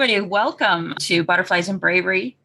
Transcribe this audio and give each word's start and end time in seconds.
everybody. 0.00 0.20
Welcome 0.20 0.94
to 1.00 1.24
Butterflies 1.24 1.68
and 1.68 1.80
Bravery. 1.80 2.36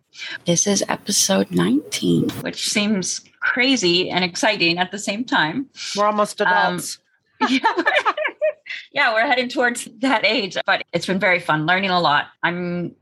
This 0.48 0.66
is 0.66 0.84
episode 0.90 1.52
19, 1.52 2.32
which 2.42 2.68
seems 2.68 3.22
crazy 3.42 4.10
and 4.10 4.26
exciting 4.26 4.80
at 4.80 4.90
the 4.92 4.98
same 4.98 5.24
time. 5.24 5.70
We're 5.96 6.08
almost 6.08 6.42
adults. 6.42 6.98
Um, 7.42 7.48
yeah, 7.52 7.84
yeah, 8.92 9.14
we're 9.14 9.28
heading 9.28 9.50
towards 9.50 9.88
that 10.00 10.26
age, 10.26 10.58
but 10.66 10.84
it's 10.94 11.06
been 11.06 11.20
very 11.20 11.40
fun 11.40 11.68
learning 11.68 11.92
a 11.92 12.00
lot. 12.00 12.30
I'm 12.42 12.96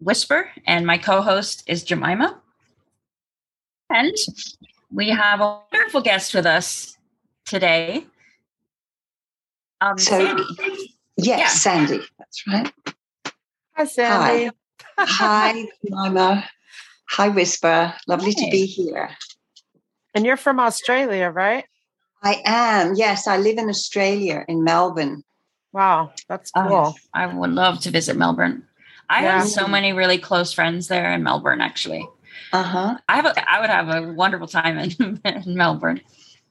Whisper, 0.00 0.50
and 0.66 0.84
my 0.84 0.98
co 0.98 1.22
host 1.22 1.62
is 1.68 1.84
Jemima. 1.84 2.40
And 3.90 4.16
we 4.90 5.10
have 5.10 5.40
a 5.40 5.60
wonderful 5.72 6.00
guest 6.00 6.34
with 6.34 6.46
us 6.46 6.98
today. 7.46 8.06
Um, 9.80 9.96
So- 9.98 10.18
Sandy. 10.18 10.96
Yes, 11.16 11.38
Yeah. 11.38 11.46
Sandy. 11.46 12.00
That's 12.18 12.44
right. 12.48 12.72
Hi, 13.76 13.84
Sandy. 13.84 14.50
Hi, 14.98 15.66
Mima. 15.82 16.48
Hi, 17.10 17.28
Whisper. 17.28 17.94
Lovely 18.06 18.32
Hi. 18.36 18.44
to 18.44 18.50
be 18.50 18.66
here. 18.66 19.10
And 20.14 20.24
you're 20.24 20.36
from 20.36 20.60
Australia, 20.60 21.28
right? 21.30 21.64
I 22.22 22.40
am. 22.44 22.94
Yes, 22.94 23.26
I 23.26 23.36
live 23.38 23.58
in 23.58 23.68
Australia, 23.68 24.44
in 24.48 24.62
Melbourne. 24.64 25.22
Wow, 25.72 26.12
that's 26.28 26.52
Oh, 26.54 26.68
cool. 26.68 26.94
I 27.12 27.26
would 27.26 27.50
love 27.50 27.80
to 27.80 27.90
visit 27.90 28.16
Melbourne. 28.16 28.66
I 29.10 29.22
Yeah. 29.24 29.40
have 29.40 29.48
so 29.48 29.66
many 29.66 29.92
really 29.92 30.18
close 30.18 30.52
friends 30.52 30.86
there 30.88 31.12
in 31.12 31.22
Melbourne, 31.24 31.60
actually. 31.60 32.08
Uh 32.52 32.62
huh. 32.62 32.98
I 33.08 33.16
have 33.16 33.26
a, 33.26 33.50
I 33.50 33.60
would 33.60 33.70
have 33.70 33.88
a 33.88 34.12
wonderful 34.12 34.46
time 34.46 34.78
in, 34.78 35.20
in 35.24 35.56
Melbourne. 35.56 36.00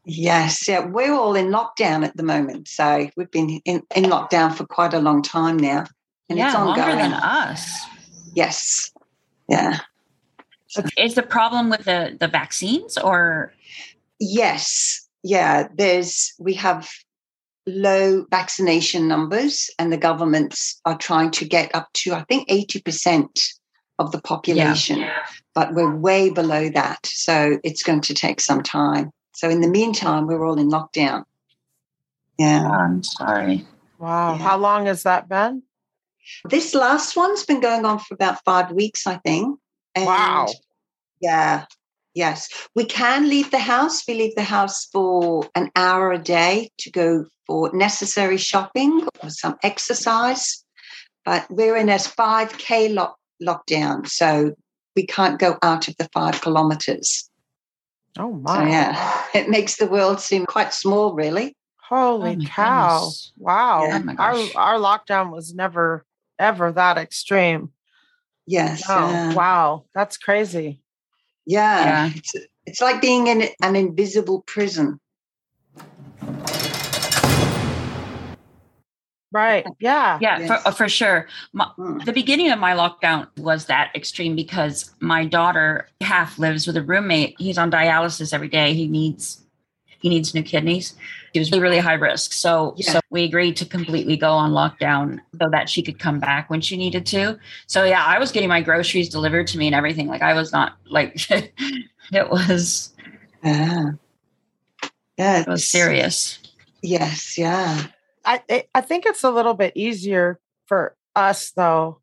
Yes, 0.05 0.67
yeah. 0.67 0.85
We're 0.85 1.13
all 1.13 1.35
in 1.35 1.47
lockdown 1.47 2.03
at 2.05 2.17
the 2.17 2.23
moment, 2.23 2.67
so 2.67 3.09
we've 3.15 3.31
been 3.31 3.61
in, 3.63 3.81
in 3.95 4.03
lockdown 4.03 4.53
for 4.53 4.65
quite 4.65 4.93
a 4.93 4.99
long 4.99 5.21
time 5.21 5.55
now, 5.57 5.85
and 6.33 6.39
yeah, 6.39 6.47
it's 6.47 6.55
longer 6.55 6.95
than 6.95 7.13
us. 7.13 7.85
Yes. 8.33 8.91
Yeah. 9.47 9.79
Is 10.97 11.13
the 11.13 11.21
problem 11.21 11.69
with 11.69 11.85
the 11.85 12.17
the 12.19 12.27
vaccines 12.27 12.97
or 12.97 13.53
Yes. 14.19 15.07
Yeah. 15.23 15.67
There's, 15.75 16.33
we 16.39 16.53
have 16.55 16.89
low 17.67 18.25
vaccination 18.29 19.07
numbers, 19.07 19.69
and 19.79 19.91
the 19.91 19.97
governments 19.97 20.79
are 20.85 20.97
trying 20.97 21.31
to 21.31 21.45
get 21.45 21.73
up 21.75 21.91
to, 21.93 22.13
I 22.13 22.23
think, 22.23 22.47
80% 22.49 23.53
of 23.99 24.11
the 24.11 24.21
population, 24.21 25.05
but 25.53 25.73
we're 25.73 25.95
way 25.95 26.29
below 26.29 26.69
that. 26.69 27.05
So 27.05 27.59
it's 27.63 27.83
going 27.83 28.01
to 28.01 28.13
take 28.13 28.41
some 28.41 28.63
time. 28.63 29.11
So 29.33 29.49
in 29.49 29.61
the 29.61 29.67
meantime, 29.67 30.25
we're 30.27 30.45
all 30.45 30.59
in 30.59 30.69
lockdown. 30.69 31.23
Yeah. 32.39 32.67
Oh, 32.67 32.73
I'm 32.73 33.03
sorry. 33.03 33.65
Wow. 33.99 34.33
Yeah. 34.33 34.39
How 34.39 34.57
long 34.57 34.87
has 34.87 35.03
that 35.03 35.29
been? 35.29 35.63
This 36.49 36.73
last 36.73 37.15
one's 37.15 37.45
been 37.45 37.59
going 37.61 37.85
on 37.85 37.99
for 37.99 38.13
about 38.13 38.43
five 38.43 38.71
weeks, 38.71 39.05
I 39.07 39.17
think. 39.17 39.59
And 39.95 40.05
Wow. 40.05 40.47
Yeah. 41.21 41.65
Yes. 42.13 42.49
We 42.75 42.85
can 42.85 43.27
leave 43.29 43.49
the 43.51 43.59
house. 43.59 44.03
We 44.07 44.13
leave 44.13 44.35
the 44.35 44.43
house 44.43 44.85
for 44.85 45.47
an 45.55 45.71
hour 45.75 46.11
a 46.11 46.19
day 46.19 46.69
to 46.79 46.91
go 46.91 47.25
for 47.47 47.71
necessary 47.73 48.37
shopping 48.37 49.07
or 49.21 49.29
some 49.29 49.55
exercise. 49.63 50.63
But 51.25 51.45
we're 51.49 51.75
in 51.77 51.89
a 51.89 51.95
5K 51.95 52.93
lock, 52.93 53.17
lockdown. 53.41 54.07
So 54.07 54.53
we 54.95 55.05
can't 55.07 55.39
go 55.39 55.57
out 55.63 55.87
of 55.87 55.95
the 55.97 56.07
five 56.13 56.39
kilometers. 56.41 57.29
Oh, 58.19 58.31
So, 58.47 58.53
my. 58.59 58.69
yeah, 58.69 59.23
it 59.33 59.49
makes 59.49 59.77
the 59.77 59.87
world 59.87 60.19
seem 60.19 60.45
quite 60.45 60.73
small, 60.73 61.13
really. 61.13 61.55
Holy 61.89 62.37
Oh, 62.39 62.45
cow. 62.45 62.99
goodness. 62.99 63.31
Wow. 63.37 63.83
Yeah. 63.87 64.03
Oh, 64.19 64.51
our, 64.55 64.75
our 64.75 64.79
lockdown 64.79 65.31
was 65.31 65.53
never, 65.55 66.05
ever 66.43 66.71
that 66.73 66.97
extreme. 66.97 67.71
Yes. 68.45 68.83
Oh, 68.89 69.09
yeah. 69.09 69.33
wow. 69.33 69.85
That's 69.95 70.17
crazy. 70.17 70.81
Yeah. 71.45 71.85
Yeah. 71.85 72.11
It's, 72.15 72.35
it's 72.65 72.81
like 72.81 73.01
being 73.01 73.27
in 73.27 73.43
an 73.61 73.75
invisible 73.75 74.41
prison. 74.41 74.99
Right. 79.31 79.65
Yeah. 79.79 80.19
Yeah, 80.21 80.39
Yes. 80.39 80.47
for, 80.47 80.67
uh, 80.67 80.71
for 80.71 80.87
sure. 80.87 81.27
My, 81.53 81.67
Mm. 81.79 82.05
the 82.05 82.13
beginning 82.13 82.51
of 82.51 82.59
my 82.59 82.73
lockdown 82.73 83.27
was 83.39 83.65
that 83.65 83.91
extreme 83.95 84.35
because 84.35 84.91
my 84.99 85.25
daughter 85.25 85.87
half 86.01 86.37
lives 86.37 86.67
with 86.67 86.77
a 86.77 86.83
roommate. 86.83 87.35
He's 87.39 87.57
on 87.57 87.71
dialysis 87.71 88.31
every 88.31 88.47
day. 88.49 88.75
He 88.75 88.87
needs 88.87 89.42
he 90.03 90.09
needs 90.09 90.33
new 90.35 90.43
kidneys. 90.43 90.93
He 91.31 91.39
was 91.39 91.49
really, 91.49 91.63
really 91.63 91.77
high 91.79 91.93
risk. 91.93 92.33
So 92.33 92.75
Yeah. 92.77 92.91
so 92.91 92.99
we 93.09 93.23
agreed 93.23 93.55
to 93.55 93.65
completely 93.65 94.17
go 94.17 94.31
on 94.33 94.51
lockdown 94.51 95.19
so 95.41 95.49
that 95.49 95.69
she 95.69 95.81
could 95.81 95.97
come 95.97 96.19
back 96.19 96.49
when 96.49 96.59
she 96.59 96.75
needed 96.75 97.05
to. 97.07 97.39
So 97.67 97.85
yeah, 97.85 98.03
I 98.05 98.19
was 98.19 98.31
getting 98.33 98.49
my 98.49 98.61
groceries 98.61 99.07
delivered 99.07 99.47
to 99.47 99.57
me 99.57 99.65
and 99.67 99.73
everything. 99.75 100.07
Like 100.07 100.21
I 100.21 100.33
was 100.33 100.51
not 100.51 100.73
like 100.89 101.25
it 101.31 102.29
was 102.29 102.93
Yeah. 103.43 103.91
Yeah. 105.17 105.39
it 105.39 105.47
was 105.47 105.65
serious. 105.67 106.37
Yes. 106.81 107.37
Yeah. 107.37 107.83
I 108.25 108.41
I- 108.49 108.67
I 108.75 108.81
think 108.81 109.05
it's 109.05 109.23
a 109.23 109.31
little 109.31 109.53
bit 109.53 109.71
easier 109.75 110.37
for 110.67 110.97
us 111.15 111.51
though, 111.51 112.01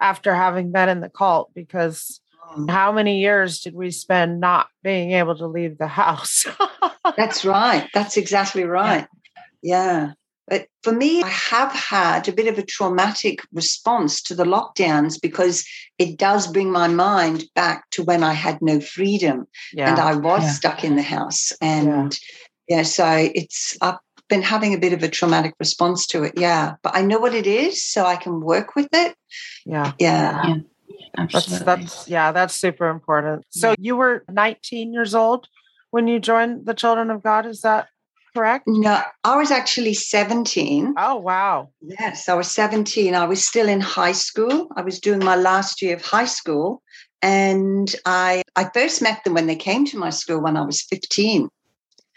after 0.00 0.34
having 0.34 0.72
been 0.72 0.88
in 0.88 1.00
the 1.00 1.10
cult, 1.10 1.52
because. 1.54 2.20
How 2.68 2.92
many 2.92 3.20
years 3.20 3.60
did 3.60 3.74
we 3.74 3.90
spend 3.90 4.40
not 4.40 4.68
being 4.82 5.12
able 5.12 5.36
to 5.36 5.46
leave 5.46 5.78
the 5.78 5.88
house? 5.88 6.46
That's 7.16 7.44
right. 7.44 7.88
That's 7.94 8.16
exactly 8.16 8.64
right. 8.64 9.06
Yeah. 9.62 10.12
But 10.48 10.66
for 10.82 10.92
me, 10.92 11.22
I 11.22 11.28
have 11.28 11.72
had 11.72 12.28
a 12.28 12.32
bit 12.32 12.48
of 12.48 12.58
a 12.58 12.66
traumatic 12.66 13.40
response 13.52 14.20
to 14.22 14.34
the 14.34 14.44
lockdowns 14.44 15.20
because 15.20 15.64
it 15.98 16.18
does 16.18 16.46
bring 16.46 16.70
my 16.70 16.88
mind 16.88 17.44
back 17.54 17.88
to 17.92 18.02
when 18.02 18.24
I 18.24 18.32
had 18.32 18.60
no 18.60 18.80
freedom 18.80 19.46
and. 19.76 19.98
I 20.00 20.14
was 20.14 20.42
Yeah. 20.42 20.50
stuck 20.50 20.84
in 20.84 20.96
the 20.96 21.02
house. 21.02 21.52
And 21.60 22.18
yeah. 22.68 22.82
so 22.82 23.06
it's, 23.34 23.76
I've 23.80 23.98
been 24.28 24.42
having 24.42 24.74
a 24.74 24.78
bit 24.78 24.92
of 24.92 25.02
a 25.02 25.08
traumatic 25.08 25.54
response 25.60 26.06
to 26.08 26.24
it. 26.24 26.32
Yeah. 26.36 26.74
But 26.82 26.96
I 26.96 27.02
know 27.02 27.18
what 27.20 27.34
it 27.34 27.46
is, 27.46 27.82
so 27.82 28.04
I 28.04 28.16
can 28.16 28.40
work 28.40 28.74
with 28.74 28.88
it. 28.92 29.14
Yeah. 29.64 29.92
Yeah. 29.98 30.42
That's 30.42 30.64
Absolutely. 31.18 31.64
that's 31.64 32.08
yeah, 32.08 32.32
that's 32.32 32.54
super 32.54 32.88
important. 32.88 33.44
So 33.50 33.74
you 33.78 33.96
were 33.96 34.24
19 34.30 34.92
years 34.92 35.14
old 35.14 35.48
when 35.90 36.08
you 36.08 36.18
joined 36.18 36.66
the 36.66 36.74
Children 36.74 37.10
of 37.10 37.22
God, 37.22 37.44
is 37.46 37.60
that 37.60 37.88
correct? 38.34 38.64
No, 38.66 39.00
I 39.24 39.36
was 39.36 39.50
actually 39.50 39.94
17. 39.94 40.94
Oh 40.96 41.16
wow. 41.16 41.68
Yes, 41.82 42.28
I 42.28 42.34
was 42.34 42.50
17. 42.50 43.14
I 43.14 43.26
was 43.26 43.46
still 43.46 43.68
in 43.68 43.80
high 43.80 44.12
school. 44.12 44.68
I 44.76 44.82
was 44.82 44.98
doing 45.00 45.18
my 45.18 45.36
last 45.36 45.82
year 45.82 45.96
of 45.96 46.04
high 46.04 46.24
school. 46.24 46.82
And 47.20 47.94
I 48.06 48.42
I 48.56 48.70
first 48.74 49.02
met 49.02 49.22
them 49.24 49.34
when 49.34 49.46
they 49.46 49.54
came 49.56 49.84
to 49.86 49.98
my 49.98 50.10
school 50.10 50.40
when 50.40 50.56
I 50.56 50.62
was 50.64 50.82
15. 50.82 51.48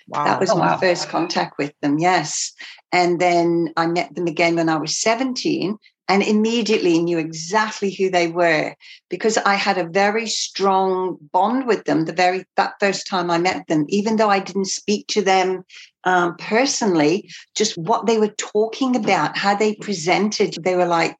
Wow. 0.07 0.23
That 0.23 0.39
was 0.39 0.51
Oh, 0.51 0.57
my 0.57 0.71
wow. 0.71 0.77
first 0.77 1.09
contact 1.09 1.57
with 1.57 1.73
them, 1.81 1.97
yes. 1.99 2.53
And 2.91 3.19
then 3.19 3.73
I 3.75 3.87
met 3.87 4.13
them 4.15 4.27
again 4.27 4.55
when 4.55 4.69
I 4.69 4.77
was 4.77 4.97
17 5.01 5.77
and 6.07 6.21
immediately 6.21 6.99
knew 6.99 7.17
exactly 7.17 7.91
who 7.91 8.09
they 8.09 8.27
were 8.27 8.75
because 9.09 9.37
I 9.37 9.55
had 9.55 9.77
a 9.77 9.87
very 9.87 10.27
strong 10.27 11.17
bond 11.31 11.65
with 11.65 11.85
them 11.85 12.05
the 12.05 12.13
very 12.13 12.45
that 12.57 12.73
first 12.79 13.07
time 13.07 13.31
I 13.31 13.37
met 13.37 13.67
them, 13.67 13.85
even 13.89 14.17
though 14.17 14.29
I 14.29 14.39
didn't 14.39 14.65
speak 14.65 15.07
to 15.07 15.21
them 15.21 15.65
um, 16.03 16.35
personally, 16.37 17.29
just 17.55 17.77
what 17.77 18.05
they 18.05 18.19
were 18.19 18.35
talking 18.37 18.95
about, 18.95 19.37
how 19.37 19.55
they 19.55 19.75
presented. 19.75 20.55
They 20.63 20.75
were 20.75 20.85
like, 20.85 21.17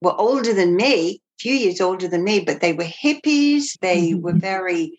were 0.00 0.18
older 0.18 0.54
than 0.54 0.76
me, 0.76 1.20
a 1.38 1.40
few 1.40 1.54
years 1.54 1.80
older 1.80 2.06
than 2.06 2.22
me, 2.22 2.40
but 2.40 2.60
they 2.60 2.72
were 2.72 2.84
hippies. 2.84 3.78
They 3.80 4.14
were 4.14 4.34
very 4.34 4.96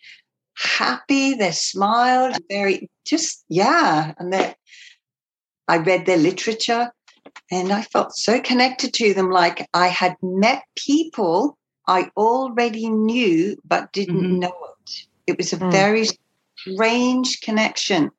happy. 0.56 1.34
They 1.34 1.52
smiled, 1.52 2.36
very 2.50 2.90
just 3.06 3.44
yeah. 3.48 4.12
And 4.18 4.32
that 4.34 4.56
I 5.68 5.78
read 5.78 6.06
their 6.06 6.18
literature, 6.18 6.92
and 7.50 7.72
I 7.72 7.82
felt 7.82 8.16
so 8.16 8.40
connected 8.40 8.92
to 8.94 9.14
them, 9.14 9.30
like 9.30 9.68
I 9.74 9.88
had 9.88 10.16
met 10.22 10.62
people 10.76 11.56
I 11.88 12.10
already 12.16 12.88
knew 12.88 13.56
but 13.64 13.92
didn't 13.92 14.22
Mhm. 14.22 14.38
know 14.40 14.56
it. 14.70 15.06
It 15.28 15.38
was 15.38 15.52
a 15.52 15.56
Mm. 15.56 15.70
very 15.70 16.08
strange 16.58 17.40
connection. 17.40 18.10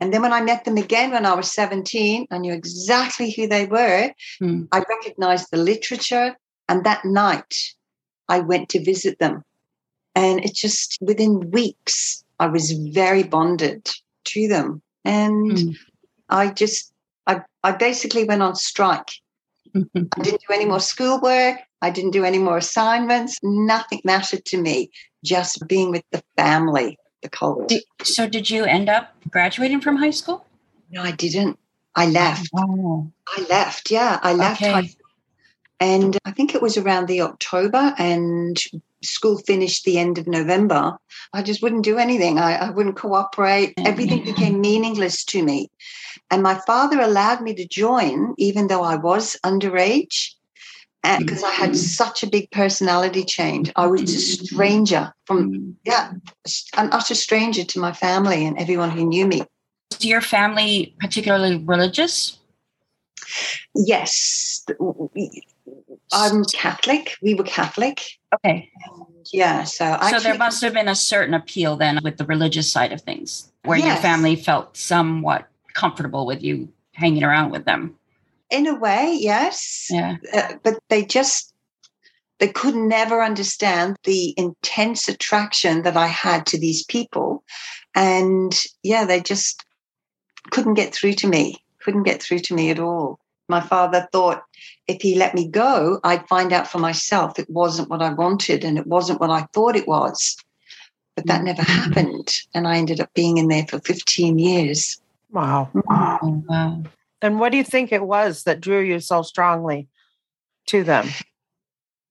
And 0.00 0.12
then 0.12 0.22
when 0.22 0.32
I 0.32 0.42
met 0.42 0.64
them 0.64 0.76
again 0.76 1.12
when 1.12 1.24
I 1.24 1.34
was 1.34 1.50
17, 1.50 2.26
I 2.30 2.38
knew 2.38 2.52
exactly 2.52 3.30
who 3.30 3.46
they 3.46 3.64
were. 3.66 4.12
Mm. 4.42 4.68
I 4.72 4.80
recognized 4.80 5.48
the 5.50 5.56
literature. 5.56 6.36
And 6.68 6.84
that 6.84 7.04
night, 7.04 7.54
I 8.28 8.40
went 8.40 8.68
to 8.70 8.82
visit 8.84 9.18
them. 9.18 9.44
And 10.14 10.44
it 10.44 10.54
just, 10.54 10.98
within 11.00 11.50
weeks, 11.50 12.24
I 12.38 12.46
was 12.46 12.72
very 12.72 13.22
bonded 13.22 13.90
to 14.24 14.48
them. 14.48 14.82
And 15.04 15.52
Mm. 15.52 15.76
I 16.28 16.48
just, 16.48 16.92
I, 17.26 17.40
I 17.62 17.72
basically 17.72 18.24
went 18.24 18.42
on 18.42 18.54
strike. 18.56 19.10
I 19.74 19.80
didn't 20.22 20.42
do 20.46 20.52
any 20.54 20.66
more 20.66 20.78
schoolwork. 20.80 21.58
I 21.82 21.90
didn't 21.90 22.12
do 22.12 22.24
any 22.24 22.38
more 22.38 22.56
assignments. 22.58 23.38
Nothing 23.42 24.00
mattered 24.04 24.44
to 24.46 24.60
me. 24.60 24.90
Just 25.24 25.66
being 25.66 25.90
with 25.90 26.04
the 26.12 26.22
family, 26.36 26.98
the 27.22 27.28
cold. 27.28 27.68
Did- 27.68 27.82
so 28.02 28.28
did 28.28 28.48
you 28.50 28.64
end 28.64 28.88
up 28.88 29.14
graduating 29.30 29.80
from 29.80 29.96
high 29.96 30.10
school? 30.10 30.44
No, 30.90 31.02
I 31.02 31.10
didn't. 31.10 31.58
I 31.96 32.06
left. 32.06 32.50
Oh, 32.54 33.10
I 33.26 33.46
left. 33.48 33.90
Yeah, 33.90 34.18
I 34.22 34.32
left. 34.34 34.60
Okay. 34.62 34.72
high 34.72 34.86
school. 34.86 35.03
And 35.84 36.16
I 36.24 36.30
think 36.30 36.54
it 36.54 36.62
was 36.62 36.78
around 36.78 37.08
the 37.08 37.20
October 37.20 37.94
and 37.98 38.58
school 39.02 39.36
finished 39.36 39.84
the 39.84 39.98
end 39.98 40.16
of 40.16 40.26
November. 40.26 40.96
I 41.34 41.42
just 41.42 41.62
wouldn't 41.62 41.84
do 41.84 41.98
anything. 41.98 42.38
I, 42.38 42.54
I 42.54 42.70
wouldn't 42.70 42.96
cooperate. 42.96 43.76
Mm. 43.76 43.86
Everything 43.86 44.24
became 44.24 44.62
meaningless 44.62 45.24
to 45.26 45.42
me. 45.42 45.70
And 46.30 46.42
my 46.42 46.58
father 46.66 47.02
allowed 47.02 47.42
me 47.42 47.54
to 47.56 47.68
join, 47.68 48.34
even 48.38 48.68
though 48.68 48.82
I 48.82 48.96
was 48.96 49.36
underage 49.44 50.30
uh, 51.04 51.16
mm. 51.16 51.18
because 51.18 51.44
I 51.44 51.50
had 51.50 51.76
such 51.76 52.22
a 52.22 52.30
big 52.30 52.50
personality 52.50 53.22
change. 53.22 53.70
I 53.76 53.86
was 53.86 54.02
a 54.04 54.46
stranger 54.46 55.12
from, 55.26 55.52
mm. 55.52 55.74
yeah, 55.84 56.12
an 56.78 56.88
utter 56.92 57.14
stranger 57.14 57.62
to 57.62 57.78
my 57.78 57.92
family 57.92 58.46
and 58.46 58.58
everyone 58.58 58.90
who 58.90 59.04
knew 59.04 59.26
me. 59.26 59.42
Is 59.90 60.02
your 60.02 60.22
family 60.22 60.96
particularly 60.98 61.58
religious? 61.58 62.38
Yes. 63.74 64.64
I'm 66.14 66.44
Catholic. 66.44 67.16
We 67.22 67.34
were 67.34 67.44
Catholic. 67.44 68.02
Okay. 68.34 68.70
Yeah. 69.32 69.64
So, 69.64 69.98
so 70.10 70.20
there 70.20 70.36
must 70.36 70.62
have 70.62 70.74
been 70.74 70.88
a 70.88 70.94
certain 70.94 71.34
appeal 71.34 71.76
then 71.76 71.98
with 72.02 72.18
the 72.18 72.24
religious 72.26 72.70
side 72.70 72.92
of 72.92 73.00
things 73.00 73.50
where 73.64 73.78
yes. 73.78 73.86
your 73.86 73.96
family 73.96 74.36
felt 74.36 74.76
somewhat 74.76 75.48
comfortable 75.72 76.26
with 76.26 76.42
you 76.42 76.68
hanging 76.92 77.24
around 77.24 77.50
with 77.50 77.64
them 77.64 77.96
in 78.54 78.66
a 78.66 78.74
way, 78.74 79.16
yes. 79.18 79.88
Yeah. 79.90 80.16
Uh, 80.32 80.54
but 80.62 80.78
they 80.88 81.04
just 81.04 81.52
they 82.38 82.48
could 82.48 82.74
never 82.74 83.22
understand 83.22 83.96
the 84.04 84.34
intense 84.36 85.08
attraction 85.08 85.82
that 85.82 85.96
I 85.96 86.06
had 86.06 86.46
to 86.46 86.58
these 86.58 86.84
people, 86.84 87.44
and 87.94 88.54
yeah, 88.82 89.04
they 89.04 89.20
just 89.20 89.64
couldn't 90.50 90.74
get 90.74 90.94
through 90.94 91.14
to 91.14 91.28
me. 91.28 91.56
Couldn't 91.80 92.04
get 92.04 92.22
through 92.22 92.40
to 92.40 92.54
me 92.54 92.70
at 92.70 92.78
all. 92.78 93.18
My 93.48 93.60
father 93.60 94.08
thought 94.12 94.42
if 94.86 95.00
he 95.00 95.14
let 95.14 95.34
me 95.34 95.48
go, 95.48 96.00
I'd 96.04 96.28
find 96.28 96.52
out 96.52 96.68
for 96.68 96.78
myself 96.78 97.38
it 97.38 97.48
wasn't 97.48 97.88
what 97.88 98.02
I 98.02 98.12
wanted 98.12 98.64
and 98.64 98.78
it 98.78 98.86
wasn't 98.86 99.20
what 99.20 99.30
I 99.30 99.46
thought 99.52 99.76
it 99.76 99.88
was. 99.88 100.36
But 101.16 101.26
that 101.26 101.44
never 101.44 101.62
mm-hmm. 101.62 101.72
happened. 101.72 102.32
And 102.54 102.66
I 102.66 102.76
ended 102.76 103.00
up 103.00 103.12
being 103.14 103.38
in 103.38 103.48
there 103.48 103.66
for 103.66 103.78
15 103.80 104.38
years. 104.38 105.00
Wow. 105.30 105.70
Oh, 105.88 106.44
wow. 106.48 106.82
And 107.22 107.40
what 107.40 107.52
do 107.52 107.58
you 107.58 107.64
think 107.64 107.92
it 107.92 108.04
was 108.04 108.42
that 108.44 108.60
drew 108.60 108.80
you 108.80 109.00
so 109.00 109.22
strongly 109.22 109.88
to 110.66 110.84
them? 110.84 111.06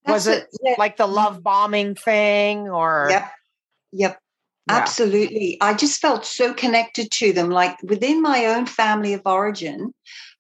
That's 0.06 0.26
was 0.26 0.28
it 0.28 0.48
yeah. 0.62 0.76
like 0.78 0.98
the 0.98 1.08
love 1.08 1.44
bombing 1.44 1.96
thing 1.96 2.70
or? 2.70 3.08
Yep. 3.10 3.32
Yep. 3.92 4.20
Yeah. 4.68 4.76
Absolutely. 4.76 5.58
I 5.62 5.74
just 5.74 6.02
felt 6.02 6.26
so 6.26 6.54
connected 6.54 7.12
to 7.12 7.34
them. 7.34 7.50
Like 7.50 7.82
within 7.84 8.22
my 8.22 8.46
own 8.46 8.66
family 8.66 9.14
of 9.14 9.22
origin, 9.26 9.94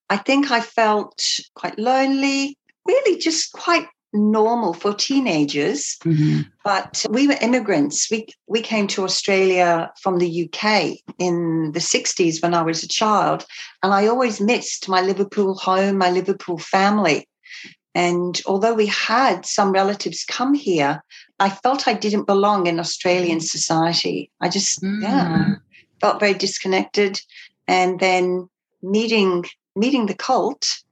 I 0.09 0.17
think 0.17 0.51
I 0.51 0.61
felt 0.61 1.23
quite 1.55 1.77
lonely, 1.79 2.57
really 2.85 3.19
just 3.19 3.51
quite 3.53 3.87
normal 4.13 4.73
for 4.73 4.93
teenagers. 4.93 5.97
Mm-hmm. 6.03 6.41
But 6.63 7.05
we 7.09 7.27
were 7.27 7.37
immigrants. 7.41 8.09
We 8.09 8.27
we 8.47 8.61
came 8.61 8.87
to 8.87 9.03
Australia 9.03 9.91
from 10.01 10.19
the 10.19 10.45
UK 10.45 10.97
in 11.17 11.71
the 11.73 11.79
60s 11.79 12.41
when 12.41 12.53
I 12.53 12.61
was 12.61 12.83
a 12.83 12.87
child. 12.87 13.45
And 13.81 13.93
I 13.93 14.07
always 14.07 14.39
missed 14.39 14.87
my 14.87 15.01
Liverpool 15.01 15.55
home, 15.55 15.97
my 15.97 16.11
Liverpool 16.11 16.59
family. 16.59 17.27
And 17.95 18.41
although 18.47 18.73
we 18.73 18.87
had 18.87 19.45
some 19.45 19.71
relatives 19.71 20.25
come 20.25 20.53
here, 20.53 21.03
I 21.39 21.49
felt 21.49 21.87
I 21.87 21.93
didn't 21.93 22.25
belong 22.25 22.65
in 22.65 22.79
Australian 22.79 23.39
society. 23.39 24.31
I 24.41 24.49
just, 24.49 24.81
mm. 24.81 25.01
yeah, 25.01 25.55
felt 26.01 26.19
very 26.19 26.33
disconnected. 26.33 27.21
And 27.67 27.99
then 27.99 28.49
meeting 28.81 29.45
meeting 29.75 30.05
the 30.05 30.15
cult 30.15 30.83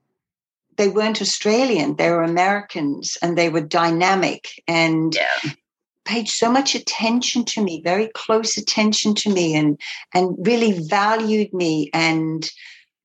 they 0.76 0.88
weren't 0.88 1.20
Australian, 1.20 1.96
they 1.96 2.10
were 2.10 2.22
Americans 2.22 3.16
and 3.22 3.36
they 3.36 3.48
were 3.48 3.60
dynamic 3.60 4.48
and 4.66 5.14
yeah. 5.14 5.52
paid 6.04 6.28
so 6.28 6.50
much 6.50 6.74
attention 6.74 7.44
to 7.44 7.62
me, 7.62 7.82
very 7.82 8.10
close 8.14 8.56
attention 8.56 9.14
to 9.16 9.30
me 9.30 9.54
and 9.54 9.78
and 10.14 10.34
really 10.46 10.78
valued 10.88 11.52
me. 11.52 11.90
And 11.92 12.50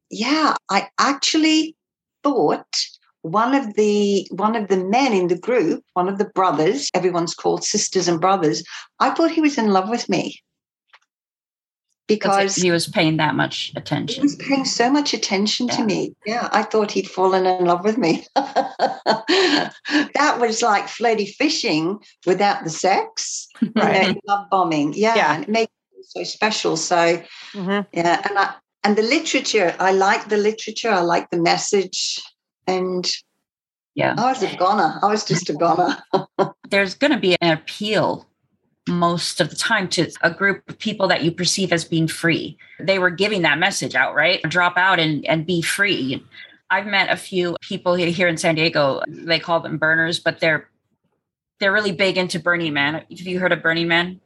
yeah, 0.10 0.56
I 0.70 0.88
actually 1.00 1.76
thought 2.24 2.74
one 3.22 3.54
of 3.54 3.76
the 3.76 4.28
one 4.32 4.56
of 4.56 4.70
the 4.70 4.84
men 4.84 5.14
in 5.14 5.28
the 5.28 5.38
group, 5.38 5.84
one 5.94 6.08
of 6.08 6.18
the 6.18 6.30
brothers, 6.30 6.90
everyone's 6.94 7.36
called 7.36 7.64
sisters 7.64 8.08
and 8.08 8.22
brothers, 8.22 8.64
I 9.00 9.10
thought 9.10 9.32
he 9.32 9.42
was 9.42 9.58
in 9.58 9.68
love 9.68 9.90
with 9.90 10.08
me 10.08 10.42
because 12.08 12.56
he 12.56 12.72
was 12.72 12.88
paying 12.88 13.18
that 13.18 13.36
much 13.36 13.72
attention. 13.76 14.22
He 14.22 14.22
was 14.22 14.36
paying 14.36 14.66
so 14.66 14.90
much 14.90 15.14
attention 15.14 15.68
yeah. 15.68 15.76
to 15.76 15.84
me. 15.84 16.16
Yeah, 16.26 16.50
I 16.52 16.64
thought 16.64 16.92
he'd 16.92 17.10
fallen 17.10 17.46
in 17.46 17.66
love 17.66 17.84
with 17.84 17.98
me. 17.98 18.26
that 18.36 19.74
was 20.40 20.62
like 20.62 20.88
flirty 20.88 21.26
fishing 21.26 22.00
without 22.26 22.64
the 22.64 22.70
sex, 22.70 23.48
right? 23.76 24.18
Love 24.28 24.50
bombing. 24.50 24.94
Yeah, 24.96 25.16
yeah. 25.16 25.36
and 25.36 25.44
it 25.44 25.50
made 25.50 25.70
it 25.98 26.06
so 26.06 26.24
special. 26.24 26.78
So 26.78 26.96
mm-hmm. 26.96 27.82
yeah, 27.92 28.22
and 28.28 28.40
I 28.40 28.54
and 28.84 28.96
the 28.96 29.04
literature. 29.04 29.76
I 29.80 29.92
like 29.92 30.30
the 30.30 30.38
literature. 30.38 30.90
I 30.90 31.02
like 31.02 31.30
the 31.30 31.42
message, 31.42 32.22
and 32.66 33.06
yeah, 33.96 34.16
I 34.18 34.32
was 34.32 34.44
a 34.44 34.56
goner. 34.56 35.00
I 35.02 35.08
was 35.08 35.26
just 35.26 35.50
a 35.50 35.54
goner. 35.54 35.98
There's 36.70 36.96
going 36.96 37.12
to 37.12 37.20
be 37.20 37.36
an 37.42 37.52
appeal 37.52 38.27
most 38.88 39.42
of 39.42 39.50
the 39.50 39.56
time 39.56 39.88
to 39.90 40.12
a 40.22 40.32
group 40.32 40.68
of 40.70 40.80
people 40.80 41.08
that 41.08 41.24
you 41.24 41.32
perceive 41.32 41.74
as 41.74 41.86
being 41.86 42.08
free. 42.08 42.58
They 42.80 43.00
were 43.00 43.10
giving 43.10 43.42
that 43.42 43.60
message 43.60 43.96
out, 43.96 44.16
right? 44.16 44.42
Drop 44.44 44.78
out 44.78 45.00
and, 45.00 45.26
and 45.26 45.46
be 45.46 45.62
free. 45.62 46.24
I've 46.70 46.86
met 46.86 47.10
a 47.10 47.18
few 47.18 47.56
people 47.62 47.96
here 47.96 48.28
in 48.28 48.38
San 48.38 48.56
Diego. 48.56 49.02
They 49.08 49.40
call 49.40 49.60
them 49.60 49.78
burners, 49.78 50.20
but 50.20 50.40
they're 50.40 50.70
they're 51.60 51.74
really 51.74 51.92
big 51.92 52.18
into 52.18 52.40
Burning 52.40 52.74
Man. 52.74 52.96
Have 52.96 53.06
you 53.10 53.40
heard 53.40 53.52
of 53.52 53.64
Burning 53.64 53.88
Man? 53.88 54.20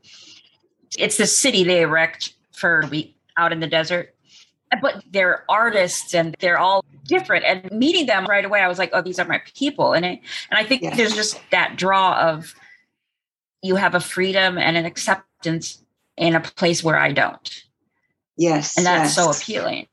It's 0.97 1.17
the 1.17 1.27
city 1.27 1.63
they 1.63 1.81
erect 1.81 2.33
for 2.51 2.81
a 2.81 2.87
week 2.87 3.15
out 3.37 3.53
in 3.53 3.61
the 3.61 3.67
desert. 3.67 4.13
But 4.81 5.03
they're 5.09 5.45
artists 5.49 6.13
and 6.13 6.35
they're 6.39 6.57
all 6.57 6.83
different. 7.05 7.45
And 7.45 7.71
meeting 7.71 8.05
them 8.05 8.25
right 8.25 8.43
away, 8.43 8.61
I 8.61 8.67
was 8.67 8.79
like, 8.79 8.91
oh, 8.93 9.01
these 9.01 9.19
are 9.19 9.27
my 9.27 9.41
people. 9.55 9.93
And 9.93 10.05
I, 10.05 10.21
and 10.49 10.59
I 10.59 10.63
think 10.63 10.95
there's 10.95 11.15
just 11.15 11.39
that 11.51 11.77
draw 11.77 12.19
of 12.19 12.53
you 13.61 13.75
have 13.75 13.95
a 13.95 13.99
freedom 13.99 14.57
and 14.57 14.77
an 14.77 14.85
acceptance 14.85 15.83
in 16.17 16.35
a 16.35 16.41
place 16.41 16.83
where 16.83 16.97
I 16.97 17.11
don't. 17.11 17.63
Yes. 18.37 18.77
And 18.77 18.85
that's 18.85 19.15
yes. 19.15 19.15
so 19.15 19.31
appealing. 19.31 19.87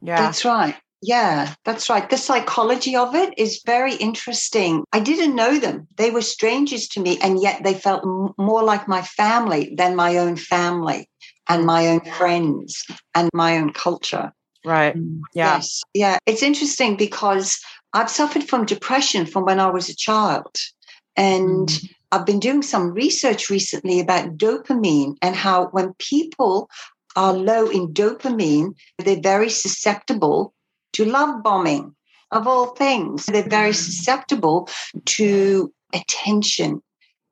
Yeah. 0.00 0.16
That's 0.16 0.44
right. 0.44 0.76
Yeah, 1.02 1.54
that's 1.64 1.90
right. 1.90 2.08
The 2.08 2.16
psychology 2.16 2.96
of 2.96 3.14
it 3.14 3.34
is 3.38 3.62
very 3.64 3.94
interesting. 3.94 4.82
I 4.92 5.00
didn't 5.00 5.36
know 5.36 5.58
them. 5.58 5.86
They 5.96 6.10
were 6.10 6.22
strangers 6.22 6.88
to 6.88 7.00
me, 7.00 7.18
and 7.22 7.40
yet 7.40 7.62
they 7.62 7.74
felt 7.74 8.02
m- 8.02 8.34
more 8.38 8.62
like 8.62 8.88
my 8.88 9.02
family 9.02 9.74
than 9.76 9.94
my 9.94 10.16
own 10.16 10.36
family 10.36 11.08
and 11.48 11.66
my 11.66 11.86
own 11.86 12.00
friends 12.00 12.84
and 13.14 13.30
my 13.34 13.58
own 13.58 13.72
culture. 13.72 14.32
Right. 14.64 14.96
Mm. 14.96 15.20
Yeah. 15.34 15.56
Yes. 15.56 15.82
Yeah. 15.94 16.18
It's 16.26 16.42
interesting 16.42 16.96
because 16.96 17.60
I've 17.92 18.10
suffered 18.10 18.44
from 18.44 18.66
depression 18.66 19.26
from 19.26 19.44
when 19.44 19.60
I 19.60 19.70
was 19.70 19.88
a 19.88 19.94
child. 19.94 20.56
And 21.16 21.68
mm. 21.68 21.90
I've 22.12 22.26
been 22.26 22.40
doing 22.40 22.62
some 22.62 22.92
research 22.92 23.50
recently 23.50 24.00
about 24.00 24.36
dopamine 24.36 25.16
and 25.22 25.34
how 25.34 25.66
when 25.66 25.94
people 25.98 26.70
are 27.16 27.32
low 27.32 27.68
in 27.68 27.92
dopamine, 27.92 28.74
they're 28.98 29.20
very 29.20 29.50
susceptible 29.50 30.54
to 30.92 31.04
love 31.04 31.42
bombing, 31.42 31.94
of 32.30 32.46
all 32.46 32.68
things. 32.74 33.26
They're 33.26 33.48
very 33.48 33.72
susceptible 33.72 34.68
to 35.04 35.72
attention. 35.92 36.82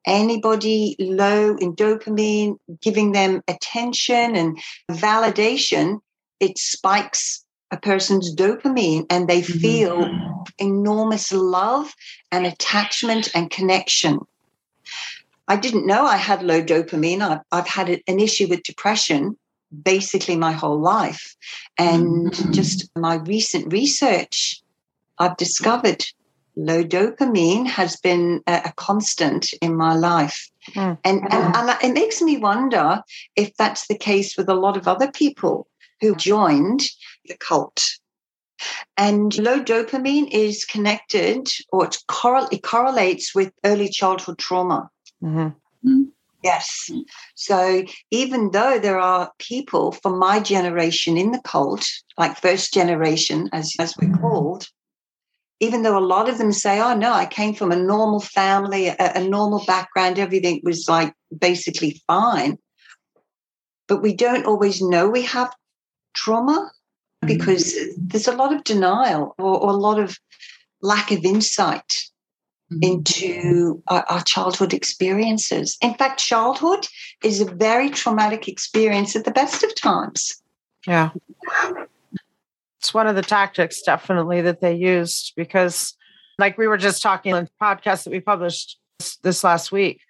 Anybody 0.05 0.95
low 0.99 1.55
in 1.55 1.75
dopamine, 1.75 2.57
giving 2.81 3.11
them 3.11 3.41
attention 3.47 4.35
and 4.35 4.59
validation, 4.91 5.99
it 6.39 6.57
spikes 6.57 7.43
a 7.71 7.77
person's 7.77 8.35
dopamine 8.35 9.05
and 9.09 9.27
they 9.27 9.41
mm-hmm. 9.41 9.59
feel 9.59 10.09
enormous 10.59 11.31
love 11.31 11.93
and 12.31 12.45
attachment 12.45 13.29
and 13.33 13.49
connection. 13.49 14.19
I 15.47 15.55
didn't 15.55 15.85
know 15.85 16.05
I 16.05 16.17
had 16.17 16.43
low 16.43 16.61
dopamine. 16.61 17.21
I've, 17.21 17.41
I've 17.51 17.67
had 17.67 17.89
an 17.89 18.19
issue 18.19 18.47
with 18.47 18.63
depression 18.63 19.37
basically 19.83 20.35
my 20.35 20.51
whole 20.51 20.79
life. 20.79 21.35
And 21.77 22.31
mm-hmm. 22.31 22.51
just 22.51 22.89
my 22.95 23.15
recent 23.15 23.71
research, 23.71 24.61
I've 25.19 25.37
discovered 25.37 26.05
low 26.55 26.83
dopamine 26.83 27.67
has 27.67 27.97
been 27.97 28.41
a, 28.47 28.61
a 28.65 28.73
constant 28.75 29.53
in 29.61 29.75
my 29.75 29.95
life. 29.95 30.49
Mm-hmm. 30.69 30.93
And, 31.03 31.33
and, 31.33 31.55
and 31.55 31.83
it 31.83 31.93
makes 31.93 32.21
me 32.21 32.37
wonder 32.37 33.03
if 33.35 33.55
that's 33.57 33.87
the 33.87 33.97
case 33.97 34.37
with 34.37 34.49
a 34.49 34.55
lot 34.55 34.77
of 34.77 34.87
other 34.87 35.11
people 35.11 35.67
who 36.01 36.15
joined 36.15 36.81
the 37.25 37.37
cult. 37.37 37.97
And 38.97 39.37
low 39.37 39.59
dopamine 39.59 40.29
is 40.31 40.63
connected 40.63 41.49
or 41.73 41.85
it, 41.85 41.97
correl- 42.07 42.51
it 42.51 42.63
correlates 42.63 43.35
with 43.35 43.51
early 43.65 43.89
childhood 43.89 44.37
trauma. 44.37 44.89
Mm-hmm. 45.25 45.39
mm-hmm. 45.39 46.03
Yes. 46.43 46.91
So 47.33 47.83
even 48.11 48.51
though 48.51 48.77
there 48.77 48.99
are 48.99 49.31
people 49.39 49.91
from 49.91 50.19
my 50.19 50.39
generation 50.39 51.17
in 51.17 51.31
the 51.31 51.41
cult, 51.43 51.83
like 52.19 52.39
first 52.39 52.71
generation, 52.71 53.49
as, 53.51 53.73
as 53.79 53.95
we're 53.99 54.09
mm-hmm. 54.09 54.21
called, 54.21 54.67
even 55.59 55.81
though 55.81 55.97
a 55.97 56.05
lot 56.05 56.29
of 56.29 56.37
them 56.37 56.51
say, 56.51 56.79
oh, 56.79 56.95
no, 56.95 57.11
I 57.11 57.25
came 57.25 57.55
from 57.55 57.71
a 57.71 57.75
normal 57.75 58.19
family, 58.19 58.89
a, 58.89 58.95
a 58.99 59.23
normal 59.23 59.63
background, 59.65 60.19
everything 60.19 60.61
was 60.63 60.87
like 60.87 61.15
basically 61.35 61.99
fine. 62.05 62.59
But 63.87 64.03
we 64.03 64.13
don't 64.13 64.45
always 64.45 64.83
know 64.83 65.09
we 65.09 65.23
have 65.23 65.51
trauma 66.13 66.69
mm-hmm. 67.23 67.27
because 67.27 67.75
there's 67.97 68.27
a 68.27 68.35
lot 68.35 68.53
of 68.53 68.63
denial 68.63 69.33
or, 69.39 69.57
or, 69.57 69.69
a 69.71 69.77
lot 69.77 69.99
of 69.99 70.17
lack 70.81 71.11
of 71.11 71.25
insight 71.25 71.91
mm-hmm. 72.71 72.79
into 72.81 73.81
our, 73.87 74.05
our, 74.09 74.23
childhood 74.23 74.73
experiences. 74.73 75.77
In 75.81 75.93
fact, 75.93 76.19
childhood 76.19 76.87
is 77.23 77.41
a 77.41 77.45
very 77.45 77.89
traumatic 77.89 78.47
experience 78.47 79.15
at 79.15 79.25
the 79.25 79.31
best 79.31 79.63
of 79.63 79.75
times. 79.75 80.41
Yeah 80.87 81.11
it's 82.85 82.93
one 82.93 83.07
of 83.07 83.15
the 83.15 83.23
tactics 83.23 83.81
definitely 83.81 84.41
that 84.41 84.61
they 84.61 84.75
used 84.75 85.33
because 85.35 85.97
like 86.37 86.55
we 86.55 86.67
were 86.67 86.77
just 86.77 87.01
talking 87.01 87.35
in 87.35 87.45
the 87.45 87.49
podcast 87.59 88.03
that 88.03 88.11
we 88.11 88.19
published 88.19 88.77
this 89.23 89.43
last 89.43 89.71
week 89.71 90.01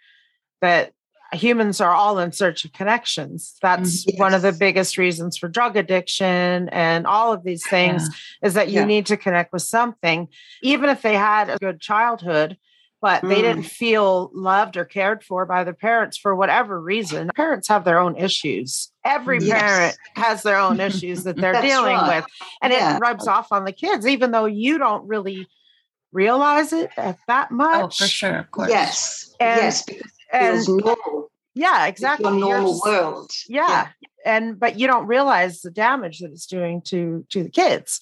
that 0.59 0.91
humans 1.35 1.81
are 1.81 1.91
all 1.91 2.19
in 2.19 2.31
search 2.31 2.65
of 2.65 2.73
connections 2.73 3.55
that's 3.61 4.05
yes. 4.07 4.19
one 4.19 4.33
of 4.33 4.41
the 4.41 4.51
biggest 4.51 4.97
reasons 4.97 5.37
for 5.37 5.47
drug 5.47 5.75
addiction 5.75 6.69
and 6.69 7.05
all 7.05 7.33
of 7.33 7.43
these 7.43 7.65
things 7.67 8.03
yeah. 8.41 8.47
is 8.47 8.53
that 8.53 8.69
you 8.69 8.81
yeah. 8.81 8.85
need 8.85 9.05
to 9.05 9.17
connect 9.17 9.53
with 9.53 9.61
something 9.61 10.27
even 10.61 10.89
if 10.89 11.01
they 11.01 11.15
had 11.15 11.49
a 11.49 11.57
good 11.57 11.79
childhood 11.79 12.57
but 13.05 13.21
mm. 13.21 13.29
they 13.29 13.41
didn't 13.41 13.61
mm. 13.61 13.69
feel 13.69 14.31
loved 14.33 14.77
or 14.77 14.83
cared 14.83 15.23
for 15.23 15.45
by 15.45 15.63
their 15.63 15.75
parents 15.75 16.17
for 16.17 16.35
whatever 16.35 16.81
reason. 16.81 17.29
Parents 17.35 17.67
have 17.67 17.85
their 17.85 17.99
own 17.99 18.15
issues. 18.15 18.91
Every 19.03 19.37
yes. 19.39 19.61
parent 19.61 19.97
has 20.15 20.41
their 20.41 20.57
own 20.57 20.79
issues 20.89 21.23
that 21.25 21.35
they're 21.35 21.61
dealing 21.61 21.93
right. 21.93 22.17
with, 22.17 22.25
and 22.63 22.73
yeah. 22.73 22.95
it 22.95 22.99
rubs 22.99 23.27
off 23.27 23.51
on 23.51 23.63
the 23.63 23.71
kids, 23.71 24.07
even 24.07 24.31
though 24.31 24.45
you 24.45 24.79
don't 24.79 25.07
really 25.07 25.47
realize 26.11 26.73
it 26.73 26.89
that 27.27 27.51
much. 27.51 28.01
Oh, 28.01 28.05
for 28.05 28.07
sure, 28.09 28.37
of 28.37 28.49
course. 28.49 28.69
Yes, 28.69 29.35
and, 29.39 29.61
yes, 29.61 29.83
because 29.83 30.11
and, 30.41 30.67
normal. 30.67 31.31
Yeah, 31.53 31.87
exactly. 31.87 32.25
Your 32.25 32.39
normal 32.39 32.81
world. 32.85 33.31
Yeah. 33.47 33.67
yeah, 33.67 34.07
and 34.25 34.59
but 34.59 34.77
you 34.77 34.87
don't 34.87 35.07
realize 35.07 35.61
the 35.61 35.71
damage 35.71 36.19
that 36.19 36.31
it's 36.31 36.45
doing 36.45 36.81
to 36.87 37.25
to 37.29 37.43
the 37.43 37.49
kids. 37.49 37.99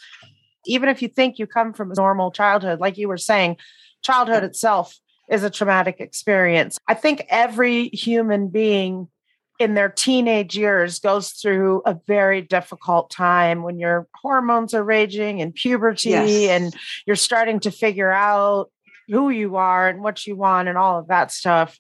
Even 0.66 0.90
if 0.90 1.02
you 1.02 1.08
think 1.08 1.38
you 1.38 1.46
come 1.46 1.74
from 1.74 1.92
a 1.92 1.96
normal 1.96 2.32
childhood, 2.32 2.80
like 2.80 2.98
you 2.98 3.08
were 3.08 3.18
saying, 3.18 3.58
childhood 4.02 4.44
itself 4.44 4.98
is 5.30 5.44
a 5.44 5.50
traumatic 5.50 6.00
experience. 6.00 6.78
I 6.88 6.94
think 6.94 7.26
every 7.30 7.90
human 7.90 8.48
being 8.48 9.08
in 9.60 9.76
their 9.76 9.90
teenage 9.90 10.58
years 10.58 11.00
goes 11.00 11.32
through 11.32 11.82
a 11.86 11.98
very 12.08 12.42
difficult 12.42 13.10
time 13.10 13.64
when 13.64 13.80
your 13.80 14.08
hormones 14.22 14.74
are 14.74 14.84
raging 14.84 15.42
and 15.42 15.54
puberty 15.54 16.10
yes. 16.10 16.50
and 16.50 16.76
you're 17.06 17.16
starting 17.16 17.60
to 17.62 17.72
figure 17.72 18.12
out 18.12 18.72
who 19.10 19.30
you 19.30 19.56
are 19.56 19.90
and 19.90 20.02
what 20.02 20.26
you 20.26 20.36
want 20.36 20.68
and 20.68 20.78
all 20.78 21.00
of 21.00 21.08
that 21.08 21.32
stuff. 21.32 21.80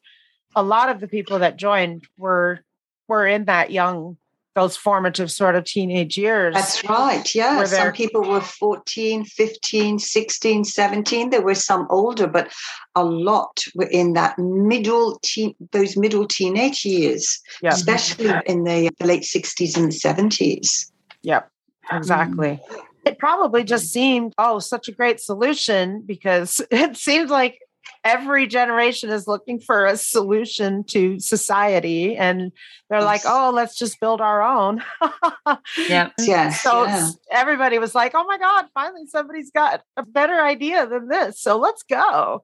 A 0.55 0.63
lot 0.63 0.89
of 0.89 0.99
the 0.99 1.07
people 1.07 1.39
that 1.39 1.57
joined 1.57 2.05
were 2.17 2.59
were 3.07 3.27
in 3.27 3.45
that 3.45 3.71
young 3.71 4.17
those 4.55 4.77
formative 4.77 5.31
sort 5.31 5.55
of 5.55 5.63
teenage 5.65 6.17
years. 6.17 6.53
That's 6.53 6.83
right. 6.87 7.33
Yeah. 7.33 7.63
Some 7.65 7.91
people 7.91 8.21
were 8.23 8.41
14, 8.41 9.25
15, 9.25 9.99
16, 9.99 10.63
17. 10.63 11.29
There 11.29 11.41
were 11.41 11.55
some 11.55 11.87
older, 11.89 12.27
but 12.27 12.53
a 12.95 13.03
lot 13.03 13.61
were 13.75 13.87
in 13.87 14.13
that 14.13 14.37
middle 14.37 15.19
teen, 15.23 15.55
those 15.71 15.97
middle 15.97 16.27
teenage 16.27 16.85
years, 16.85 17.41
yep. 17.61 17.73
Mm-hmm. 17.73 17.77
especially 17.77 18.31
in 18.45 18.63
the 18.63 18.87
uh, 18.87 19.05
late 19.05 19.23
60s 19.23 19.75
and 19.75 19.91
70s. 19.91 20.91
Yep. 21.23 21.49
Exactly. 21.91 22.61
Mm. 22.71 22.79
It 23.05 23.17
probably 23.17 23.63
just 23.63 23.87
mm. 23.87 23.89
seemed, 23.89 24.33
oh, 24.37 24.59
such 24.59 24.87
a 24.87 24.91
great 24.91 25.19
solution 25.19 26.01
because 26.05 26.61
it 26.71 26.95
seemed 26.95 27.29
like 27.29 27.59
every 28.03 28.47
generation 28.47 29.09
is 29.09 29.27
looking 29.27 29.59
for 29.59 29.85
a 29.85 29.97
solution 29.97 30.83
to 30.83 31.19
society 31.19 32.15
and 32.15 32.51
they're 32.89 32.99
yes. 32.99 33.05
like 33.05 33.21
oh 33.25 33.51
let's 33.53 33.77
just 33.77 33.99
build 33.99 34.21
our 34.21 34.41
own. 34.41 34.83
Yeah. 35.77 36.09
Yes 36.19 36.61
so 36.61 36.85
yeah. 36.85 37.09
everybody 37.31 37.79
was 37.79 37.95
like 37.95 38.13
oh 38.15 38.23
my 38.25 38.37
god 38.37 38.65
finally 38.73 39.05
somebody's 39.07 39.51
got 39.51 39.81
a 39.97 40.03
better 40.03 40.41
idea 40.41 40.87
than 40.87 41.07
this 41.07 41.39
so 41.39 41.57
let's 41.57 41.83
go. 41.83 42.43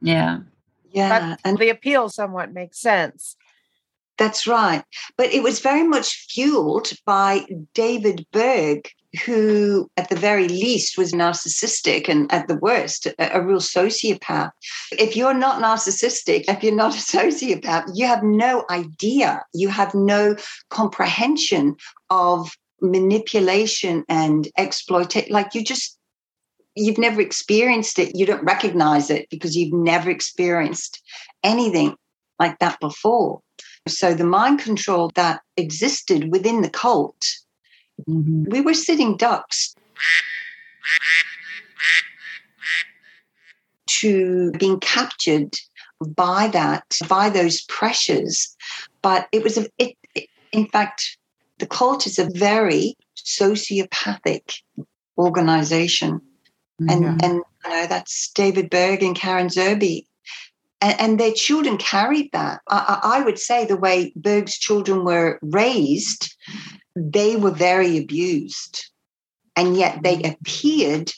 Yeah. 0.00 0.38
Yeah 0.90 1.28
but 1.28 1.40
and 1.44 1.58
the 1.58 1.70
appeal 1.70 2.08
somewhat 2.08 2.52
makes 2.52 2.80
sense. 2.80 3.36
That's 4.16 4.46
right. 4.46 4.84
But 5.16 5.32
it 5.32 5.42
was 5.42 5.58
very 5.58 5.82
much 5.82 6.26
fueled 6.30 6.92
by 7.04 7.46
david 7.74 8.26
berg 8.32 8.88
who, 9.24 9.90
at 9.96 10.08
the 10.08 10.16
very 10.16 10.48
least, 10.48 10.98
was 10.98 11.12
narcissistic 11.12 12.08
and 12.08 12.30
at 12.32 12.48
the 12.48 12.56
worst, 12.56 13.06
a, 13.06 13.14
a, 13.38 13.40
real 13.40 13.58
sociopath. 13.58 14.50
If 14.92 15.16
you're 15.16 15.34
not 15.34 15.62
narcissistic, 15.62 16.44
if 16.48 16.62
you're 16.62 16.74
not 16.74 16.94
a 16.94 16.98
sociopath, 17.16 17.90
you 17.94 18.06
have 18.06 18.22
no 18.22 18.64
idea, 18.70 19.42
you 19.52 19.68
have 19.68 19.94
no 19.94 20.36
comprehension 20.70 21.76
of 22.10 22.50
manipulation 22.80 24.04
and 24.08 24.48
exploitation. 24.58 25.32
Like 25.32 25.54
you 25.54 25.62
just, 25.62 25.98
you've 26.74 26.98
never 26.98 27.20
experienced 27.20 27.98
it. 27.98 28.16
You 28.16 28.26
don't 28.26 28.44
recognize 28.44 29.10
it 29.10 29.28
because 29.30 29.56
you've 29.56 29.74
never 29.74 30.10
experienced 30.10 31.02
anything 31.42 31.96
like 32.38 32.58
that 32.58 32.80
before. 32.80 33.40
So 33.86 34.14
the 34.14 34.24
mind 34.24 34.60
control 34.60 35.10
that 35.14 35.40
existed 35.56 36.30
within 36.32 36.62
the 36.62 36.70
cult 36.70 37.24
Mm-hmm. 38.08 38.50
We 38.50 38.60
were 38.60 38.74
sitting 38.74 39.16
ducks 39.16 39.74
to 43.86 44.50
being 44.52 44.80
captured 44.80 45.54
by 46.06 46.48
that, 46.48 46.84
by 47.08 47.30
those 47.30 47.62
pressures. 47.62 48.54
But 49.02 49.28
it 49.32 49.42
was, 49.42 49.58
a, 49.58 49.66
it, 49.78 49.96
it, 50.14 50.28
in 50.52 50.66
fact, 50.66 51.16
the 51.58 51.66
cult 51.66 52.06
is 52.06 52.18
a 52.18 52.28
very 52.30 52.96
sociopathic 53.16 54.60
organization. 55.16 56.20
Mm-hmm. 56.80 56.90
And, 56.90 57.22
and 57.22 57.34
you 57.64 57.70
know, 57.70 57.86
that's 57.86 58.30
David 58.32 58.70
Berg 58.70 59.02
and 59.02 59.16
Karen 59.16 59.48
Zerby. 59.48 60.06
And, 60.80 61.00
and 61.00 61.20
their 61.20 61.32
children 61.32 61.78
carried 61.78 62.32
that. 62.32 62.60
I, 62.68 63.00
I 63.02 63.22
would 63.22 63.38
say 63.38 63.64
the 63.64 63.76
way 63.76 64.12
Berg's 64.16 64.58
children 64.58 65.04
were 65.04 65.38
raised, 65.40 66.34
they 66.94 67.36
were 67.36 67.50
very 67.50 67.98
abused. 67.98 68.86
And 69.56 69.76
yet 69.76 70.02
they 70.02 70.16
mm. 70.16 70.32
appeared 70.32 71.12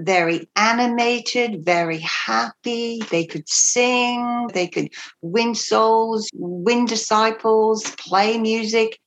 very 0.00 0.48
animated, 0.56 1.64
very 1.64 1.98
happy. 1.98 3.00
They 3.10 3.24
could 3.24 3.48
sing, 3.48 4.48
they 4.54 4.66
could 4.66 4.88
win 5.22 5.54
souls, 5.54 6.28
win 6.34 6.86
disciples, 6.86 7.94
play 7.96 8.38
music, 8.38 8.98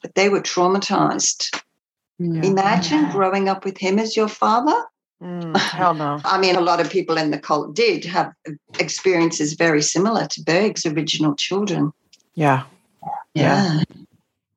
but 0.00 0.14
they 0.14 0.28
were 0.28 0.40
traumatized. 0.40 1.60
Yeah. 2.18 2.42
Imagine 2.42 3.10
growing 3.10 3.48
up 3.48 3.64
with 3.64 3.78
him 3.78 3.98
as 3.98 4.16
your 4.16 4.28
father. 4.28 4.84
Mm, 5.22 5.56
hell 5.56 5.94
no. 5.94 6.20
I 6.24 6.38
mean, 6.38 6.56
a 6.56 6.60
lot 6.60 6.80
of 6.80 6.90
people 6.90 7.16
in 7.16 7.30
the 7.30 7.38
cult 7.38 7.74
did 7.74 8.04
have 8.04 8.32
experiences 8.78 9.54
very 9.54 9.82
similar 9.82 10.26
to 10.26 10.42
Berg's 10.42 10.84
original 10.84 11.34
children. 11.36 11.92
Yeah. 12.34 12.64
Yeah. 13.34 13.78
yeah. 13.78 14.02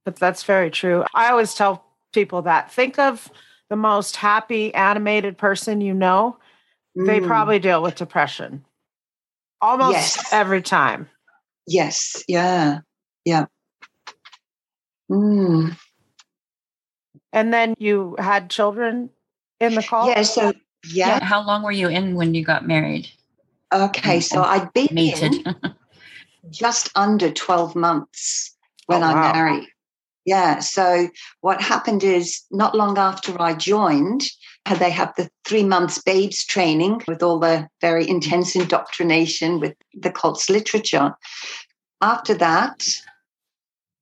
But 0.05 0.15
that's 0.17 0.43
very 0.43 0.69
true. 0.69 1.03
I 1.13 1.29
always 1.29 1.53
tell 1.53 1.83
people 2.13 2.43
that 2.43 2.71
think 2.71 2.97
of 2.99 3.29
the 3.69 3.75
most 3.75 4.15
happy 4.15 4.73
animated 4.73 5.37
person 5.37 5.81
you 5.81 5.93
know, 5.93 6.37
mm. 6.97 7.05
they 7.05 7.19
probably 7.19 7.59
deal 7.59 7.81
with 7.81 7.95
depression 7.95 8.63
almost 9.61 9.93
yes. 9.93 10.33
every 10.33 10.61
time. 10.61 11.09
Yes. 11.67 12.23
Yeah. 12.27 12.79
Yeah. 13.25 13.45
Mm. 15.11 15.75
And 17.33 17.53
then 17.53 17.75
you 17.79 18.15
had 18.19 18.49
children 18.49 19.09
in 19.59 19.75
the 19.75 19.83
call? 19.83 20.07
Yeah. 20.07 20.21
So, 20.21 20.53
yeah. 20.91 21.17
yeah. 21.17 21.23
How 21.23 21.45
long 21.45 21.63
were 21.63 21.71
you 21.71 21.89
in 21.89 22.15
when 22.15 22.33
you 22.33 22.43
got 22.43 22.67
married? 22.67 23.09
Okay. 23.73 24.19
So 24.19 24.43
I'd 24.43 24.71
been 24.73 24.89
mated. 24.91 25.33
just 26.51 26.91
under 26.95 27.31
12 27.31 27.75
months 27.75 28.55
when 28.85 29.03
oh, 29.03 29.11
wow. 29.11 29.31
I 29.31 29.33
married. 29.33 29.67
Yeah. 30.25 30.59
So 30.59 31.09
what 31.41 31.61
happened 31.61 32.03
is 32.03 32.41
not 32.51 32.75
long 32.75 32.97
after 32.97 33.39
I 33.39 33.53
joined, 33.53 34.23
they 34.79 34.89
have 34.89 35.13
the 35.15 35.29
three 35.45 35.63
months 35.63 36.01
babes 36.01 36.43
training 36.43 37.03
with 37.07 37.21
all 37.21 37.39
the 37.39 37.67
very 37.81 38.09
intense 38.09 38.55
indoctrination 38.55 39.59
with 39.59 39.75
the 39.93 40.11
cult's 40.11 40.49
literature. 40.49 41.13
After 42.01 42.33
that, 42.35 42.83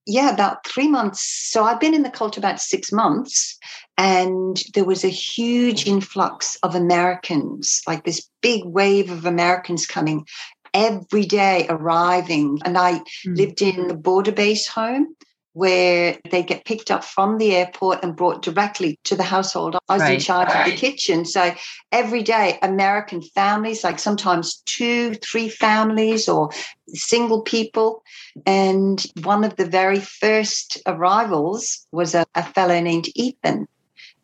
yeah, 0.06 0.32
about 0.34 0.66
three 0.66 0.88
months. 0.88 1.22
So 1.22 1.64
I've 1.64 1.80
been 1.80 1.94
in 1.94 2.04
the 2.04 2.10
cult 2.10 2.38
about 2.38 2.60
six 2.60 2.92
months, 2.92 3.58
and 3.98 4.62
there 4.74 4.84
was 4.86 5.04
a 5.04 5.10
huge 5.10 5.88
influx 5.88 6.58
of 6.64 6.76
Americans, 6.76 7.82
like 7.88 8.04
this 8.04 8.30
big 8.42 8.64
wave 8.66 9.12
of 9.12 9.26
Americans 9.26 9.86
coming 9.86 10.26
every 10.74 11.26
day 11.26 11.68
arriving. 11.70 12.60
And 12.66 12.78
I 12.78 13.00
mm. 13.00 13.38
lived 13.38 13.62
in 13.62 13.88
the 13.88 13.94
border 13.94 14.32
base 14.32 14.68
home 14.68 15.16
where 15.54 16.18
they 16.32 16.42
get 16.42 16.66
picked 16.66 16.90
up 16.90 17.04
from 17.04 17.38
the 17.38 17.56
airport 17.56 18.04
and 18.04 18.16
brought 18.16 18.42
directly 18.42 19.00
to 19.04 19.16
the 19.16 19.24
household. 19.24 19.76
I 19.88 19.94
was 19.94 20.02
right. 20.02 20.16
in 20.16 20.20
charge 20.20 20.50
of 20.50 20.66
the 20.66 20.76
kitchen. 20.76 21.26
So 21.26 21.54
every 21.92 22.24
day, 22.24 22.58
American 22.64 23.22
families, 23.22 23.84
like 23.84 24.00
sometimes 24.00 24.64
two, 24.66 25.14
three 25.16 25.50
families 25.50 26.28
or 26.28 26.50
single 26.88 27.42
people. 27.42 28.04
And 28.48 29.06
one 29.22 29.44
of 29.44 29.56
the 29.56 29.66
very 29.66 30.00
first 30.00 30.82
arrivals 30.88 31.86
was 31.92 32.16
a, 32.16 32.26
a 32.34 32.44
fellow 32.44 32.80
named 32.80 33.10
Ethan. 33.16 33.68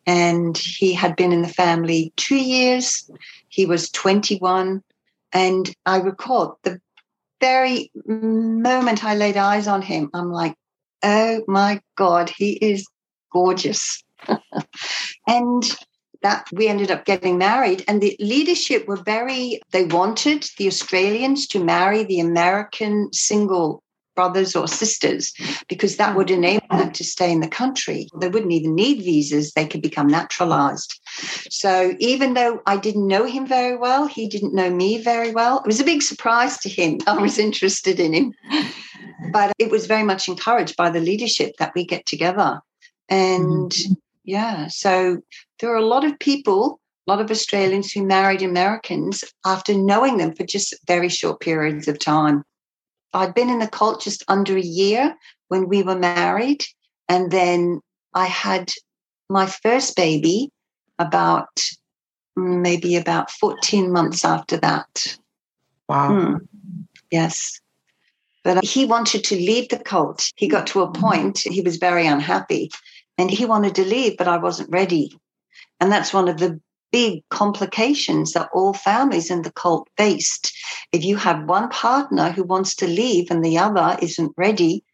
And 0.06 0.58
he 0.58 0.92
had 0.92 1.14
been 1.14 1.32
in 1.32 1.42
the 1.42 1.48
family 1.48 2.12
two 2.16 2.36
years. 2.42 3.08
He 3.48 3.66
was 3.66 3.88
21. 3.90 4.82
And 5.32 5.70
I 5.86 5.98
recall 5.98 6.58
the 6.64 6.80
very 7.40 7.90
moment 8.04 9.04
I 9.04 9.14
laid 9.14 9.36
eyes 9.36 9.66
on 9.66 9.82
him, 9.82 10.10
I'm 10.12 10.30
like, 10.30 10.54
oh 11.02 11.42
my 11.46 11.80
God, 11.96 12.30
he 12.36 12.52
is 12.52 12.86
gorgeous. 13.32 14.02
and 15.26 15.64
that 16.22 16.46
we 16.52 16.68
ended 16.68 16.90
up 16.90 17.04
getting 17.04 17.38
married 17.38 17.84
and 17.88 18.00
the 18.00 18.16
leadership 18.20 18.86
were 18.86 18.96
very 18.96 19.60
they 19.70 19.86
wanted 19.86 20.46
the 20.58 20.66
australians 20.66 21.46
to 21.46 21.62
marry 21.62 22.04
the 22.04 22.20
american 22.20 23.10
single 23.12 23.82
brothers 24.14 24.56
or 24.56 24.68
sisters 24.68 25.32
because 25.68 25.96
that 25.96 26.16
would 26.16 26.30
enable 26.30 26.66
them 26.70 26.92
to 26.92 27.04
stay 27.04 27.30
in 27.30 27.40
the 27.40 27.48
country 27.48 28.08
they 28.20 28.28
wouldn't 28.28 28.52
even 28.52 28.74
need 28.74 29.02
visas 29.02 29.52
they 29.52 29.66
could 29.66 29.82
become 29.82 30.06
naturalized 30.06 31.00
so 31.50 31.94
even 31.98 32.34
though 32.34 32.60
i 32.66 32.76
didn't 32.76 33.06
know 33.06 33.24
him 33.24 33.46
very 33.46 33.76
well 33.76 34.06
he 34.06 34.28
didn't 34.28 34.54
know 34.54 34.70
me 34.70 35.00
very 35.00 35.32
well 35.32 35.60
it 35.60 35.66
was 35.66 35.80
a 35.80 35.84
big 35.84 36.02
surprise 36.02 36.58
to 36.58 36.68
him 36.68 36.98
i 37.06 37.16
was 37.16 37.38
interested 37.38 37.98
in 38.00 38.12
him 38.12 38.34
but 39.32 39.52
it 39.58 39.70
was 39.70 39.86
very 39.86 40.02
much 40.02 40.28
encouraged 40.28 40.76
by 40.76 40.90
the 40.90 41.00
leadership 41.00 41.56
that 41.58 41.72
we 41.74 41.84
get 41.84 42.06
together. 42.06 42.60
And 43.08 43.70
mm-hmm. 43.70 43.92
yeah, 44.24 44.68
so 44.68 45.20
there 45.58 45.72
are 45.72 45.76
a 45.76 45.84
lot 45.84 46.04
of 46.04 46.18
people, 46.18 46.80
a 47.06 47.10
lot 47.10 47.20
of 47.20 47.30
Australians 47.30 47.92
who 47.92 48.04
married 48.04 48.42
Americans 48.42 49.24
after 49.44 49.74
knowing 49.74 50.18
them 50.18 50.34
for 50.34 50.44
just 50.44 50.74
very 50.86 51.08
short 51.08 51.40
periods 51.40 51.88
of 51.88 51.98
time. 51.98 52.44
I'd 53.12 53.34
been 53.34 53.50
in 53.50 53.58
the 53.58 53.68
cult 53.68 54.02
just 54.02 54.24
under 54.28 54.56
a 54.56 54.62
year 54.62 55.16
when 55.48 55.68
we 55.68 55.82
were 55.82 55.98
married. 55.98 56.64
And 57.08 57.30
then 57.30 57.80
I 58.14 58.26
had 58.26 58.72
my 59.28 59.46
first 59.46 59.96
baby 59.96 60.50
about 60.98 61.60
maybe 62.36 62.96
about 62.96 63.30
14 63.30 63.92
months 63.92 64.24
after 64.24 64.56
that. 64.58 65.18
Wow. 65.88 66.10
Mm. 66.10 66.48
Yes. 67.10 67.60
But 68.44 68.64
he 68.64 68.84
wanted 68.84 69.24
to 69.24 69.36
leave 69.36 69.68
the 69.68 69.78
cult. 69.78 70.30
He 70.36 70.48
got 70.48 70.66
to 70.68 70.82
a 70.82 70.92
point, 70.92 71.40
he 71.40 71.60
was 71.60 71.76
very 71.76 72.06
unhappy 72.06 72.70
and 73.18 73.30
he 73.30 73.44
wanted 73.44 73.74
to 73.74 73.84
leave, 73.84 74.16
but 74.16 74.28
I 74.28 74.38
wasn't 74.38 74.70
ready. 74.70 75.18
And 75.78 75.92
that's 75.92 76.14
one 76.14 76.28
of 76.28 76.38
the 76.38 76.60
big 76.92 77.22
complications 77.30 78.32
that 78.32 78.48
all 78.52 78.72
families 78.72 79.30
in 79.30 79.42
the 79.42 79.52
cult 79.52 79.88
faced. 79.96 80.52
If 80.92 81.04
you 81.04 81.16
have 81.16 81.48
one 81.48 81.68
partner 81.68 82.30
who 82.30 82.42
wants 82.42 82.74
to 82.76 82.86
leave 82.86 83.30
and 83.30 83.44
the 83.44 83.58
other 83.58 83.96
isn't 84.02 84.32
ready, 84.36 84.84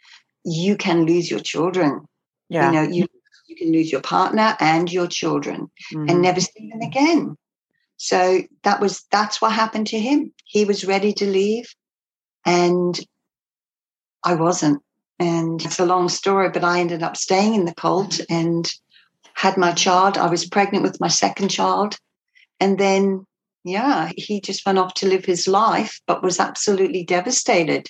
you 0.44 0.76
can 0.76 1.06
lose 1.06 1.30
your 1.30 1.40
children. 1.40 2.06
Yeah. 2.48 2.70
You 2.70 2.72
know, 2.72 2.82
you, 2.82 3.06
you 3.48 3.56
can 3.56 3.72
lose 3.72 3.90
your 3.90 4.00
partner 4.00 4.56
and 4.60 4.92
your 4.92 5.06
children 5.06 5.70
mm-hmm. 5.92 6.08
and 6.08 6.22
never 6.22 6.40
see 6.40 6.70
them 6.70 6.80
again. 6.80 7.36
So 7.96 8.42
that 8.62 8.80
was 8.80 9.04
that's 9.10 9.40
what 9.40 9.52
happened 9.52 9.86
to 9.88 9.98
him. 9.98 10.32
He 10.44 10.64
was 10.64 10.84
ready 10.84 11.12
to 11.14 11.26
leave. 11.26 11.74
And 12.44 12.98
I 14.22 14.34
wasn't. 14.34 14.82
And 15.18 15.64
it's 15.64 15.80
a 15.80 15.86
long 15.86 16.08
story, 16.10 16.50
but 16.50 16.62
I 16.62 16.80
ended 16.80 17.02
up 17.02 17.16
staying 17.16 17.54
in 17.54 17.64
the 17.64 17.74
cult 17.74 18.20
and 18.28 18.70
had 19.36 19.56
my 19.56 19.72
child. 19.72 20.18
I 20.18 20.28
was 20.28 20.46
pregnant 20.46 20.82
with 20.82 21.00
my 21.00 21.08
second 21.08 21.48
child. 21.48 21.96
And 22.58 22.78
then, 22.78 23.26
yeah, 23.64 24.10
he 24.16 24.40
just 24.40 24.64
went 24.66 24.78
off 24.78 24.94
to 24.94 25.06
live 25.06 25.24
his 25.24 25.46
life, 25.46 26.00
but 26.06 26.22
was 26.22 26.40
absolutely 26.40 27.04
devastated 27.04 27.88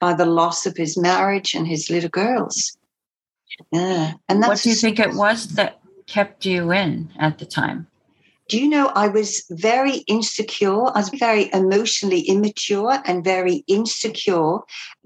by 0.00 0.14
the 0.14 0.26
loss 0.26 0.66
of 0.66 0.76
his 0.76 0.98
marriage 0.98 1.54
and 1.54 1.66
his 1.66 1.88
little 1.88 2.10
girls. 2.10 2.76
Yeah. 3.72 4.12
And 4.28 4.42
that's 4.42 4.48
what 4.48 4.62
do 4.62 4.70
you 4.70 4.76
think 4.76 4.98
it 4.98 5.14
was 5.14 5.48
that 5.54 5.80
kept 6.06 6.44
you 6.44 6.72
in 6.72 7.10
at 7.18 7.38
the 7.38 7.46
time? 7.46 7.86
do 8.48 8.58
you 8.58 8.66
know 8.66 8.86
I 8.88 9.08
was 9.08 9.44
very 9.50 9.98
insecure? 10.08 10.86
I 10.86 11.00
was 11.00 11.10
very 11.10 11.50
emotionally 11.52 12.20
immature 12.22 13.02
and 13.04 13.22
very 13.22 13.62
insecure. 13.66 14.60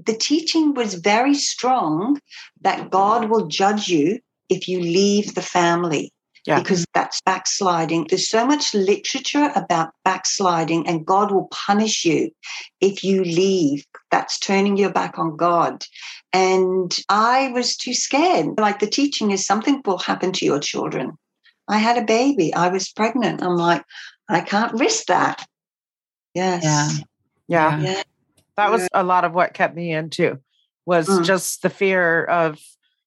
The 0.07 0.15
teaching 0.15 0.75
was 0.75 0.95
very 0.95 1.35
strong 1.35 2.21
that 2.61 2.91
God 2.91 3.29
will 3.29 3.49
judge 3.49 3.89
you 3.89 4.21
if 4.49 4.69
you 4.69 4.81
leave 4.81 5.35
the 5.35 5.43
family. 5.43 6.13
Yeah. 6.45 6.59
Because 6.59 6.85
that's 6.93 7.21
backsliding. 7.21 8.09
There's 8.09 8.29
so 8.29 8.45
much 8.45 8.75
literature 8.75 9.53
about 9.55 9.91
backsliding, 10.05 10.89
and 10.89 11.07
God 11.07 11.31
will 11.31 11.47
punish 11.53 12.05
you 12.05 12.33
if 12.81 13.05
you 13.05 13.23
leave. 13.23 13.87
That's 14.11 14.41
turning 14.41 14.77
your 14.77 14.91
back 14.91 15.21
on 15.21 15.37
God. 15.37 15.85
And 16.33 16.93
I 17.09 17.53
was 17.55 17.77
too 17.77 17.95
scared. 17.95 18.59
Like 18.59 18.81
the 18.81 18.89
teaching 18.89 19.31
is 19.31 19.47
something 19.47 19.83
will 19.85 19.99
happen 19.99 20.33
to 20.33 20.45
your 20.45 20.59
children. 20.59 21.17
I 21.69 21.79
had 21.79 21.97
a 21.97 22.05
baby. 22.05 22.53
I 22.53 22.69
was 22.69 22.91
pregnant. 22.91 23.41
I'm 23.41 23.57
like, 23.57 23.85
I 24.29 24.41
can't 24.41 24.79
risk 24.81 25.07
that. 25.07 25.47
Yes. 26.35 26.65
Yeah. 26.65 26.91
Yeah. 27.47 27.81
yeah. 27.81 28.03
That 28.57 28.71
was 28.71 28.89
a 28.93 29.05
lot 29.05 29.25
of 29.25 29.33
what 29.33 29.55
kept 29.55 29.75
me 29.75 29.93
in 29.93 30.11
too, 30.11 30.41
was 30.85 31.09
mm. 31.09 31.25
just 31.25 31.63
the 31.63 31.71
fear 31.71 32.25
of 32.25 32.59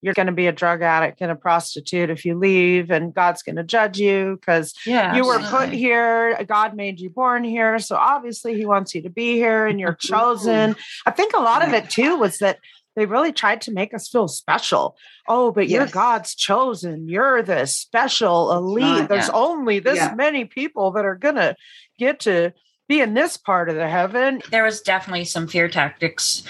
you're 0.05 0.13
going 0.13 0.27
to 0.27 0.31
be 0.31 0.45
a 0.45 0.51
drug 0.51 0.83
addict 0.83 1.19
and 1.19 1.31
a 1.31 1.35
prostitute 1.35 2.11
if 2.11 2.25
you 2.25 2.37
leave 2.37 2.91
and 2.91 3.11
God's 3.11 3.41
going 3.41 3.55
to 3.55 3.63
judge 3.63 3.97
you 3.97 4.37
because 4.39 4.75
yeah, 4.85 5.15
you 5.15 5.25
were 5.25 5.39
put 5.39 5.69
here. 5.69 6.39
God 6.47 6.75
made 6.75 6.99
you 6.99 7.09
born 7.09 7.43
here. 7.43 7.79
So 7.79 7.95
obviously 7.95 8.55
he 8.55 8.67
wants 8.67 8.93
you 8.93 9.01
to 9.01 9.09
be 9.09 9.33
here 9.33 9.65
and 9.65 9.79
you're 9.79 9.95
chosen. 9.99 10.75
I 11.07 11.11
think 11.11 11.33
a 11.33 11.39
lot 11.39 11.67
of 11.67 11.73
it 11.73 11.89
too 11.89 12.17
was 12.17 12.37
that 12.37 12.59
they 12.95 13.07
really 13.07 13.33
tried 13.33 13.61
to 13.61 13.71
make 13.71 13.95
us 13.95 14.07
feel 14.07 14.27
special. 14.27 14.95
Oh, 15.27 15.51
but 15.51 15.67
yes. 15.67 15.71
you're 15.71 15.87
God's 15.87 16.35
chosen. 16.35 17.09
You're 17.09 17.41
the 17.41 17.65
special 17.65 18.53
elite. 18.53 19.09
There's 19.09 19.27
yeah. 19.27 19.33
only 19.33 19.79
this 19.79 19.97
yeah. 19.97 20.13
many 20.13 20.45
people 20.45 20.91
that 20.91 21.03
are 21.03 21.15
going 21.15 21.35
to 21.35 21.55
get 21.97 22.19
to 22.21 22.53
be 22.87 23.01
in 23.01 23.15
this 23.15 23.37
part 23.37 23.69
of 23.69 23.75
the 23.75 23.89
heaven. 23.89 24.43
There 24.51 24.63
was 24.63 24.81
definitely 24.81 25.25
some 25.25 25.47
fear 25.47 25.67
tactics, 25.67 26.43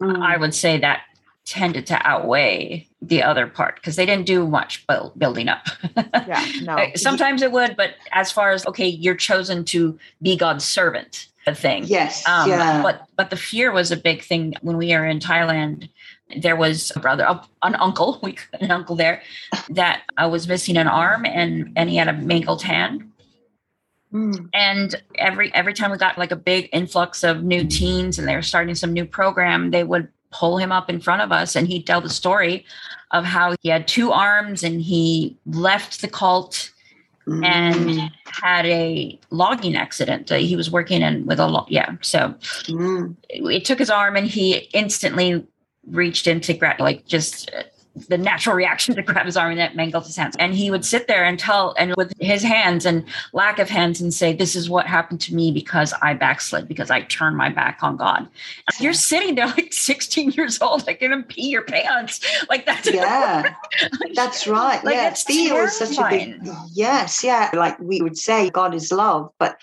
mm. 0.00 0.22
I 0.22 0.36
would 0.36 0.54
say, 0.54 0.78
that 0.78 1.00
tended 1.50 1.84
to 1.84 2.00
outweigh 2.06 2.86
the 3.02 3.22
other 3.24 3.44
part 3.48 3.74
because 3.74 3.96
they 3.96 4.06
didn't 4.06 4.24
do 4.24 4.46
much 4.46 4.86
building 5.18 5.48
up. 5.48 5.66
yeah, 5.96 6.46
no. 6.62 6.86
Sometimes 6.94 7.42
it 7.42 7.50
would, 7.50 7.76
but 7.76 7.94
as 8.12 8.30
far 8.30 8.52
as 8.52 8.64
okay, 8.66 8.86
you're 8.86 9.16
chosen 9.16 9.64
to 9.64 9.98
be 10.22 10.36
God's 10.36 10.64
servant 10.64 11.26
thing. 11.52 11.84
Yes. 11.86 12.26
Um, 12.28 12.48
yeah. 12.48 12.82
But 12.82 13.06
but 13.16 13.30
the 13.30 13.36
fear 13.36 13.72
was 13.72 13.90
a 13.90 13.96
big 13.96 14.22
thing 14.22 14.54
when 14.62 14.76
we 14.76 14.94
were 14.94 15.04
in 15.04 15.18
Thailand. 15.18 15.88
There 16.36 16.54
was 16.54 16.92
a 16.94 17.00
brother, 17.00 17.26
an 17.62 17.74
uncle, 17.74 18.20
we 18.22 18.36
an 18.60 18.70
uncle 18.70 18.94
there, 18.94 19.22
that 19.70 20.02
I 20.16 20.26
was 20.26 20.46
missing 20.46 20.76
an 20.76 20.86
arm 20.86 21.26
and 21.26 21.72
and 21.74 21.90
he 21.90 21.96
had 21.96 22.06
a 22.06 22.12
mangled 22.12 22.62
hand. 22.62 23.10
Mm. 24.12 24.48
And 24.54 25.02
every 25.16 25.52
every 25.52 25.74
time 25.74 25.90
we 25.90 25.98
got 25.98 26.16
like 26.16 26.30
a 26.30 26.36
big 26.36 26.68
influx 26.72 27.24
of 27.24 27.42
new 27.42 27.66
teens 27.66 28.20
and 28.20 28.28
they 28.28 28.36
were 28.36 28.42
starting 28.42 28.76
some 28.76 28.92
new 28.92 29.04
program, 29.04 29.72
they 29.72 29.82
would 29.82 30.08
pull 30.30 30.58
him 30.58 30.72
up 30.72 30.88
in 30.88 31.00
front 31.00 31.22
of 31.22 31.32
us 31.32 31.56
and 31.56 31.66
he'd 31.66 31.86
tell 31.86 32.00
the 32.00 32.08
story 32.08 32.64
of 33.10 33.24
how 33.24 33.54
he 33.62 33.68
had 33.68 33.88
two 33.88 34.12
arms 34.12 34.62
and 34.62 34.80
he 34.80 35.36
left 35.46 36.00
the 36.00 36.08
cult 36.08 36.70
mm. 37.26 37.44
and 37.44 38.10
had 38.24 38.66
a 38.66 39.18
logging 39.30 39.76
accident. 39.76 40.30
Uh, 40.30 40.36
he 40.36 40.56
was 40.56 40.70
working 40.70 41.02
in 41.02 41.26
with 41.26 41.40
a 41.40 41.46
log. 41.46 41.70
Yeah. 41.70 41.96
So 42.00 42.34
mm. 42.66 43.16
it, 43.28 43.42
it, 43.42 43.64
took 43.64 43.78
his 43.78 43.90
arm 43.90 44.16
and 44.16 44.26
he 44.26 44.68
instantly 44.72 45.44
reached 45.86 46.26
into 46.26 46.54
grab, 46.54 46.80
like 46.80 47.06
just 47.06 47.50
the 48.08 48.16
natural 48.16 48.54
reaction 48.54 48.94
to 48.94 49.02
grab 49.02 49.26
his 49.26 49.36
arm 49.36 49.50
and 49.50 49.60
that 49.60 49.74
mangled 49.74 50.06
his 50.06 50.16
hands. 50.16 50.36
And 50.38 50.54
he 50.54 50.70
would 50.70 50.84
sit 50.84 51.08
there 51.08 51.24
and 51.24 51.38
tell, 51.38 51.74
and 51.76 51.94
with 51.96 52.12
his 52.20 52.42
hands 52.42 52.86
and 52.86 53.04
lack 53.32 53.58
of 53.58 53.68
hands, 53.68 54.00
and 54.00 54.14
say, 54.14 54.32
This 54.32 54.54
is 54.54 54.70
what 54.70 54.86
happened 54.86 55.20
to 55.22 55.34
me 55.34 55.50
because 55.50 55.92
I 56.00 56.14
backslid, 56.14 56.68
because 56.68 56.90
I 56.90 57.02
turned 57.02 57.36
my 57.36 57.48
back 57.48 57.82
on 57.82 57.96
God. 57.96 58.20
And 58.20 58.80
you're 58.80 58.92
sitting 58.92 59.34
there 59.34 59.48
like 59.48 59.72
16 59.72 60.30
years 60.32 60.60
old, 60.62 60.86
like 60.86 61.00
gonna 61.00 61.22
pee 61.22 61.48
your 61.48 61.62
pants. 61.62 62.20
Like 62.48 62.64
that's 62.66 62.90
Yeah, 62.92 63.54
that's 64.14 64.46
right. 64.46 64.82
like, 64.84 64.94
yeah, 64.94 65.14
fear 65.14 65.64
is 65.64 65.76
such 65.76 65.98
a 65.98 66.08
big 66.08 66.48
yes, 66.72 67.24
yeah. 67.24 67.50
Like 67.52 67.78
we 67.80 68.00
would 68.00 68.16
say 68.16 68.50
God 68.50 68.74
is 68.74 68.92
love, 68.92 69.30
but 69.38 69.58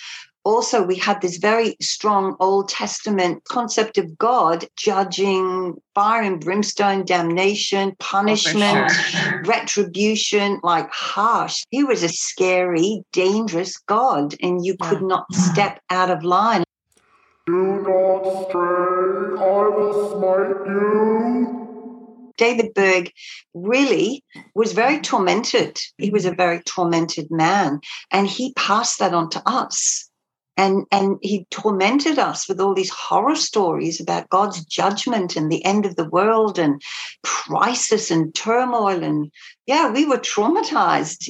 also 0.47 0.81
we 0.81 0.95
had 0.95 1.21
this 1.21 1.37
very 1.37 1.75
strong 1.81 2.37
Old 2.39 2.69
Testament 2.69 3.43
concept 3.49 3.97
of 3.97 4.17
God 4.17 4.65
judging 4.77 5.75
fire 5.93 6.21
and 6.21 6.39
brimstone, 6.39 7.03
damnation, 7.03 7.93
punishment, 7.99 8.89
oh, 8.89 8.93
sure. 8.93 9.43
retribution, 9.45 10.59
like 10.63 10.89
harsh. 10.89 11.63
He 11.69 11.83
was 11.83 12.01
a 12.01 12.07
scary, 12.07 13.03
dangerous 13.11 13.77
God, 13.77 14.35
and 14.41 14.65
you 14.65 14.77
could 14.81 15.01
not 15.01 15.25
step 15.33 15.81
out 15.89 16.09
of 16.09 16.23
line. 16.23 16.63
Do 17.45 17.81
not 17.81 18.47
stray, 18.47 19.43
I 19.43 19.67
will 19.75 20.11
smite 20.17 20.65
you. 20.65 21.67
David 22.37 22.73
Berg 22.73 23.11
really 23.53 24.23
was 24.55 24.71
very 24.71 25.01
tormented. 25.01 25.77
He 25.97 26.09
was 26.09 26.25
a 26.25 26.31
very 26.31 26.61
tormented 26.61 27.27
man, 27.31 27.81
and 28.11 28.27
he 28.27 28.53
passed 28.53 28.99
that 28.99 29.13
on 29.13 29.29
to 29.31 29.41
us. 29.45 30.06
And, 30.57 30.85
and 30.91 31.17
he 31.21 31.45
tormented 31.51 32.17
us 32.17 32.49
with 32.49 32.59
all 32.59 32.73
these 32.73 32.89
horror 32.89 33.35
stories 33.35 34.01
about 34.01 34.29
God's 34.29 34.65
judgment 34.65 35.35
and 35.35 35.51
the 35.51 35.63
end 35.63 35.85
of 35.85 35.95
the 35.95 36.09
world 36.09 36.57
and 36.57 36.81
crisis 37.23 38.09
and 38.09 38.33
turmoil. 38.33 39.03
And 39.03 39.31
yeah, 39.67 39.91
we 39.91 40.05
were 40.05 40.17
traumatized. 40.17 41.29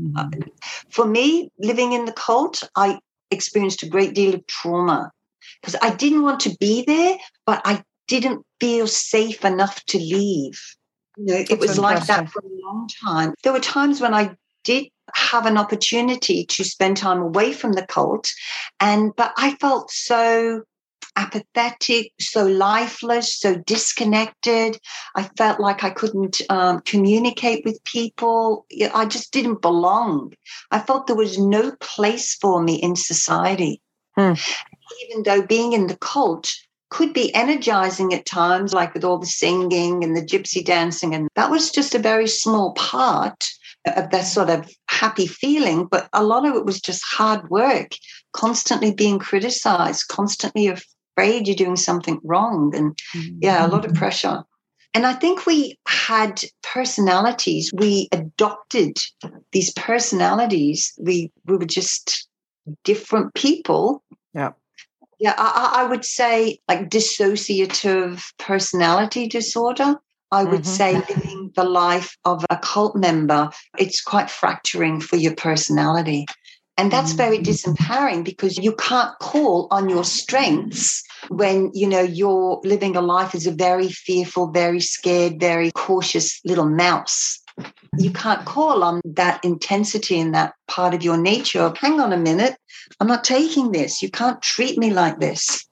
Mm-hmm. 0.00 0.40
For 0.88 1.06
me, 1.06 1.50
living 1.58 1.92
in 1.92 2.06
the 2.06 2.12
cult, 2.12 2.62
I 2.74 2.98
experienced 3.30 3.82
a 3.82 3.88
great 3.88 4.14
deal 4.14 4.34
of 4.34 4.46
trauma 4.46 5.12
because 5.60 5.76
I 5.82 5.94
didn't 5.94 6.22
want 6.22 6.40
to 6.40 6.56
be 6.58 6.84
there, 6.84 7.18
but 7.44 7.60
I 7.64 7.84
didn't 8.08 8.44
feel 8.60 8.86
safe 8.86 9.44
enough 9.44 9.84
to 9.86 9.98
leave. 9.98 10.58
You 11.16 11.26
know, 11.26 11.44
it 11.48 11.60
was 11.60 11.78
like 11.78 12.06
that 12.06 12.30
for 12.30 12.40
a 12.40 12.64
long 12.64 12.88
time. 13.04 13.34
There 13.42 13.52
were 13.52 13.60
times 13.60 14.00
when 14.00 14.14
I 14.14 14.36
did 14.64 14.88
have 15.14 15.46
an 15.46 15.56
opportunity 15.56 16.44
to 16.46 16.64
spend 16.64 16.96
time 16.96 17.20
away 17.20 17.52
from 17.52 17.72
the 17.72 17.86
cult, 17.86 18.30
and 18.80 19.14
but 19.16 19.32
I 19.36 19.54
felt 19.56 19.90
so 19.90 20.62
apathetic, 21.16 22.12
so 22.18 22.46
lifeless, 22.46 23.38
so 23.38 23.56
disconnected. 23.56 24.78
I 25.14 25.24
felt 25.36 25.60
like 25.60 25.84
I 25.84 25.90
couldn't 25.90 26.40
um, 26.50 26.80
communicate 26.80 27.64
with 27.64 27.82
people. 27.84 28.66
I 28.92 29.04
just 29.06 29.32
didn't 29.32 29.62
belong. 29.62 30.32
I 30.70 30.80
felt 30.80 31.06
there 31.06 31.16
was 31.16 31.38
no 31.38 31.72
place 31.80 32.34
for 32.34 32.62
me 32.62 32.74
in 32.76 32.96
society. 32.96 33.80
Hmm. 34.16 34.32
Even 35.04 35.22
though 35.24 35.42
being 35.42 35.72
in 35.72 35.86
the 35.86 35.96
cult 35.96 36.52
could 36.90 37.12
be 37.12 37.34
energizing 37.34 38.14
at 38.14 38.26
times, 38.26 38.72
like 38.72 38.94
with 38.94 39.04
all 39.04 39.18
the 39.18 39.26
singing 39.26 40.04
and 40.04 40.16
the 40.16 40.22
gypsy 40.22 40.64
dancing. 40.64 41.14
And 41.14 41.28
that 41.34 41.50
was 41.50 41.70
just 41.70 41.94
a 41.94 41.98
very 41.98 42.28
small 42.28 42.72
part 42.74 43.44
of 43.86 44.10
that 44.10 44.22
sort 44.22 44.50
of 44.50 44.70
happy 44.88 45.26
feeling. 45.26 45.86
But 45.86 46.08
a 46.12 46.24
lot 46.24 46.46
of 46.46 46.54
it 46.54 46.64
was 46.64 46.80
just 46.80 47.04
hard 47.04 47.48
work, 47.50 47.92
constantly 48.32 48.92
being 48.92 49.18
criticized, 49.18 50.08
constantly 50.08 50.68
afraid 50.68 51.46
you're 51.46 51.56
doing 51.56 51.76
something 51.76 52.20
wrong. 52.24 52.74
And 52.74 52.98
yeah, 53.40 53.64
a 53.64 53.68
lot 53.68 53.84
of 53.84 53.92
mm-hmm. 53.92 53.98
pressure. 53.98 54.44
And 54.94 55.06
I 55.06 55.12
think 55.12 55.44
we 55.44 55.76
had 55.88 56.42
personalities. 56.62 57.72
We 57.74 58.08
adopted 58.12 58.96
these 59.50 59.72
personalities. 59.72 60.92
We 60.98 61.32
we 61.46 61.56
were 61.56 61.66
just 61.66 62.28
different 62.84 63.34
people. 63.34 64.04
Yeah. 64.34 64.52
Yeah, 65.20 65.34
I, 65.38 65.84
I, 65.84 65.84
would 65.84 66.04
say 66.04 66.58
like 66.68 66.90
dissociative 66.90 68.22
personality 68.38 69.28
disorder. 69.28 69.94
I 70.34 70.42
would 70.42 70.62
mm-hmm. 70.62 70.80
say 70.80 70.94
living 70.94 71.52
the 71.54 71.62
life 71.62 72.16
of 72.24 72.44
a 72.50 72.56
cult 72.56 72.96
member, 72.96 73.50
it's 73.78 74.02
quite 74.02 74.28
fracturing 74.28 75.00
for 75.00 75.14
your 75.14 75.36
personality. 75.36 76.26
And 76.76 76.90
that's 76.90 77.12
very 77.12 77.38
mm-hmm. 77.38 77.52
disempowering 77.52 78.24
because 78.24 78.58
you 78.58 78.74
can't 78.74 79.16
call 79.20 79.68
on 79.70 79.88
your 79.88 80.02
strengths 80.02 81.04
when, 81.28 81.70
you 81.72 81.88
know, 81.88 82.00
you're 82.00 82.60
living 82.64 82.96
a 82.96 83.00
life 83.00 83.32
as 83.36 83.46
a 83.46 83.52
very 83.52 83.88
fearful, 83.88 84.50
very 84.50 84.80
scared, 84.80 85.38
very 85.38 85.70
cautious 85.70 86.40
little 86.44 86.68
mouse. 86.68 87.40
You 87.96 88.10
can't 88.10 88.44
call 88.44 88.82
on 88.82 89.00
that 89.04 89.38
intensity 89.44 90.18
and 90.18 90.34
that 90.34 90.54
part 90.66 90.94
of 90.94 91.04
your 91.04 91.16
nature 91.16 91.60
of, 91.60 91.78
hang 91.78 92.00
on 92.00 92.12
a 92.12 92.16
minute, 92.16 92.56
I'm 92.98 93.06
not 93.06 93.22
taking 93.22 93.70
this. 93.70 94.02
You 94.02 94.10
can't 94.10 94.42
treat 94.42 94.76
me 94.78 94.90
like 94.90 95.20
this. 95.20 95.64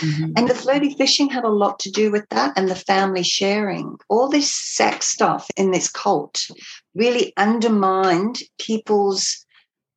Mm-hmm. 0.00 0.32
And 0.36 0.48
the 0.48 0.54
flirty 0.54 0.94
fishing 0.94 1.28
had 1.28 1.44
a 1.44 1.48
lot 1.48 1.78
to 1.80 1.90
do 1.90 2.10
with 2.10 2.28
that 2.30 2.52
and 2.56 2.68
the 2.68 2.74
family 2.74 3.22
sharing. 3.22 3.96
All 4.08 4.28
this 4.28 4.52
sex 4.52 5.06
stuff 5.06 5.48
in 5.56 5.70
this 5.70 5.88
cult 5.88 6.46
really 6.94 7.32
undermined 7.36 8.42
people's 8.58 9.44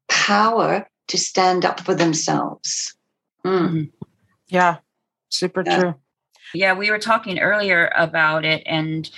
power 0.08 0.88
to 1.08 1.18
stand 1.18 1.66
up 1.66 1.80
for 1.80 1.96
themselves. 1.96 2.96
Mm. 3.46 3.60
Mm-hmm. 3.60 3.84
Yeah, 4.48 4.78
super 5.30 5.64
yeah. 5.66 5.80
true. 5.80 5.96
Yeah, 6.54 6.74
we 6.74 6.90
were 6.90 7.00
talking 7.00 7.40
earlier 7.40 7.92
about 7.96 8.44
it, 8.44 8.64
and 8.66 9.10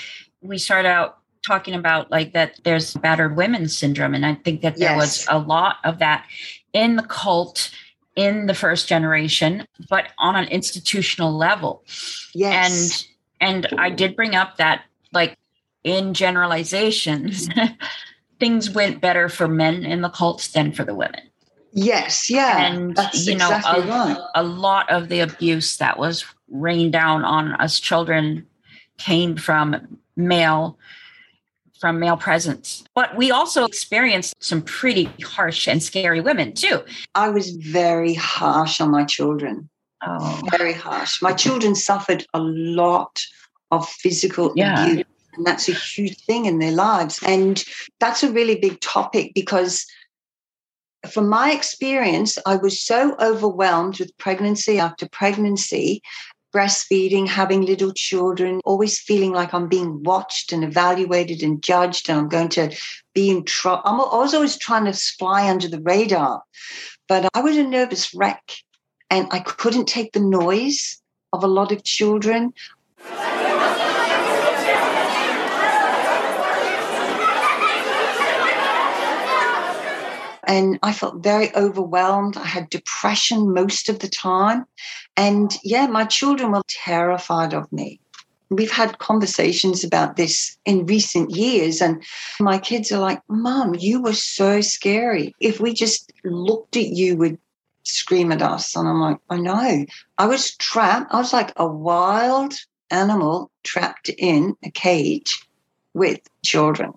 we 0.41 0.57
start 0.57 0.85
out 0.85 1.19
talking 1.45 1.73
about 1.73 2.11
like 2.11 2.33
that 2.33 2.59
there's 2.63 2.93
battered 2.95 3.35
women 3.35 3.67
syndrome. 3.67 4.13
And 4.13 4.25
I 4.25 4.35
think 4.35 4.61
that 4.61 4.77
there 4.77 4.91
yes. 4.91 4.97
was 4.97 5.25
a 5.29 5.39
lot 5.39 5.77
of 5.83 5.99
that 5.99 6.25
in 6.73 6.95
the 6.95 7.03
cult 7.03 7.71
in 8.15 8.47
the 8.47 8.53
first 8.53 8.87
generation, 8.87 9.65
but 9.89 10.07
on 10.17 10.35
an 10.35 10.47
institutional 10.47 11.31
level. 11.31 11.83
Yes. 12.33 13.07
And 13.41 13.65
and 13.67 13.79
I 13.79 13.89
did 13.89 14.15
bring 14.15 14.35
up 14.35 14.57
that 14.57 14.83
like 15.13 15.37
in 15.83 16.13
generalizations, 16.13 17.49
things 18.39 18.69
went 18.69 19.01
better 19.01 19.29
for 19.29 19.47
men 19.47 19.83
in 19.83 20.01
the 20.01 20.09
cults 20.09 20.49
than 20.49 20.71
for 20.71 20.83
the 20.83 20.95
women. 20.95 21.21
Yes, 21.73 22.29
yeah. 22.29 22.65
And 22.65 22.97
you 23.13 23.35
know, 23.35 23.47
exactly 23.47 23.83
a, 23.83 23.87
right. 23.87 24.17
a 24.35 24.43
lot 24.43 24.89
of 24.91 25.09
the 25.09 25.21
abuse 25.21 25.77
that 25.77 25.97
was 25.97 26.25
rained 26.49 26.91
down 26.91 27.23
on 27.23 27.53
us 27.53 27.79
children 27.79 28.45
came 28.97 29.37
from 29.37 29.97
male 30.15 30.77
from 31.81 31.99
male 31.99 32.15
presence. 32.15 32.83
But 32.95 33.17
we 33.17 33.31
also 33.31 33.65
experienced 33.65 34.35
some 34.39 34.61
pretty 34.61 35.09
harsh 35.23 35.67
and 35.67 35.81
scary 35.81 36.21
women 36.21 36.53
too. 36.53 36.83
I 37.15 37.29
was 37.29 37.49
very 37.49 38.13
harsh 38.13 38.79
on 38.79 38.91
my 38.91 39.03
children. 39.03 39.67
Oh. 40.05 40.41
Very 40.51 40.73
harsh. 40.73 41.21
My 41.21 41.33
children 41.33 41.75
suffered 41.75 42.25
a 42.33 42.39
lot 42.39 43.19
of 43.71 43.87
physical 43.89 44.53
yeah. 44.55 44.85
abuse. 44.85 45.05
And 45.33 45.45
that's 45.45 45.67
a 45.69 45.73
huge 45.73 46.17
thing 46.25 46.45
in 46.45 46.59
their 46.59 46.71
lives. 46.71 47.19
And 47.25 47.63
that's 47.99 48.21
a 48.21 48.31
really 48.31 48.55
big 48.55 48.79
topic 48.81 49.31
because 49.33 49.85
from 51.09 51.29
my 51.29 51.51
experience, 51.51 52.37
I 52.45 52.57
was 52.57 52.79
so 52.79 53.15
overwhelmed 53.19 53.99
with 53.99 54.15
pregnancy 54.17 54.77
after 54.77 55.09
pregnancy 55.09 56.01
breastfeeding, 56.53 57.27
having 57.27 57.61
little 57.61 57.93
children, 57.93 58.59
always 58.65 58.99
feeling 58.99 59.31
like 59.31 59.53
I'm 59.53 59.67
being 59.67 60.03
watched 60.03 60.51
and 60.51 60.63
evaluated 60.63 61.43
and 61.43 61.61
judged, 61.61 62.09
and 62.09 62.19
I'm 62.19 62.29
going 62.29 62.49
to 62.49 62.75
be 63.13 63.29
in 63.29 63.45
trouble. 63.45 63.83
I 63.85 64.17
was 64.17 64.33
always 64.33 64.57
trying 64.57 64.85
to 64.85 64.93
fly 64.93 65.49
under 65.49 65.67
the 65.67 65.81
radar, 65.81 66.43
but 67.07 67.27
I 67.33 67.41
was 67.41 67.57
a 67.57 67.63
nervous 67.63 68.13
wreck, 68.13 68.51
and 69.09 69.27
I 69.31 69.39
couldn't 69.39 69.87
take 69.87 70.13
the 70.13 70.19
noise 70.19 71.01
of 71.33 71.43
a 71.43 71.47
lot 71.47 71.71
of 71.71 71.83
children. 71.83 72.53
And 80.51 80.77
I 80.83 80.91
felt 80.91 81.23
very 81.23 81.55
overwhelmed. 81.55 82.35
I 82.35 82.45
had 82.45 82.69
depression 82.69 83.53
most 83.53 83.87
of 83.87 83.99
the 83.99 84.09
time. 84.09 84.65
And 85.15 85.57
yeah, 85.63 85.87
my 85.87 86.03
children 86.03 86.51
were 86.51 86.63
terrified 86.67 87.53
of 87.53 87.71
me. 87.71 88.01
We've 88.49 88.71
had 88.71 88.99
conversations 88.99 89.85
about 89.85 90.17
this 90.17 90.57
in 90.65 90.85
recent 90.85 91.31
years, 91.31 91.81
and 91.81 92.03
my 92.41 92.57
kids 92.57 92.91
are 92.91 92.99
like, 92.99 93.21
Mom, 93.29 93.75
you 93.75 94.01
were 94.01 94.13
so 94.13 94.59
scary. 94.59 95.33
If 95.39 95.61
we 95.61 95.73
just 95.73 96.11
looked 96.25 96.75
at 96.75 96.87
you, 96.87 97.15
we'd 97.15 97.39
scream 97.83 98.33
at 98.33 98.41
us. 98.41 98.75
And 98.75 98.89
I'm 98.89 98.99
like, 98.99 99.19
I 99.29 99.37
know. 99.37 99.85
I 100.17 100.25
was 100.25 100.57
trapped. 100.57 101.13
I 101.13 101.17
was 101.17 101.31
like 101.31 101.53
a 101.55 101.65
wild 101.65 102.55
animal 102.89 103.49
trapped 103.63 104.09
in 104.09 104.57
a 104.65 104.69
cage 104.69 105.47
with 105.93 106.19
children 106.43 106.91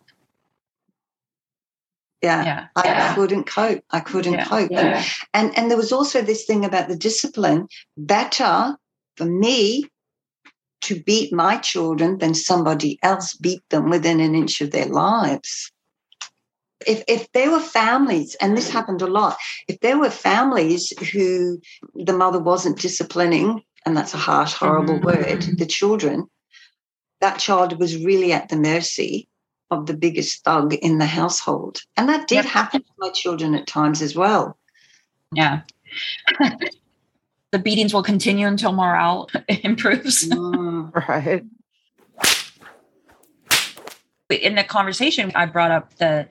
yeah, 2.24 2.44
yeah. 2.44 2.66
I, 2.76 2.84
yeah. 2.84 3.14
couldn't 3.14 3.44
cope 3.44 3.84
i 3.90 4.00
couldn't 4.00 4.34
yeah. 4.34 4.44
cope 4.44 4.72
and, 4.72 5.04
and 5.32 5.58
and 5.58 5.70
there 5.70 5.76
was 5.76 5.92
also 5.92 6.22
this 6.22 6.44
thing 6.44 6.64
about 6.64 6.88
the 6.88 6.96
discipline 6.96 7.68
better 7.96 8.76
for 9.16 9.24
me 9.24 9.84
to 10.82 11.02
beat 11.02 11.32
my 11.32 11.56
children 11.58 12.18
than 12.18 12.34
somebody 12.34 12.98
else 13.02 13.34
beat 13.34 13.62
them 13.70 13.90
within 13.90 14.20
an 14.20 14.34
inch 14.34 14.60
of 14.60 14.70
their 14.70 14.86
lives 14.86 15.70
if 16.86 17.02
if 17.08 17.30
there 17.32 17.50
were 17.50 17.60
families 17.60 18.34
and 18.40 18.56
this 18.56 18.70
happened 18.70 19.02
a 19.02 19.06
lot 19.06 19.36
if 19.68 19.78
there 19.80 19.98
were 19.98 20.10
families 20.10 20.92
who 21.12 21.58
the 21.94 22.12
mother 22.12 22.38
wasn't 22.38 22.78
disciplining 22.78 23.62
and 23.86 23.96
that's 23.96 24.14
a 24.14 24.18
harsh 24.18 24.54
horrible 24.54 24.98
mm-hmm. 24.98 25.06
word 25.06 25.42
the 25.58 25.66
children 25.66 26.26
that 27.20 27.38
child 27.38 27.78
was 27.78 28.04
really 28.04 28.32
at 28.32 28.48
the 28.48 28.56
mercy 28.56 29.28
of 29.70 29.86
the 29.86 29.94
biggest 29.94 30.44
thug 30.44 30.74
in 30.74 30.98
the 30.98 31.06
household. 31.06 31.80
And 31.96 32.08
that 32.08 32.28
did 32.28 32.36
yep. 32.36 32.44
happen 32.46 32.82
to 32.82 32.90
my 32.98 33.10
children 33.10 33.54
at 33.54 33.66
times 33.66 34.02
as 34.02 34.14
well. 34.14 34.58
Yeah. 35.32 35.62
the 37.50 37.58
beatings 37.58 37.94
will 37.94 38.02
continue 38.02 38.46
until 38.46 38.72
morale 38.72 39.28
improves. 39.48 40.28
Mm, 40.28 40.92
right. 41.08 41.44
In 44.30 44.54
the 44.54 44.64
conversation, 44.64 45.30
I 45.34 45.46
brought 45.46 45.70
up 45.70 45.94
the 45.96 46.28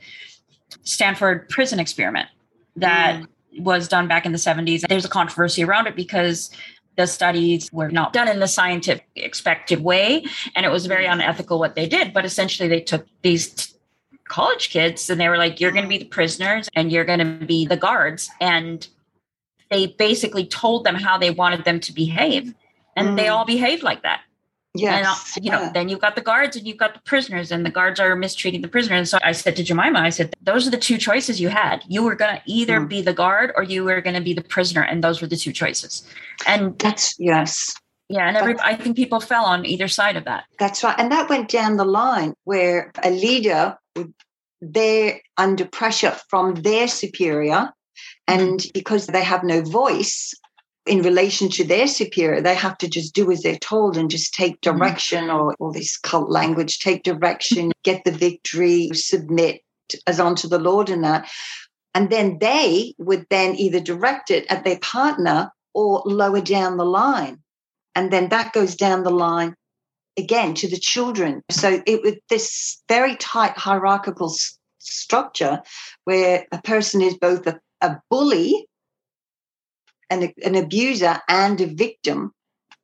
Stanford 0.83 1.47
prison 1.49 1.79
experiment 1.79 2.27
that 2.75 3.21
mm. 3.21 3.63
was 3.63 3.87
done 3.87 4.07
back 4.07 4.25
in 4.25 4.31
the 4.31 4.37
70s. 4.37 4.81
There's 4.87 5.05
a 5.05 5.09
controversy 5.09 5.63
around 5.63 5.87
it 5.87 5.95
because 5.95 6.49
the 6.95 7.07
studies 7.07 7.71
were 7.71 7.89
not 7.89 8.13
done 8.13 8.27
in 8.27 8.39
the 8.39 8.47
scientific 8.47 9.07
expected 9.15 9.83
way 9.83 10.25
and 10.55 10.65
it 10.65 10.69
was 10.69 10.85
very 10.85 11.05
unethical 11.05 11.59
what 11.59 11.75
they 11.75 11.87
did. 11.87 12.13
But 12.13 12.25
essentially 12.25 12.69
they 12.69 12.81
took 12.81 13.05
these 13.21 13.49
t- 13.49 13.73
college 14.25 14.69
kids 14.69 15.09
and 15.09 15.19
they 15.19 15.29
were 15.29 15.37
like 15.37 15.59
you're 15.59 15.71
going 15.71 15.83
to 15.83 15.89
be 15.89 15.97
the 15.97 16.05
prisoners 16.05 16.69
and 16.75 16.91
you're 16.91 17.05
going 17.05 17.19
to 17.19 17.45
be 17.45 17.65
the 17.65 17.77
guards. 17.77 18.29
And 18.39 18.87
they 19.69 19.87
basically 19.87 20.45
told 20.45 20.83
them 20.83 20.95
how 20.95 21.17
they 21.17 21.31
wanted 21.31 21.65
them 21.65 21.79
to 21.81 21.93
behave. 21.93 22.53
And 22.95 23.09
mm. 23.09 23.17
they 23.17 23.27
all 23.27 23.45
behaved 23.45 23.81
like 23.81 24.03
that 24.03 24.21
Yes. 24.75 25.33
And, 25.35 25.45
you 25.45 25.51
know, 25.51 25.69
then 25.71 25.87
you've 25.87 26.01
got 26.01 26.15
the 26.15 26.21
guards 26.21 26.55
and 26.55 26.65
you've 26.65 26.77
got 26.77 26.95
the 26.95 26.99
prisoners, 27.01 27.51
and 27.51 27.63
the 27.63 27.69
guards 27.69 27.99
are 27.99 28.15
mistreating 28.15 28.63
the 28.63 28.67
prisoners. 28.67 28.97
And 28.97 29.07
so 29.07 29.19
I 29.23 29.31
said 29.31 29.55
to 29.57 29.63
Jemima, 29.63 29.99
I 29.99 30.09
said, 30.09 30.33
those 30.41 30.67
are 30.67 30.71
the 30.71 30.77
two 30.77 30.97
choices 30.97 31.39
you 31.39 31.49
had. 31.49 31.83
You 31.87 32.01
were 32.01 32.15
going 32.15 32.37
to 32.37 32.41
either 32.47 32.79
mm. 32.79 32.89
be 32.89 33.01
the 33.03 33.13
guard 33.13 33.51
or 33.55 33.61
you 33.61 33.83
were 33.83 34.01
going 34.01 34.15
to 34.15 34.21
be 34.21 34.33
the 34.33 34.41
prisoner. 34.43 34.81
And 34.81 35.03
those 35.03 35.21
were 35.21 35.27
the 35.27 35.37
two 35.37 35.53
choices. 35.53 36.07
And 36.47 36.77
that's, 36.79 37.13
yes. 37.19 37.71
Yeah. 38.09 38.27
And 38.27 38.35
every, 38.35 38.59
I 38.59 38.75
think 38.75 38.95
people 38.95 39.19
fell 39.19 39.45
on 39.45 39.65
either 39.65 39.87
side 39.87 40.17
of 40.17 40.25
that. 40.25 40.45
That's 40.57 40.83
right. 40.83 40.95
And 40.97 41.11
that 41.11 41.29
went 41.29 41.49
down 41.49 41.77
the 41.77 41.85
line 41.85 42.33
where 42.43 42.91
a 43.03 43.11
leader, 43.11 43.77
they're 44.59 45.21
under 45.37 45.65
pressure 45.65 46.17
from 46.29 46.55
their 46.55 46.87
superior. 46.87 47.69
And 48.27 48.59
mm-hmm. 48.59 48.69
because 48.73 49.05
they 49.07 49.23
have 49.23 49.43
no 49.43 49.61
voice, 49.61 50.33
in 50.85 51.01
relation 51.01 51.49
to 51.49 51.63
their 51.63 51.87
superior, 51.87 52.41
they 52.41 52.55
have 52.55 52.77
to 52.79 52.89
just 52.89 53.15
do 53.15 53.31
as 53.31 53.41
they're 53.41 53.57
told 53.57 53.97
and 53.97 54.09
just 54.09 54.33
take 54.33 54.59
mm-hmm. 54.61 54.77
direction 54.77 55.25
mm. 55.25 55.33
or 55.33 55.55
all 55.59 55.71
this 55.71 55.97
cult 55.97 56.29
language, 56.29 56.79
take 56.79 57.03
direction, 57.03 57.71
get 57.83 58.03
the 58.03 58.11
victory, 58.11 58.89
submit 58.93 59.61
as 60.07 60.19
unto 60.19 60.47
the 60.47 60.59
Lord 60.59 60.89
and 60.89 61.03
that. 61.03 61.29
And 61.95 62.09
then 62.09 62.39
they 62.39 62.95
would 62.97 63.27
then 63.29 63.55
either 63.55 63.79
direct 63.79 64.31
it 64.31 64.45
at 64.49 64.63
their 64.63 64.79
partner 64.79 65.51
or 65.73 66.01
lower 66.05 66.41
down 66.41 66.77
the 66.77 66.85
line. 66.85 67.39
And 67.95 68.11
then 68.11 68.29
that 68.29 68.53
goes 68.53 68.75
down 68.75 69.03
the 69.03 69.11
line 69.11 69.55
again 70.17 70.55
to 70.55 70.67
the 70.67 70.79
children. 70.79 71.43
So 71.49 71.81
it 71.85 72.01
was 72.01 72.15
this 72.29 72.81
very 72.89 73.15
tight 73.17 73.57
hierarchical 73.57 74.31
s- 74.31 74.57
structure 74.79 75.61
where 76.05 76.45
a 76.51 76.61
person 76.61 77.01
is 77.01 77.15
both 77.15 77.45
a, 77.47 77.59
a 77.81 77.99
bully 78.09 78.67
an, 80.13 80.33
an 80.43 80.55
abuser 80.55 81.19
and 81.27 81.59
a 81.59 81.67
victim 81.67 82.33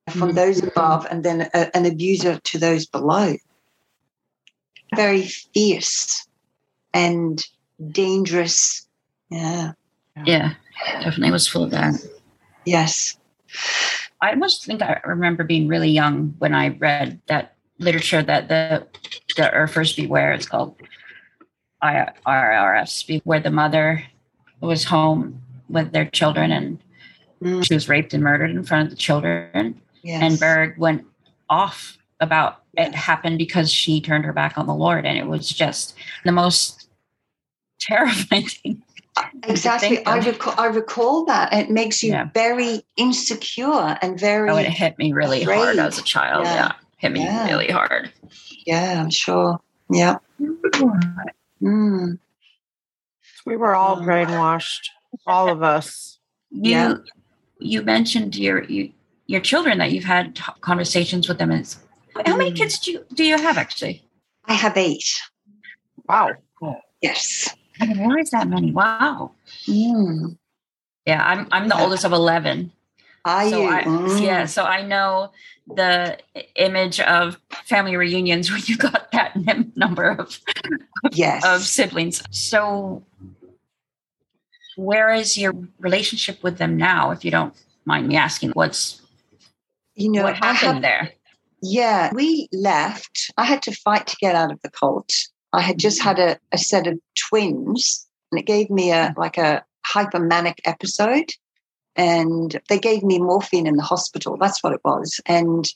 from 0.10 0.30
mm-hmm. 0.30 0.36
those 0.36 0.63
above, 0.63 1.08
and 1.10 1.24
then 1.24 1.50
a, 1.54 1.76
an 1.78 1.86
abuser 1.86 2.39
to 2.39 2.58
those 2.58 2.86
below. 2.86 3.36
Very 4.96 5.24
fierce 5.24 6.28
and 6.94 7.46
dangerous. 7.92 8.88
Yeah. 9.30 9.74
Yeah, 10.26 10.54
definitely 11.02 11.32
was 11.32 11.48
full 11.48 11.63
of 11.63 11.72
that. 11.72 11.94
Yes. 12.65 13.18
I 14.22 14.32
almost 14.32 14.65
think 14.65 14.82
I 14.82 15.00
remember 15.06 15.44
being 15.44 15.68
really 15.68 15.89
young 15.89 16.36
when 16.39 16.54
I 16.54 16.70
read 16.70 17.22
that 17.28 17.56
literature 17.78 18.22
that 18.22 18.50
the 18.50 18.86
the 19.38 19.44
Urfers 19.44 19.96
Beware 19.96 20.34
it's 20.34 20.46
called 20.46 20.76
IRRS, 21.82 23.22
where 23.24 23.39
the 23.39 23.52
mother 23.52 24.04
was 24.60 24.84
home 24.86 25.42
with 25.70 25.94
their 25.94 26.06
children 26.06 26.52
and 26.52 26.80
Mm. 27.43 27.65
She 27.65 27.73
was 27.73 27.88
raped 27.88 28.13
and 28.13 28.23
murdered 28.23 28.52
in 28.52 28.63
front 28.63 28.86
of 28.86 28.89
the 28.89 28.95
children. 28.95 29.80
Yes. 30.04 30.21
And 30.23 30.39
Berg 30.39 30.78
went 30.78 31.06
off 31.49 31.97
about 32.19 32.63
it 32.78 32.93
happened 32.93 33.38
because 33.38 33.71
she 33.71 34.02
turned 34.02 34.25
her 34.25 34.34
back 34.34 34.58
on 34.58 34.67
the 34.67 34.73
Lord. 34.73 35.06
And 35.06 35.17
it 35.17 35.28
was 35.28 35.49
just 35.49 35.95
the 36.25 36.32
most 36.32 36.88
terrifying 37.80 38.47
thing. 38.47 38.84
Exactly. 39.43 40.06
I 40.06 40.17
recall, 40.19 40.54
I 40.58 40.67
recall 40.67 41.25
that. 41.25 41.52
It 41.52 41.69
makes 41.69 42.02
you 42.02 42.12
yeah. 42.12 42.30
very 42.34 42.84
insecure 42.95 43.97
and 44.02 44.17
very. 44.19 44.49
Oh, 44.49 44.56
it 44.56 44.67
hit 44.67 44.97
me 44.97 45.12
really 45.12 45.41
afraid. 45.43 45.58
hard 45.58 45.78
as 45.78 45.97
a 45.97 46.04
child. 46.04 46.45
Yeah. 46.45 46.56
yeah. 46.56 46.71
Hit 46.97 47.12
me 47.12 47.23
yeah. 47.23 47.47
really 47.47 47.67
hard. 47.67 48.12
Yeah, 48.65 49.02
I'm 49.02 49.10
sure. 49.10 49.60
Yeah. 49.89 50.17
Mm. 51.62 52.19
We 53.45 53.58
were 53.58 53.75
all 53.75 53.97
mm. 53.97 54.06
brainwashed, 54.06 54.89
all 55.25 55.49
of 55.49 55.63
us. 55.63 56.17
You, 56.52 56.71
yeah 56.71 56.95
you 57.60 57.82
mentioned 57.82 58.36
your 58.36 58.63
you, 58.63 58.91
your 59.28 59.41
children 59.41 59.78
that 59.78 59.91
you've 59.91 60.06
had 60.06 60.39
conversations 60.62 61.28
with 61.28 61.38
them. 61.38 61.52
Is 61.52 61.78
how 62.26 62.36
many 62.36 62.52
kids 62.52 62.80
do 62.80 62.91
you 62.91 63.06
do 63.13 63.24
you 63.24 63.38
have 63.38 63.58
actually? 63.58 64.04
I 64.45 64.54
have 64.54 64.76
eight. 64.78 65.06
Wow. 66.08 66.32
Yes. 67.02 67.56
I 67.80 67.86
didn't 67.86 68.08
realize 68.08 68.32
that 68.32 68.48
many. 68.48 68.72
Wow. 68.72 69.32
Mm. 69.67 70.38
Yeah, 71.06 71.24
I'm 71.26 71.48
I'm 71.52 71.69
the 71.69 71.76
yeah. 71.76 71.84
oldest 71.84 72.04
of 72.04 72.12
eleven. 72.12 72.72
Are 73.26 73.50
so 73.50 73.62
you? 73.62 73.67
I, 73.67 73.84
mm. 73.84 74.22
Yeah, 74.22 74.45
so 74.45 74.63
I 74.63 74.82
know 74.82 75.32
the 75.67 76.17
image 76.56 77.00
of 77.02 77.38
family 77.65 77.95
reunions 77.95 78.52
when 78.52 78.62
you 78.65 78.78
got 78.78 79.12
that 79.12 79.36
number 79.76 80.10
of 80.10 80.39
yes. 81.12 81.45
of 81.45 81.62
siblings. 81.65 82.24
So 82.32 83.04
where 84.80 85.13
is 85.13 85.38
your 85.38 85.54
relationship 85.80 86.42
with 86.42 86.58
them 86.58 86.78
now 86.78 87.12
if 87.12 87.26
you 87.26 87.32
don't 87.32 87.54
mind 87.86 88.08
me 88.08 88.15
asking? 88.15 88.52
What's 88.52 89.02
you 89.96 90.12
know 90.12 90.24
what 90.24 90.38
happened 90.38 90.74
have, 90.76 90.82
there? 90.82 91.12
Yeah 91.62 92.12
we 92.13 92.48
left. 92.54 93.32
I 93.38 93.46
had 93.46 93.62
to 93.63 93.72
fight 93.72 94.08
to 94.08 94.18
get 94.22 94.36
out 94.36 94.52
of 94.52 94.62
the 94.62 94.72
cult. 94.72 95.12
I 95.52 95.62
had 95.62 95.80
just 95.80 96.02
had 96.02 96.20
a, 96.20 96.38
a 96.52 96.58
set 96.58 96.88
of 96.88 97.00
twins 97.30 98.08
and 98.32 98.39
it 98.39 98.46
gave 98.46 98.70
me 98.70 98.92
a 98.92 99.13
like 99.18 99.38
a 99.38 99.63
hypermanic 99.86 100.60
episode 100.65 101.32
and 101.96 102.60
they 102.70 102.80
gave 102.80 103.04
me 103.04 103.20
morphine 103.20 103.68
in 103.68 103.76
the 103.76 103.84
hospital. 103.84 104.38
That's 104.39 104.63
what 104.63 104.74
it 104.74 104.82
was. 104.86 105.20
And 105.26 105.68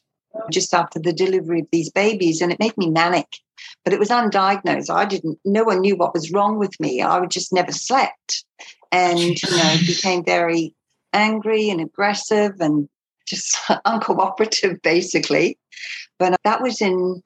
just 0.52 0.74
after 0.74 1.00
the 1.00 1.14
delivery 1.14 1.62
of 1.62 1.68
these 1.72 1.92
babies 1.92 2.42
and 2.42 2.52
it 2.52 2.60
made 2.60 2.78
me 2.78 2.90
manic 2.90 3.28
but 3.84 3.94
it 3.94 4.00
was 4.00 4.10
undiagnosed. 4.10 4.94
I 4.94 5.06
didn't 5.06 5.40
no 5.46 5.64
one 5.64 5.82
knew 5.82 5.96
what 5.96 6.14
was 6.14 6.32
wrong 6.32 6.58
with 6.58 6.80
me. 6.80 7.02
I 7.02 7.20
would 7.20 7.32
just 7.32 7.54
never 7.54 7.72
slept. 7.72 8.46
And 8.92 9.20
you 9.20 9.50
know 9.50 9.76
became 9.86 10.24
very 10.24 10.76
angry 11.14 11.70
and 11.70 11.82
aggressive 11.82 12.54
and 12.60 12.88
just 13.26 13.56
uncooperative 13.86 14.82
basically. 14.82 15.58
But 16.20 16.40
that 16.44 16.62
was 16.62 16.82
in 16.82 17.22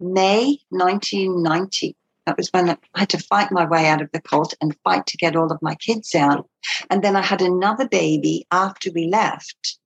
may 0.00 0.58
1990 0.70 1.96
that 2.24 2.36
was 2.36 2.50
when 2.50 2.70
i 2.70 2.76
had 2.94 3.08
to 3.08 3.18
fight 3.18 3.50
my 3.50 3.64
way 3.64 3.88
out 3.88 4.00
of 4.00 4.08
the 4.12 4.20
cult 4.20 4.54
and 4.60 4.76
fight 4.84 5.06
to 5.06 5.16
get 5.16 5.34
all 5.34 5.50
of 5.50 5.60
my 5.60 5.74
kids 5.74 6.14
out. 6.14 6.48
And 6.90 7.02
then 7.02 7.16
i 7.16 7.22
had 7.22 7.42
another 7.42 7.88
baby 7.88 8.46
after 8.52 8.90
we 8.94 9.06
left 9.06 9.78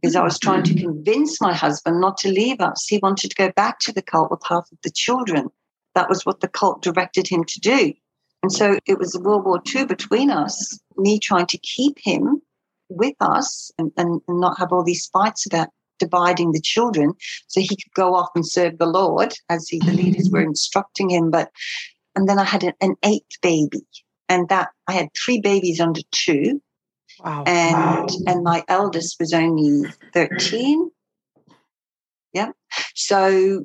because 0.00 0.16
I 0.16 0.22
was 0.22 0.38
trying 0.38 0.62
to 0.64 0.74
convince 0.74 1.40
my 1.40 1.54
husband 1.54 2.00
not 2.00 2.16
to 2.18 2.28
leave 2.28 2.60
us. 2.60 2.86
He 2.86 2.98
wanted 2.98 3.30
to 3.30 3.36
go 3.36 3.50
back 3.52 3.80
to 3.80 3.92
the 3.92 4.02
cult 4.02 4.30
with 4.30 4.42
half 4.48 4.70
of 4.70 4.78
the 4.82 4.90
children. 4.90 5.48
That 5.94 6.08
was 6.08 6.26
what 6.26 6.40
the 6.40 6.48
cult 6.48 6.82
directed 6.82 7.26
him 7.28 7.44
to 7.44 7.60
do. 7.60 7.92
And 8.42 8.52
so 8.52 8.78
it 8.86 8.98
was 8.98 9.18
World 9.18 9.44
War 9.44 9.60
II 9.74 9.86
between 9.86 10.30
us, 10.30 10.78
me 10.96 11.18
trying 11.18 11.46
to 11.46 11.58
keep 11.58 11.98
him 11.98 12.42
with 12.88 13.16
us 13.20 13.70
and, 13.78 13.90
and, 13.96 14.20
and 14.28 14.40
not 14.40 14.58
have 14.58 14.72
all 14.72 14.84
these 14.84 15.06
fights 15.06 15.46
about 15.46 15.68
dividing 15.98 16.52
the 16.52 16.60
children 16.60 17.12
so 17.46 17.60
he 17.60 17.68
could 17.68 17.92
go 17.94 18.14
off 18.14 18.28
and 18.34 18.46
serve 18.46 18.78
the 18.78 18.86
Lord 18.86 19.34
as 19.48 19.66
he, 19.68 19.78
the 19.78 19.92
leaders 19.92 20.28
were 20.30 20.42
instructing 20.42 21.10
him. 21.10 21.30
But 21.30 21.50
and 22.14 22.28
then 22.28 22.38
I 22.38 22.44
had 22.44 22.64
an, 22.64 22.72
an 22.80 22.94
eighth 23.04 23.40
baby, 23.42 23.86
and 24.28 24.48
that 24.48 24.70
I 24.88 24.92
had 24.92 25.08
three 25.14 25.40
babies 25.40 25.80
under 25.80 26.00
two. 26.12 26.62
Wow. 27.24 27.44
And 27.46 27.74
wow. 27.74 28.06
and 28.26 28.44
my 28.44 28.64
eldest 28.68 29.16
was 29.18 29.32
only 29.32 29.90
13. 30.12 30.90
Yeah. 32.32 32.50
So 32.94 33.64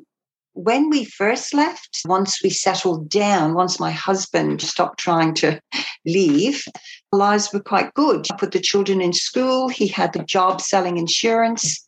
when 0.54 0.90
we 0.90 1.04
first 1.04 1.54
left, 1.54 2.02
once 2.06 2.42
we 2.42 2.50
settled 2.50 3.08
down, 3.08 3.54
once 3.54 3.80
my 3.80 3.90
husband 3.90 4.60
stopped 4.60 4.98
trying 4.98 5.34
to 5.34 5.58
leave, 6.04 6.64
lives 7.10 7.52
were 7.52 7.60
quite 7.60 7.94
good. 7.94 8.26
I 8.30 8.36
put 8.36 8.52
the 8.52 8.60
children 8.60 9.00
in 9.00 9.12
school. 9.12 9.68
He 9.68 9.88
had 9.88 10.14
a 10.14 10.24
job 10.24 10.60
selling 10.60 10.98
insurance, 10.98 11.84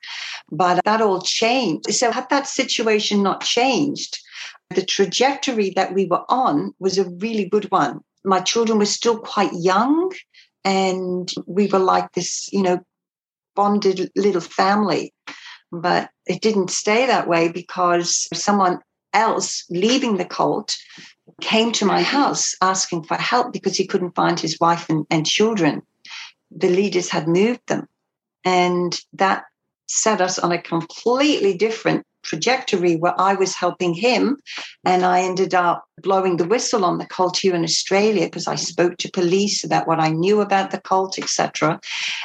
but 0.51 0.83
that 0.85 1.03
all 1.03 1.21
changed. 1.21 1.93
So, 1.93 2.11
had 2.11 2.29
that 2.31 2.47
situation 2.47 3.23
not 3.23 3.43
changed, 3.43 4.19
the 4.71 4.85
trajectory 4.85 5.71
that 5.71 5.95
we 5.95 6.07
were 6.07 6.25
on 6.29 6.75
was 6.79 6.99
a 6.99 7.11
really 7.19 7.45
good 7.45 7.71
one. 7.71 8.01
My 8.25 8.41
children 8.41 8.79
were 8.79 8.87
still 8.87 9.19
quite 9.19 9.53
young, 9.53 10.11
and 10.65 11.33
we 11.47 11.67
were 11.67 11.79
like 11.79 12.13
this, 12.13 12.49
you 12.53 12.63
know, 12.63 12.81
bonded 13.55 14.11
little 14.17 14.41
family. 14.41 15.13
But 15.71 16.11
it 16.27 16.41
didn't 16.41 16.71
stay 16.71 17.07
that 17.07 17.29
way 17.29 17.49
because 17.49 18.29
someone 18.33 18.81
else 19.13 19.65
leaving 19.71 20.17
the 20.17 20.25
cult 20.25 20.77
came 21.41 21.73
to 21.73 21.85
my 21.85 22.03
house 22.03 22.55
asking 22.61 23.05
for 23.05 23.17
help 23.17 23.53
because 23.53 23.77
he 23.77 23.87
couldn't 23.87 24.15
find 24.15 24.39
his 24.39 24.59
wife 24.61 24.89
and, 24.89 25.07
and 25.11 25.27
children. 25.27 25.83
The 26.51 26.69
leaders 26.69 27.09
had 27.09 27.29
moved 27.29 27.67
them. 27.67 27.89
And 28.45 28.99
that 29.15 29.45
set 29.87 30.21
us 30.21 30.39
on 30.39 30.53
a 30.53 30.63
completely 30.63 31.57
different 31.57 32.07
trajectory 32.25 32.97
where 32.97 33.19
I 33.21 33.35
was 33.35 33.55
helping 33.55 33.95
him 33.95 34.39
and 34.85 35.05
I 35.05 35.21
ended 35.21 35.55
up 35.55 35.85
blowing 36.03 36.37
the 36.37 36.47
whistle 36.47 36.85
on 36.85 36.99
the 36.99 37.07
cult 37.07 37.39
here 37.39 37.55
in 37.55 37.65
Australia 37.65 38.27
because 38.27 38.49
I 38.49 38.57
spoke 38.57 38.97
to 38.99 39.11
police 39.11 39.63
about 39.63 39.87
what 39.87 40.01
I 40.01 40.11
knew 40.11 40.41
about 40.41 40.71
the 40.71 40.81
cult, 40.81 41.19
etc. 41.19 41.81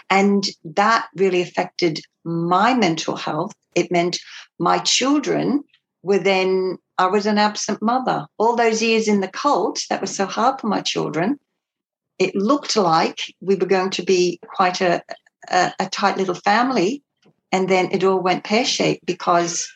And 0.09 0.45
that 0.63 1.07
really 1.15 1.41
affected 1.41 2.01
my 2.23 2.73
mental 2.73 3.15
health. 3.15 3.53
It 3.75 3.91
meant 3.91 4.19
my 4.57 4.79
children 4.79 5.63
were 6.03 6.19
then, 6.19 6.77
I 6.97 7.07
was 7.07 7.25
an 7.25 7.37
absent 7.37 7.81
mother. 7.81 8.25
All 8.37 8.55
those 8.55 8.81
years 8.81 9.07
in 9.07 9.21
the 9.21 9.27
cult, 9.27 9.81
that 9.89 10.01
was 10.01 10.15
so 10.15 10.25
hard 10.25 10.59
for 10.59 10.67
my 10.67 10.81
children. 10.81 11.39
It 12.17 12.35
looked 12.35 12.75
like 12.75 13.33
we 13.41 13.55
were 13.55 13.65
going 13.65 13.91
to 13.91 14.03
be 14.03 14.39
quite 14.43 14.81
a, 14.81 15.01
a, 15.49 15.73
a 15.79 15.89
tight 15.89 16.17
little 16.17 16.35
family. 16.35 17.03
And 17.51 17.67
then 17.67 17.89
it 17.91 18.03
all 18.03 18.21
went 18.21 18.43
pear 18.43 18.65
shaped 18.65 19.05
because, 19.05 19.67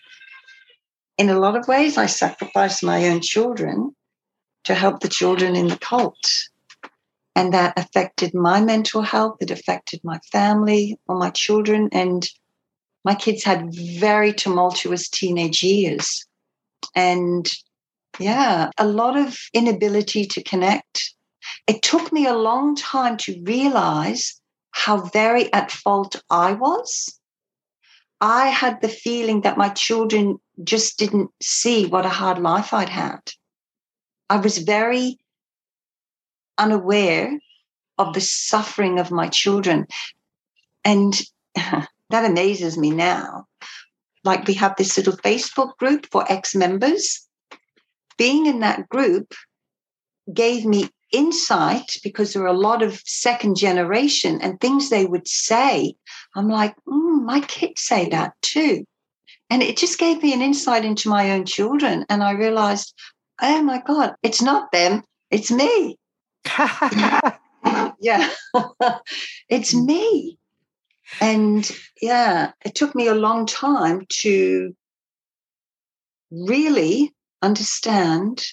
in 1.17 1.29
a 1.29 1.39
lot 1.39 1.55
of 1.55 1.67
ways, 1.67 1.97
I 1.97 2.07
sacrificed 2.07 2.83
my 2.83 3.07
own 3.07 3.21
children 3.21 3.95
to 4.65 4.73
help 4.73 5.01
the 5.01 5.09
children 5.09 5.55
in 5.55 5.67
the 5.67 5.77
cult. 5.77 6.19
And 7.35 7.53
that 7.53 7.77
affected 7.77 8.33
my 8.33 8.61
mental 8.61 9.01
health. 9.01 9.37
It 9.41 9.51
affected 9.51 10.01
my 10.03 10.19
family 10.31 10.99
or 11.07 11.17
my 11.17 11.31
children. 11.31 11.89
And 11.91 12.27
my 13.03 13.15
kids 13.15 13.43
had 13.43 13.73
very 13.73 14.33
tumultuous 14.33 15.09
teenage 15.09 15.63
years. 15.63 16.25
And 16.95 17.49
yeah, 18.19 18.69
a 18.77 18.87
lot 18.87 19.17
of 19.17 19.37
inability 19.53 20.25
to 20.25 20.43
connect. 20.43 21.13
It 21.67 21.81
took 21.81 22.11
me 22.11 22.25
a 22.25 22.35
long 22.35 22.75
time 22.75 23.17
to 23.17 23.41
realize 23.43 24.39
how 24.71 24.97
very 24.97 25.51
at 25.53 25.71
fault 25.71 26.21
I 26.29 26.53
was. 26.53 27.19
I 28.23 28.47
had 28.47 28.79
the 28.79 28.87
feeling 28.87 29.41
that 29.41 29.57
my 29.57 29.67
children 29.67 30.37
just 30.63 30.97
didn't 30.97 31.31
see 31.41 31.87
what 31.87 32.05
a 32.05 32.09
hard 32.09 32.39
life 32.39 32.73
I'd 32.73 32.87
had. 32.87 33.19
I 34.29 34.37
was 34.37 34.59
very 34.59 35.17
unaware 36.57 37.37
of 37.97 38.13
the 38.13 38.21
suffering 38.21 38.97
of 38.97 39.11
my 39.11 39.27
children. 39.27 39.87
And 40.85 41.21
that 41.55 41.89
amazes 42.11 42.77
me 42.77 42.91
now. 42.91 43.45
Like 44.23 44.47
we 44.47 44.53
have 44.53 44.77
this 44.77 44.95
little 44.95 45.17
Facebook 45.17 45.75
group 45.75 46.07
for 46.09 46.23
ex 46.31 46.55
members. 46.55 47.27
Being 48.17 48.45
in 48.45 48.61
that 48.61 48.87
group 48.87 49.33
gave 50.33 50.63
me 50.63 50.89
insight 51.11 51.97
because 52.05 52.31
there 52.31 52.43
were 52.43 52.47
a 52.47 52.53
lot 52.53 52.81
of 52.81 53.01
second 53.03 53.57
generation 53.57 54.39
and 54.39 54.61
things 54.61 54.89
they 54.89 55.05
would 55.05 55.27
say. 55.27 55.95
I'm 56.37 56.47
like, 56.47 56.73
my 57.25 57.39
kids 57.41 57.81
say 57.81 58.09
that 58.09 58.33
too. 58.41 58.85
And 59.49 59.61
it 59.61 59.77
just 59.77 59.99
gave 59.99 60.23
me 60.23 60.33
an 60.33 60.41
insight 60.41 60.85
into 60.85 61.09
my 61.09 61.31
own 61.31 61.45
children. 61.45 62.05
And 62.09 62.23
I 62.23 62.31
realized, 62.31 62.93
oh 63.41 63.61
my 63.61 63.81
God, 63.81 64.15
it's 64.23 64.41
not 64.41 64.71
them, 64.71 65.03
it's 65.31 65.51
me. 65.51 65.97
yeah, 67.99 68.29
it's 69.49 69.73
me. 69.73 70.37
And 71.21 71.69
yeah, 72.01 72.51
it 72.65 72.75
took 72.75 72.95
me 72.95 73.07
a 73.07 73.15
long 73.15 73.45
time 73.45 74.05
to 74.21 74.75
really 76.31 77.13
understand 77.41 78.45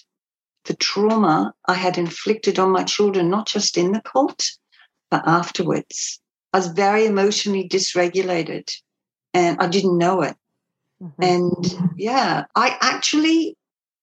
the 0.65 0.75
trauma 0.75 1.53
I 1.65 1.73
had 1.73 1.97
inflicted 1.97 2.59
on 2.59 2.71
my 2.71 2.83
children, 2.83 3.29
not 3.29 3.47
just 3.47 3.77
in 3.77 3.93
the 3.93 4.01
cult, 4.01 4.43
but 5.09 5.23
afterwards. 5.25 6.21
I 6.53 6.57
was 6.57 6.67
very 6.67 7.05
emotionally 7.05 7.67
dysregulated 7.67 8.75
and 9.33 9.57
I 9.59 9.67
didn't 9.67 9.97
know 9.97 10.21
it. 10.21 10.35
Mm-hmm. 11.01 11.23
And 11.23 11.91
yeah, 11.97 12.45
I 12.55 12.77
actually, 12.81 13.57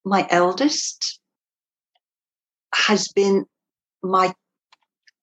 my 0.05 0.27
eldest 0.31 1.21
has 2.75 3.09
been 3.09 3.47
my 4.03 4.35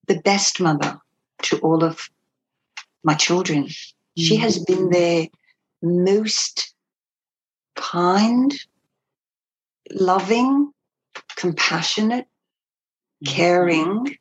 the 0.07 0.19
best 0.21 0.59
mother 0.59 0.99
to 1.41 1.57
all 1.59 1.83
of 1.83 2.09
my 3.03 3.15
children. 3.15 3.63
Mm-hmm. 3.63 4.21
She 4.21 4.35
has 4.37 4.63
been 4.63 4.89
their 4.89 5.27
most 5.81 6.75
kind, 7.75 8.53
loving, 9.91 10.71
compassionate, 11.35 12.25
mm-hmm. 13.23 13.35
caring 13.35 14.17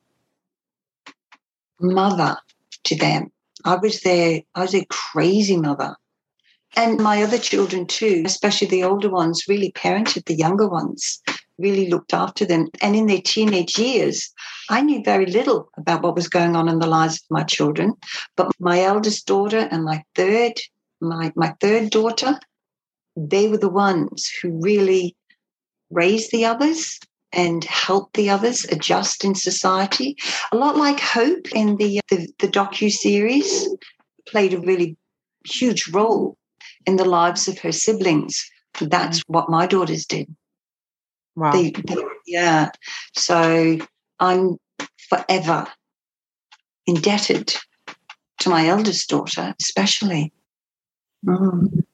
mother 1.81 2.39
to 2.85 2.97
them. 2.97 3.31
I 3.65 3.77
was 3.77 4.01
their, 4.01 4.43
I 4.55 4.63
was 4.63 4.75
a 4.75 4.87
crazy 4.87 5.57
mother. 5.57 5.97
And 6.77 7.01
my 7.01 7.23
other 7.23 7.39
children 7.39 7.87
too, 7.87 8.23
especially 8.27 8.67
the 8.69 8.85
older 8.85 9.09
ones, 9.09 9.45
really 9.49 9.73
parented 9.73 10.25
the 10.25 10.35
younger 10.35 10.69
ones, 10.69 11.21
really 11.57 11.89
looked 11.89 12.13
after 12.13 12.45
them. 12.45 12.69
And 12.83 12.97
in 12.97 13.07
their 13.07 13.21
teenage 13.21 13.79
years, 13.79 14.33
I 14.69 14.81
knew 14.81 15.03
very 15.05 15.27
little 15.27 15.69
about 15.77 16.03
what 16.03 16.17
was 16.17 16.29
going 16.29 16.57
on 16.57 16.69
in 16.69 16.81
the 16.81 16.87
lives 16.87 17.17
of 17.17 17.23
my 17.31 17.45
children. 17.45 17.95
But 18.37 18.51
my 18.59 18.81
eldest 18.81 19.27
daughter 19.27 19.69
and 19.71 19.85
my 19.85 20.03
third, 20.17 20.55
my, 21.01 21.33
my 21.37 21.55
third 21.61 21.91
daughter, 21.91 22.39
they 23.17 23.49
were 23.49 23.59
the 23.59 23.69
ones 23.69 24.29
who 24.43 24.59
really 24.61 25.17
raised 25.91 26.33
the 26.33 26.45
others 26.45 26.99
and 27.35 27.65
help 27.65 28.13
the 28.13 28.31
others 28.31 28.65
adjust 28.65 29.25
in 29.25 29.35
society. 29.35 30.17
A 30.53 30.57
lot 30.57 30.77
like 30.77 31.01
Hope 31.01 31.51
in 31.53 31.77
the 31.77 32.01
the, 32.09 32.29
the 32.39 32.49
docu 32.49 32.91
series 32.91 33.69
played 34.27 34.55
a 34.55 34.61
really 34.61 34.97
huge 35.47 35.89
role 35.89 36.37
in 36.87 36.97
the 36.97 37.05
lives 37.05 37.49
of 37.49 37.59
her 37.59 37.73
siblings. 37.73 38.51
That's 38.81 39.21
mm. 39.21 39.25
what 39.27 39.51
my 39.51 39.67
daughters 39.67 40.07
did. 40.07 40.35
Wow. 41.37 41.53
They, 41.53 41.71
they, 41.71 41.97
yeah. 42.27 42.71
So 43.15 43.79
I'm 44.21 44.57
forever 45.09 45.67
indebted 46.87 47.55
to 48.41 48.51
my 48.51 48.67
eldest 48.69 49.09
daughter, 49.09 49.55
especially. 49.61 50.33
Mm. 51.27 51.85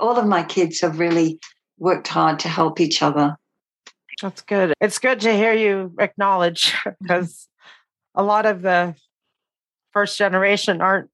All 0.00 0.18
of 0.18 0.26
my 0.26 0.42
kids 0.42 0.80
have 0.80 0.98
really 0.98 1.38
worked 1.78 2.08
hard 2.08 2.38
to 2.40 2.48
help 2.48 2.80
each 2.80 3.02
other. 3.02 3.36
That's 4.22 4.42
good. 4.42 4.74
It's 4.80 4.98
good 4.98 5.20
to 5.20 5.32
hear 5.32 5.52
you 5.52 5.94
acknowledge 5.98 6.74
because 7.02 7.48
a 8.14 8.22
lot 8.22 8.46
of 8.46 8.62
the 8.62 8.94
first 9.92 10.18
generation 10.18 10.80
aren't 10.80 11.10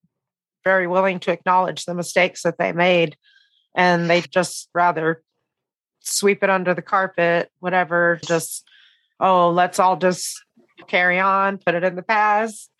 very 0.64 0.86
willing 0.86 1.20
to 1.20 1.30
acknowledge 1.30 1.84
the 1.84 1.94
mistakes 1.94 2.42
that 2.42 2.58
they 2.58 2.72
made 2.72 3.16
and 3.74 4.08
they 4.08 4.22
just 4.22 4.68
rather 4.74 5.22
sweep 6.00 6.42
it 6.42 6.50
under 6.50 6.74
the 6.74 6.82
carpet, 6.82 7.50
whatever, 7.60 8.18
just, 8.24 8.64
oh, 9.20 9.50
let's 9.50 9.78
all 9.78 9.96
just 9.96 10.42
carry 10.86 11.18
on, 11.18 11.58
put 11.58 11.74
it 11.74 11.84
in 11.84 11.96
the 11.96 12.02
past. 12.02 12.70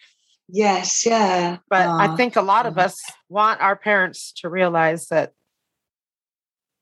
Yes, 0.49 1.07
yeah. 1.07 1.59
But 1.71 1.89
I 1.89 2.17
think 2.17 2.37
a 2.37 2.43
lot 2.43 2.67
of 2.67 2.77
us 2.77 3.01
want 3.29 3.61
our 3.61 3.77
parents 3.77 4.33
to 4.43 4.49
realize 4.49 5.09
that 5.09 5.33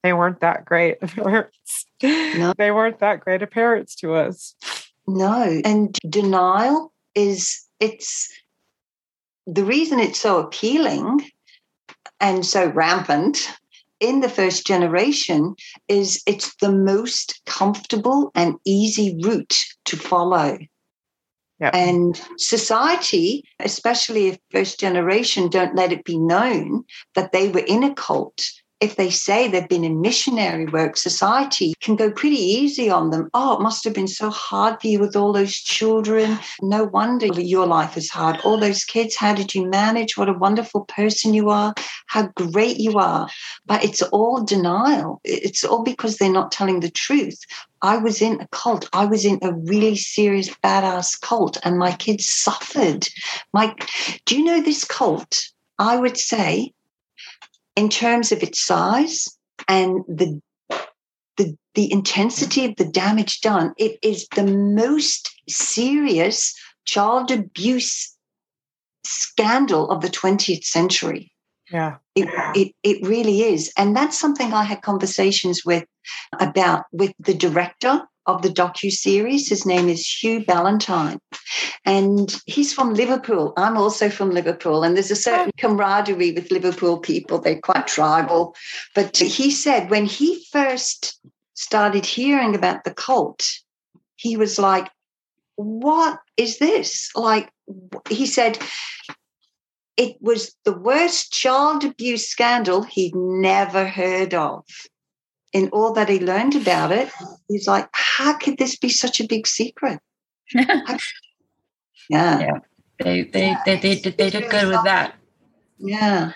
they 0.02 0.12
weren't 0.12 0.40
that 0.40 0.64
great 0.64 1.00
parents. 1.00 1.86
No. 2.02 2.52
They 2.56 2.70
weren't 2.70 2.98
that 2.98 3.20
great 3.20 3.42
of 3.42 3.50
parents 3.50 3.94
to 3.96 4.14
us. 4.14 4.54
No. 5.06 5.60
And 5.64 5.98
denial 6.08 6.92
is 7.14 7.64
it's 7.80 8.28
the 9.46 9.64
reason 9.64 9.98
it's 9.98 10.20
so 10.20 10.38
appealing 10.38 11.30
and 12.20 12.44
so 12.46 12.68
rampant 12.68 13.48
in 14.00 14.20
the 14.20 14.28
first 14.28 14.66
generation 14.66 15.54
is 15.88 16.22
it's 16.26 16.54
the 16.56 16.72
most 16.72 17.40
comfortable 17.46 18.32
and 18.34 18.56
easy 18.64 19.16
route 19.24 19.56
to 19.84 19.96
follow. 19.96 20.58
Yep. 21.60 21.74
And 21.74 22.20
society, 22.38 23.44
especially 23.60 24.28
if 24.28 24.38
first 24.50 24.80
generation 24.80 25.48
don't 25.48 25.76
let 25.76 25.92
it 25.92 26.04
be 26.04 26.18
known 26.18 26.82
that 27.14 27.30
they 27.30 27.48
were 27.48 27.60
in 27.60 27.84
a 27.84 27.94
cult 27.94 28.42
if 28.82 28.96
they 28.96 29.10
say 29.10 29.46
they've 29.46 29.68
been 29.68 29.84
in 29.84 30.00
missionary 30.00 30.66
work, 30.66 30.96
society 30.96 31.72
can 31.80 31.94
go 31.94 32.10
pretty 32.10 32.36
easy 32.36 32.90
on 32.90 33.10
them. 33.10 33.30
Oh, 33.32 33.54
it 33.54 33.60
must 33.60 33.84
have 33.84 33.94
been 33.94 34.08
so 34.08 34.28
hard 34.28 34.80
for 34.80 34.88
you 34.88 34.98
with 34.98 35.14
all 35.14 35.32
those 35.32 35.54
children. 35.54 36.36
No 36.60 36.84
wonder 36.84 37.26
your 37.26 37.66
life 37.66 37.96
is 37.96 38.10
hard. 38.10 38.40
All 38.44 38.58
those 38.58 38.84
kids, 38.84 39.14
how 39.14 39.34
did 39.34 39.54
you 39.54 39.70
manage? 39.70 40.16
What 40.16 40.28
a 40.28 40.32
wonderful 40.32 40.84
person 40.86 41.32
you 41.32 41.48
are. 41.50 41.74
How 42.06 42.26
great 42.34 42.78
you 42.78 42.98
are. 42.98 43.28
But 43.66 43.84
it's 43.84 44.02
all 44.02 44.42
denial. 44.42 45.20
It's 45.22 45.62
all 45.62 45.84
because 45.84 46.16
they're 46.16 46.32
not 46.32 46.50
telling 46.50 46.80
the 46.80 46.90
truth. 46.90 47.38
I 47.82 47.98
was 47.98 48.20
in 48.20 48.40
a 48.40 48.48
cult. 48.48 48.88
I 48.92 49.04
was 49.04 49.24
in 49.24 49.38
a 49.42 49.52
really 49.52 49.94
serious 49.94 50.48
badass 50.64 51.20
cult 51.20 51.56
and 51.62 51.78
my 51.78 51.92
kids 51.92 52.28
suffered. 52.28 53.06
My 53.52 53.76
do 54.24 54.36
you 54.36 54.44
know 54.44 54.60
this 54.60 54.84
cult? 54.84 55.50
I 55.78 55.96
would 55.96 56.18
say 56.18 56.72
in 57.76 57.88
terms 57.88 58.32
of 58.32 58.42
its 58.42 58.64
size 58.64 59.28
and 59.68 60.02
the 60.08 60.40
the, 61.38 61.56
the 61.74 61.90
intensity 61.90 62.66
of 62.66 62.76
the 62.76 62.84
damage 62.84 63.40
done, 63.40 63.72
it 63.78 63.98
is 64.02 64.28
the 64.34 64.46
most 64.46 65.34
serious 65.48 66.54
child 66.84 67.30
abuse 67.30 68.14
scandal 69.04 69.90
of 69.90 70.02
the 70.02 70.10
20th 70.10 70.64
century. 70.64 71.32
Yeah. 71.70 71.96
It, 72.14 72.28
it, 72.54 72.74
it 72.82 73.06
really 73.06 73.42
is. 73.42 73.72
And 73.78 73.96
that's 73.96 74.18
something 74.18 74.52
I 74.52 74.64
had 74.64 74.82
conversations 74.82 75.64
with 75.64 75.86
about 76.38 76.84
with 76.92 77.14
the 77.18 77.34
director 77.34 78.02
of 78.26 78.42
the 78.42 78.48
docu 78.48 78.90
series. 78.90 79.48
His 79.48 79.66
name 79.66 79.88
is 79.88 80.06
Hugh 80.06 80.44
Ballantyne, 80.44 81.18
and 81.84 82.40
he's 82.46 82.72
from 82.72 82.94
Liverpool. 82.94 83.52
I'm 83.56 83.76
also 83.76 84.08
from 84.08 84.30
Liverpool, 84.30 84.84
and 84.84 84.96
there's 84.96 85.10
a 85.10 85.16
certain 85.16 85.52
oh. 85.56 85.60
camaraderie 85.60 86.32
with 86.32 86.50
Liverpool 86.50 86.98
people. 86.98 87.40
They're 87.40 87.60
quite 87.60 87.86
tribal, 87.86 88.54
but 88.94 89.16
he 89.16 89.50
said 89.50 89.90
when 89.90 90.06
he 90.06 90.44
first 90.52 91.20
started 91.54 92.06
hearing 92.06 92.54
about 92.54 92.84
the 92.84 92.94
cult, 92.94 93.44
he 94.16 94.36
was 94.36 94.58
like, 94.58 94.90
"What 95.56 96.18
is 96.36 96.58
this?" 96.58 97.10
Like 97.14 97.50
he 98.08 98.26
said. 98.26 98.58
It 99.98 100.16
was 100.22 100.56
the 100.64 100.72
worst 100.72 101.34
child 101.34 101.84
abuse 101.84 102.26
scandal 102.26 102.82
he'd 102.82 103.14
never 103.14 103.86
heard 103.86 104.32
of 104.32 104.64
in 105.52 105.68
all 105.68 105.92
that 105.92 106.08
he 106.08 106.18
learned 106.18 106.56
about 106.56 106.92
it, 106.92 107.10
he's 107.48 107.68
like, 107.68 107.88
how 107.92 108.36
could 108.36 108.58
this 108.58 108.76
be 108.76 108.88
such 108.88 109.20
a 109.20 109.26
big 109.26 109.46
secret? 109.46 110.00
yeah. 110.54 110.98
yeah. 112.08 112.58
They, 112.98 113.22
they, 113.22 113.56
they, 113.64 113.76
they, 113.76 113.94
did, 113.96 114.16
they 114.16 114.30
did 114.30 114.50
good 114.50 114.68
with 114.68 114.84
that. 114.84 115.14
Yeah. 115.78 116.32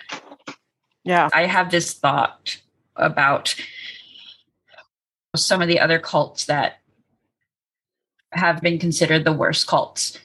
Yeah. 1.05 1.29
I 1.33 1.47
have 1.47 1.71
this 1.71 1.95
thought 1.95 2.59
about 2.97 3.55
some 5.35 5.62
of 5.62 5.69
the 5.69 5.81
other 5.81 5.99
cults 5.99 6.47
that 6.47 6.81
have 8.33 8.61
been 8.61 8.79
considered 8.79 9.25
the 9.25 9.33
worst 9.33 9.67
cults. 9.67 10.19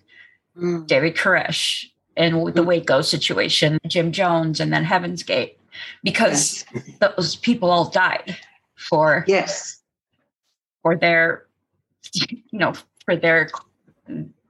Mm. 0.58 0.88
David 0.88 1.16
Koresh 1.16 1.86
and 2.18 2.54
the 2.54 2.64
Waco 2.64 3.02
situation, 3.02 3.80
Jim 3.88 4.12
Jones, 4.12 4.60
and 4.60 4.74
then 4.74 4.84
Heaven's 4.84 5.24
Gate, 5.24 5.58
because 6.04 6.66
yes. 6.74 6.84
those 7.00 7.36
people 7.38 7.70
all 7.70 7.90
died 7.90 8.38
for 8.82 9.24
yes. 9.28 9.80
for 10.82 10.96
their 10.96 11.46
you 12.14 12.60
know 12.60 12.74
for 13.06 13.16
their 13.16 13.50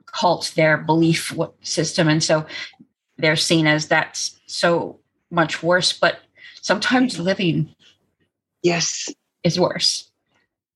cult 0.05 0.53
their 0.55 0.77
belief 0.77 1.33
system. 1.61 2.07
And 2.07 2.23
so 2.23 2.45
they're 3.17 3.35
seen 3.35 3.67
as 3.67 3.87
that's 3.87 4.39
so 4.47 4.99
much 5.29 5.63
worse 5.63 5.93
but 5.93 6.19
sometimes 6.61 7.19
living 7.19 7.73
yes. 8.63 9.09
is 9.43 9.59
worse. 9.59 10.09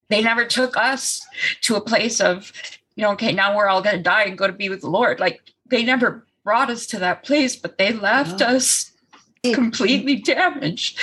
They 0.10 0.22
never 0.22 0.46
took 0.46 0.78
us 0.78 1.26
to 1.62 1.76
a 1.76 1.82
place 1.82 2.22
of 2.22 2.52
you 2.96 3.04
know 3.04 3.12
okay 3.12 3.32
now 3.32 3.56
we're 3.56 3.68
all 3.68 3.82
going 3.82 3.98
to 3.98 4.04
die 4.04 4.24
and 4.24 4.38
go 4.38 4.48
to 4.48 4.54
be 4.54 4.70
with 4.70 4.82
the 4.82 4.90
lord. 4.90 5.20
Like 5.20 5.42
they 5.66 5.84
never 5.84 6.26
brought 6.44 6.70
us 6.70 6.86
to 6.88 7.00
that 7.00 7.24
place 7.24 7.56
but 7.56 7.78
they 7.78 7.92
left 7.92 8.42
oh. 8.42 8.56
us 8.56 8.92
completely 9.54 10.16
damaged 10.16 11.00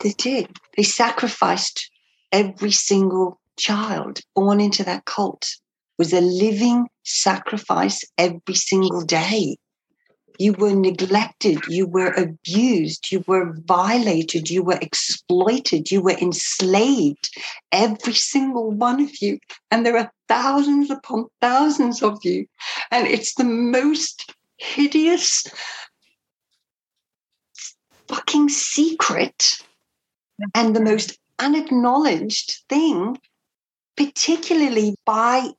they 0.00 0.10
did. 0.10 0.48
They 0.76 0.82
sacrificed 0.82 1.90
every 2.32 2.72
single 2.72 3.40
child 3.56 4.20
born 4.34 4.60
into 4.60 4.84
that 4.84 5.04
cult 5.04 5.56
was 5.98 6.12
a 6.12 6.20
living 6.20 6.88
sacrifice 7.04 8.04
every 8.18 8.54
single 8.54 9.02
day. 9.02 9.56
You 10.38 10.52
were 10.54 10.74
neglected, 10.74 11.64
you 11.68 11.86
were 11.86 12.12
abused, 12.12 13.12
you 13.12 13.22
were 13.28 13.54
violated, 13.66 14.50
you 14.50 14.64
were 14.64 14.78
exploited, 14.82 15.92
you 15.92 16.02
were 16.02 16.18
enslaved, 16.18 17.30
every 17.70 18.14
single 18.14 18.72
one 18.72 19.00
of 19.00 19.22
you. 19.22 19.38
And 19.70 19.86
there 19.86 19.96
are 19.96 20.12
thousands 20.26 20.90
upon 20.90 21.26
thousands 21.40 22.02
of 22.02 22.18
you. 22.24 22.46
And 22.90 23.06
it's 23.06 23.34
the 23.34 23.44
most 23.44 24.34
hideous 24.56 25.46
fucking 28.08 28.48
secret 28.48 29.62
and 30.54 30.74
the 30.74 30.80
most 30.80 31.18
unacknowledged 31.38 32.62
thing, 32.68 33.18
particularly 33.96 34.96
by 35.04 35.50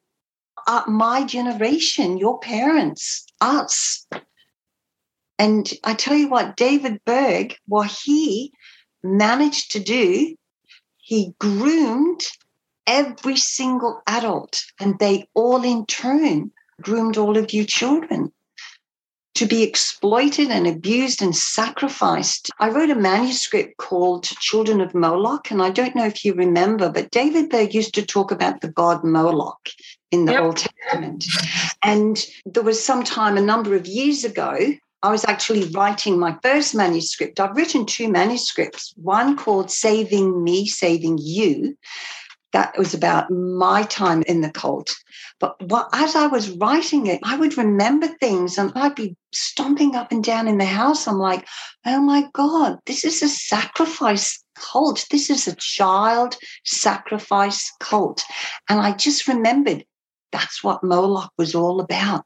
uh, 0.68 0.84
my 0.88 1.24
generation, 1.24 2.18
your 2.18 2.40
parents, 2.40 3.26
us. 3.42 4.08
And 5.38 5.70
I 5.84 5.94
tell 5.94 6.16
you 6.16 6.30
what, 6.30 6.58
David 6.58 7.02
Berg, 7.06 7.56
what 7.68 7.92
he 8.06 8.54
managed 9.04 9.72
to 9.74 9.80
do, 9.80 10.36
he 10.98 11.34
groomed 11.40 12.22
every 12.88 13.36
single 13.36 14.02
adult, 14.08 14.64
and 14.80 14.98
they 15.00 15.28
all 15.34 15.64
in 15.64 15.86
turn 15.86 16.52
groomed 16.82 17.18
all 17.18 17.38
of 17.38 17.54
you 17.54 17.66
children 17.66 18.32
to 19.36 19.46
be 19.46 19.64
exploited 19.64 20.50
and 20.50 20.66
abused 20.66 21.22
and 21.22 21.36
sacrificed. 21.36 22.50
I 22.60 22.70
wrote 22.70 22.90
a 22.90 22.96
manuscript 22.96 23.78
called 23.78 24.24
Children 24.24 24.82
of 24.82 24.96
Moloch, 24.96 25.52
and 25.52 25.62
I 25.62 25.70
don't 25.70 25.96
know 25.96 26.06
if 26.06 26.26
you 26.26 26.34
remember, 26.34 26.90
but 26.90 27.12
David 27.12 27.50
Berg 27.50 27.74
used 27.74 27.94
to 27.96 28.06
talk 28.06 28.32
about 28.32 28.62
the 28.62 28.72
god 28.72 29.04
Moloch 29.04 29.70
in 30.12 30.26
the 30.26 30.34
yep. 30.34 30.42
Old 30.42 30.58
Testament. 30.58 31.26
And 31.84 32.26
there 32.46 32.64
was 32.64 32.84
some 32.84 33.04
time 33.04 33.38
a 33.38 33.42
number 33.42 33.76
of 33.76 33.86
years 33.86 34.24
ago, 34.24 34.58
I 35.04 35.12
was 35.12 35.26
actually 35.26 35.66
writing 35.66 36.18
my 36.18 36.36
first 36.42 36.74
manuscript. 36.74 37.40
I've 37.40 37.56
written 37.56 37.86
two 37.86 38.10
manuscripts, 38.10 38.94
one 38.96 39.38
called 39.38 39.70
Saving 39.70 40.44
Me, 40.44 40.66
Saving 40.66 41.20
You. 41.22 41.78
That 42.56 42.78
was 42.78 42.94
about 42.94 43.30
my 43.30 43.84
time 43.84 44.24
in 44.28 44.40
the 44.40 44.50
cult. 44.50 44.96
But 45.42 45.62
what, 45.64 45.90
as 45.92 46.16
I 46.16 46.28
was 46.28 46.52
writing 46.52 47.06
it, 47.08 47.20
I 47.22 47.36
would 47.36 47.58
remember 47.58 48.08
things 48.08 48.58
and 48.58 48.72
I'd 48.76 48.96
be 48.96 49.18
stomping 49.34 49.94
up 49.98 50.14
and 50.14 50.24
down 50.24 50.48
in 50.48 50.58
the 50.58 50.64
house. 50.64 51.06
I'm 51.06 51.18
like, 51.18 51.46
oh 51.86 52.00
my 52.00 52.30
God, 52.32 52.80
this 52.86 53.04
is 53.04 53.22
a 53.22 53.28
sacrifice 53.28 54.42
cult. 54.56 55.06
This 55.12 55.30
is 55.30 55.50
a 55.50 55.56
child 55.58 56.38
sacrifice 56.64 57.70
cult. 57.82 58.24
And 58.70 58.80
I 58.80 58.94
just 58.94 59.28
remembered 59.28 59.84
that's 60.32 60.64
what 60.64 60.82
Moloch 60.82 61.34
was 61.38 61.56
all 61.56 61.82
about. 61.82 62.24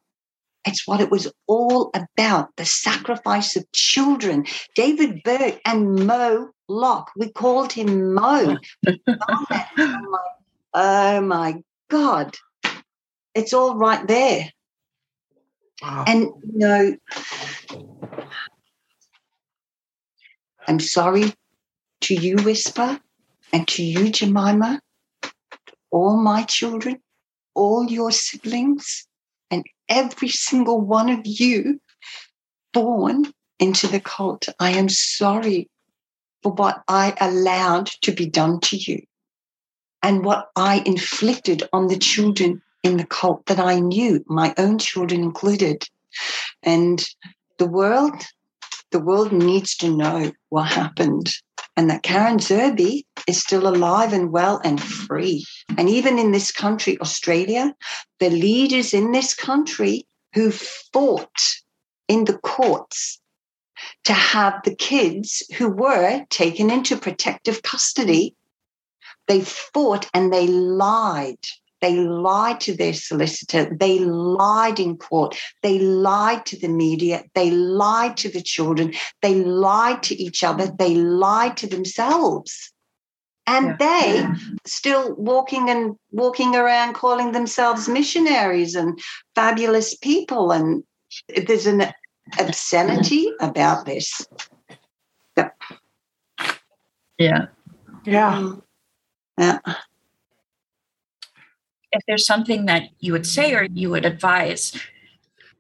It's 0.64 0.88
what 0.88 1.02
it 1.02 1.10
was 1.10 1.28
all 1.48 1.90
about 1.96 2.50
the 2.56 2.66
sacrifice 2.66 3.56
of 3.56 3.66
children. 3.72 4.46
David 4.76 5.24
Berg 5.24 5.60
and 5.66 6.06
Mo 6.06 6.52
Locke, 6.70 7.12
we 7.18 7.32
called 7.32 7.74
him 7.74 8.14
Mo. 8.14 8.58
oh 10.74 11.22
my 11.22 11.64
God, 11.90 12.36
it's 13.34 13.54
all 13.54 13.76
right 13.76 14.08
there. 14.08 14.52
Wow. 15.82 16.06
And 16.08 16.22
you 16.22 16.38
know, 16.54 16.98
I'm 20.68 20.80
sorry 20.80 21.34
to 22.02 22.14
you, 22.14 22.36
Whisper, 22.38 23.00
and 23.52 23.68
to 23.70 23.84
you, 23.84 24.12
Jemima, 24.12 24.80
all 25.90 26.18
my 26.18 26.44
children, 26.44 27.00
all 27.56 27.86
your 27.86 28.12
siblings, 28.12 29.08
and 29.50 29.66
every 29.88 30.30
single 30.30 30.80
one 30.80 31.10
of 31.10 31.22
you 31.26 31.82
born 32.74 33.26
into 33.60 33.88
the 33.88 34.00
cult. 34.00 34.48
I 34.60 34.72
am 34.72 34.90
sorry 34.90 35.68
for 36.44 36.52
what 36.54 36.84
I 36.88 37.16
allowed 37.20 37.88
to 38.02 38.12
be 38.12 38.26
done 38.26 38.60
to 38.62 38.78
you 38.78 39.02
and 40.02 40.24
what 40.24 40.50
I 40.56 40.82
inflicted 40.86 41.64
on 41.74 41.88
the 41.88 41.98
children 41.98 42.62
in 42.84 42.98
the 42.98 43.06
cult 43.06 43.46
that 43.48 43.60
I 43.60 43.80
knew, 43.80 44.24
my 44.28 44.54
own 44.58 44.80
children 44.80 45.22
included. 45.22 45.84
And 46.64 47.04
the 47.58 47.68
world, 47.68 48.14
the 48.92 49.00
world 49.00 49.32
needs 49.32 49.76
to 49.78 49.96
know 49.96 50.32
what 50.50 50.68
happened 50.68 51.30
and 51.76 51.90
that 51.90 52.04
Karen 52.04 52.40
Zerby 52.40 53.04
is 53.28 53.42
still 53.42 53.68
alive 53.68 54.14
and 54.14 54.32
well 54.32 54.60
and 54.64 54.82
free. 54.82 55.46
And 55.78 55.90
even 55.90 56.18
in 56.20 56.32
this 56.32 56.52
country, 56.52 57.00
Australia, 57.00 57.76
the 58.20 58.30
leaders 58.30 58.94
in 58.94 59.12
this 59.12 59.34
country 59.34 60.06
who 60.34 60.52
fought 60.52 61.42
in 62.08 62.26
the 62.26 62.38
courts 62.40 63.20
to 64.10 64.14
have 64.14 64.62
the 64.64 64.76
kids 64.76 65.44
who 65.58 65.70
were 65.70 66.26
taken 66.30 66.70
into 66.70 66.98
protective 66.98 67.64
custody, 67.64 68.36
they 69.28 69.42
fought 69.42 70.10
and 70.14 70.34
they 70.34 70.48
lied 70.48 71.38
they 71.82 71.96
lied 71.96 72.60
to 72.62 72.76
their 72.76 72.94
solicitor. 72.94 73.74
They 73.74 74.00
lied 74.00 74.80
in 74.80 74.98
court. 74.98 75.38
They 75.64 75.80
lied 75.80 76.46
to 76.48 76.60
the 76.60 76.68
media. 76.68 77.24
They 77.36 77.52
lied 77.52 78.18
to 78.18 78.30
the 78.30 78.42
children. 78.42 78.94
They 79.22 79.36
lied 79.36 80.04
to 80.04 80.16
each 80.16 80.44
other. 80.44 80.68
They 80.68 80.96
lied 80.96 81.58
to 81.58 81.68
themselves. 81.68 82.72
And 83.48 83.68
yeah. 83.68 83.76
they 83.80 84.16
yeah. 84.16 84.36
still 84.66 85.16
walking 85.16 85.70
and 85.70 85.96
walking 86.12 86.56
around 86.56 86.94
calling 86.94 87.32
themselves 87.32 87.88
missionaries 87.88 88.76
and 88.76 89.00
fabulous 89.36 89.96
people. 89.96 90.52
And 90.52 90.84
there's 91.30 91.66
an 91.66 91.94
obscenity 92.40 93.32
about 93.40 93.86
this. 93.86 94.28
Yeah. 95.36 95.50
Yeah. 97.18 97.48
Yeah. 98.06 98.56
yeah 99.38 99.60
if 101.92 102.02
there's 102.08 102.26
something 102.26 102.66
that 102.66 102.90
you 103.00 103.12
would 103.12 103.26
say 103.26 103.54
or 103.54 103.64
you 103.64 103.90
would 103.90 104.06
advise 104.06 104.78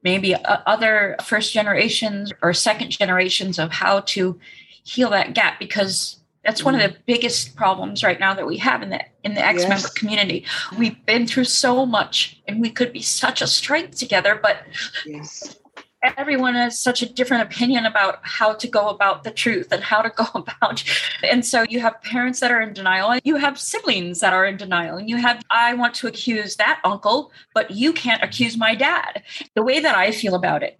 maybe 0.03 0.35
uh, 0.35 0.57
other 0.65 1.15
first 1.23 1.53
generations 1.53 2.31
or 2.41 2.53
second 2.53 2.91
generations 2.91 3.59
of 3.59 3.71
how 3.71 4.01
to 4.01 4.39
heal 4.83 5.09
that 5.09 5.33
gap 5.33 5.59
because 5.59 6.17
that's 6.43 6.63
one 6.63 6.73
of 6.73 6.81
the 6.81 6.97
biggest 7.05 7.55
problems 7.55 8.01
right 8.01 8.19
now 8.19 8.33
that 8.33 8.47
we 8.47 8.57
have 8.57 8.81
in 8.81 8.89
the 8.89 9.01
in 9.23 9.33
the 9.33 9.45
ex-member 9.45 9.75
yes. 9.75 9.93
community. 9.93 10.45
We've 10.77 11.05
been 11.05 11.27
through 11.27 11.43
so 11.43 11.85
much 11.85 12.41
and 12.47 12.61
we 12.61 12.69
could 12.69 12.93
be 12.93 13.01
such 13.01 13.41
a 13.41 13.47
strength 13.47 13.97
together, 13.97 14.39
but 14.41 14.63
yes 15.05 15.57
everyone 16.03 16.53
has 16.53 16.79
such 16.79 17.01
a 17.01 17.11
different 17.11 17.43
opinion 17.43 17.85
about 17.85 18.19
how 18.21 18.53
to 18.53 18.67
go 18.67 18.87
about 18.87 19.23
the 19.23 19.31
truth 19.31 19.71
and 19.71 19.83
how 19.83 20.01
to 20.01 20.09
go 20.09 20.25
about 20.35 20.83
and 21.23 21.45
so 21.45 21.63
you 21.63 21.79
have 21.79 22.01
parents 22.01 22.39
that 22.39 22.51
are 22.51 22.61
in 22.61 22.73
denial 22.73 23.11
and 23.11 23.21
you 23.23 23.35
have 23.35 23.59
siblings 23.59 24.19
that 24.19 24.33
are 24.33 24.45
in 24.45 24.57
denial 24.57 24.97
and 24.97 25.09
you 25.09 25.17
have 25.17 25.43
i 25.51 25.73
want 25.73 25.93
to 25.93 26.07
accuse 26.07 26.55
that 26.55 26.79
uncle 26.83 27.31
but 27.53 27.71
you 27.71 27.91
can't 27.91 28.23
accuse 28.23 28.57
my 28.57 28.75
dad 28.75 29.23
the 29.55 29.63
way 29.63 29.79
that 29.79 29.95
i 29.95 30.11
feel 30.11 30.35
about 30.35 30.63
it 30.63 30.77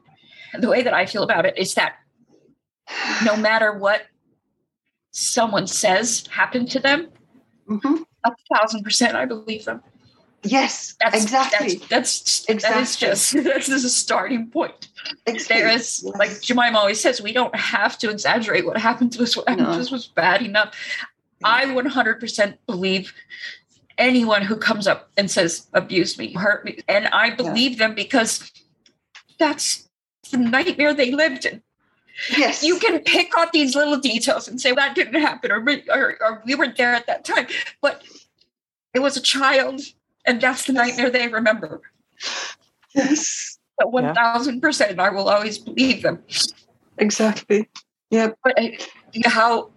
the 0.60 0.70
way 0.70 0.82
that 0.82 0.94
i 0.94 1.06
feel 1.06 1.24
about 1.24 1.46
it 1.46 1.58
is 1.58 1.74
that 1.74 1.96
no 3.24 3.36
matter 3.36 3.78
what 3.78 4.04
someone 5.12 5.68
says 5.68 6.26
happened 6.28 6.70
to 6.70 6.80
them 6.80 7.10
mm-hmm. 7.68 8.04
a 8.26 8.32
thousand 8.54 8.84
percent 8.84 9.16
i 9.16 9.26
believe 9.26 9.66
them 9.66 9.82
Yes, 10.44 10.96
that's, 11.00 11.22
exactly. 11.22 11.76
That's, 11.90 12.46
that's 12.46 12.46
exactly. 12.50 12.76
that 12.76 12.82
is 12.82 12.96
just 12.96 13.34
this 13.44 13.70
is 13.70 13.84
a 13.84 13.90
starting 13.90 14.50
point. 14.50 14.89
There 15.26 15.68
is 15.68 16.04
yes. 16.04 16.16
like 16.16 16.42
Jemima 16.42 16.78
always 16.78 17.00
says, 17.00 17.22
we 17.22 17.34
don't 17.34 17.56
have 17.56 17.98
to 18.00 18.10
exaggerate 18.10 18.66
what 18.66 18.78
happened 18.78 19.12
to 19.14 19.24
us. 19.24 19.36
What 19.36 19.48
happened 19.48 19.68
no. 19.68 19.74
to 19.74 19.80
us 19.80 19.92
was 19.92 20.08
bad 20.08 20.42
enough. 20.42 20.76
Yeah. 21.42 21.48
I 21.50 21.66
100% 21.66 22.58
believe 22.68 23.14
anyone 23.98 24.42
who 24.42 24.56
comes 24.56 24.88
up 24.88 25.10
and 25.18 25.30
says 25.30 25.68
abuse 25.74 26.18
me, 26.18 26.34
hurt 26.34 26.66
me, 26.66 26.80
and 26.88 27.08
I 27.08 27.30
believe 27.30 27.74
yeah. 27.74 27.88
them 27.88 27.96
because 27.96 28.52
that's 29.38 29.88
the 30.32 30.38
nightmare 30.38 30.94
they 30.94 31.12
lived 31.12 31.46
in. 31.46 31.62
Yes. 32.36 32.64
You 32.64 32.80
can 32.80 33.00
pick 33.00 33.32
out 33.38 33.54
these 33.54 33.76
little 33.76 33.98
details 33.98 34.48
and 34.48 34.60
say 34.60 34.72
well, 34.72 34.86
that 34.86 34.96
didn't 34.96 35.22
happen 35.22 35.52
or, 35.52 35.66
or, 35.90 36.18
or 36.22 36.44
we 36.46 36.56
weren't 36.56 36.76
there 36.76 36.94
at 36.94 37.08
that 37.08 37.24
time, 37.24 37.48
but 37.82 38.04
it 38.94 39.00
was 39.00 39.16
a 39.16 39.22
child 39.22 39.82
and 40.26 40.42
that's 40.42 40.66
the 40.66 40.74
nightmare 40.74 41.10
they 41.10 41.28
remember. 41.28 41.82
Yes. 42.94 43.49
But 43.80 43.88
1000%, 43.88 44.96
yeah. 44.96 45.02
I 45.02 45.10
will 45.10 45.30
always 45.30 45.58
believe 45.58 46.04
them. 46.04 46.22
Exactly. 46.98 47.70
Yeah. 48.12 48.32
But 48.44 48.58
how 49.26 49.72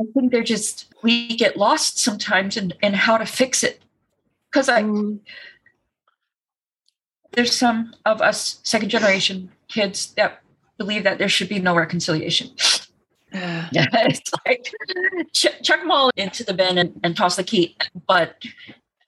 I 0.00 0.04
think 0.12 0.32
they're 0.32 0.42
just, 0.42 0.92
we 1.02 1.36
get 1.36 1.56
lost 1.56 1.98
sometimes 1.98 2.56
in, 2.56 2.72
in 2.82 2.94
how 2.94 3.16
to 3.16 3.26
fix 3.26 3.62
it. 3.62 3.82
Because 4.50 4.68
I, 4.68 4.82
mm. 4.82 5.20
there's 7.32 7.56
some 7.56 7.94
of 8.04 8.20
us 8.20 8.60
second 8.62 8.88
generation 8.88 9.50
kids 9.68 10.12
that 10.14 10.40
believe 10.78 11.04
that 11.04 11.18
there 11.18 11.28
should 11.28 11.48
be 11.48 11.60
no 11.60 11.76
reconciliation. 11.76 12.50
Yeah, 13.32 13.68
it's 13.72 14.30
like 14.46 14.72
ch- 15.32 15.62
chuck 15.62 15.80
them 15.80 15.90
all 15.90 16.10
into 16.16 16.44
the 16.44 16.54
bin 16.54 16.78
and, 16.78 17.00
and, 17.02 17.16
toss 17.16 17.34
the 17.36 17.42
key. 17.42 17.76
But 18.06 18.44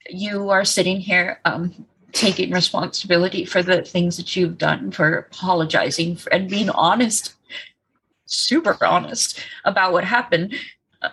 you 0.08 0.50
are 0.50 0.64
sitting 0.64 1.00
here 1.00 1.40
um, 1.44 1.86
taking 2.12 2.50
responsibility 2.50 3.44
for 3.44 3.62
the 3.62 3.82
things 3.82 4.16
that 4.16 4.36
you've 4.36 4.58
done, 4.58 4.90
for 4.90 5.18
apologizing 5.18 6.16
for, 6.16 6.32
and 6.32 6.48
being 6.48 6.70
honest, 6.70 7.34
super 8.26 8.76
honest 8.84 9.40
about 9.64 9.92
what 9.92 10.04
happened. 10.04 10.54
Uh, 11.02 11.10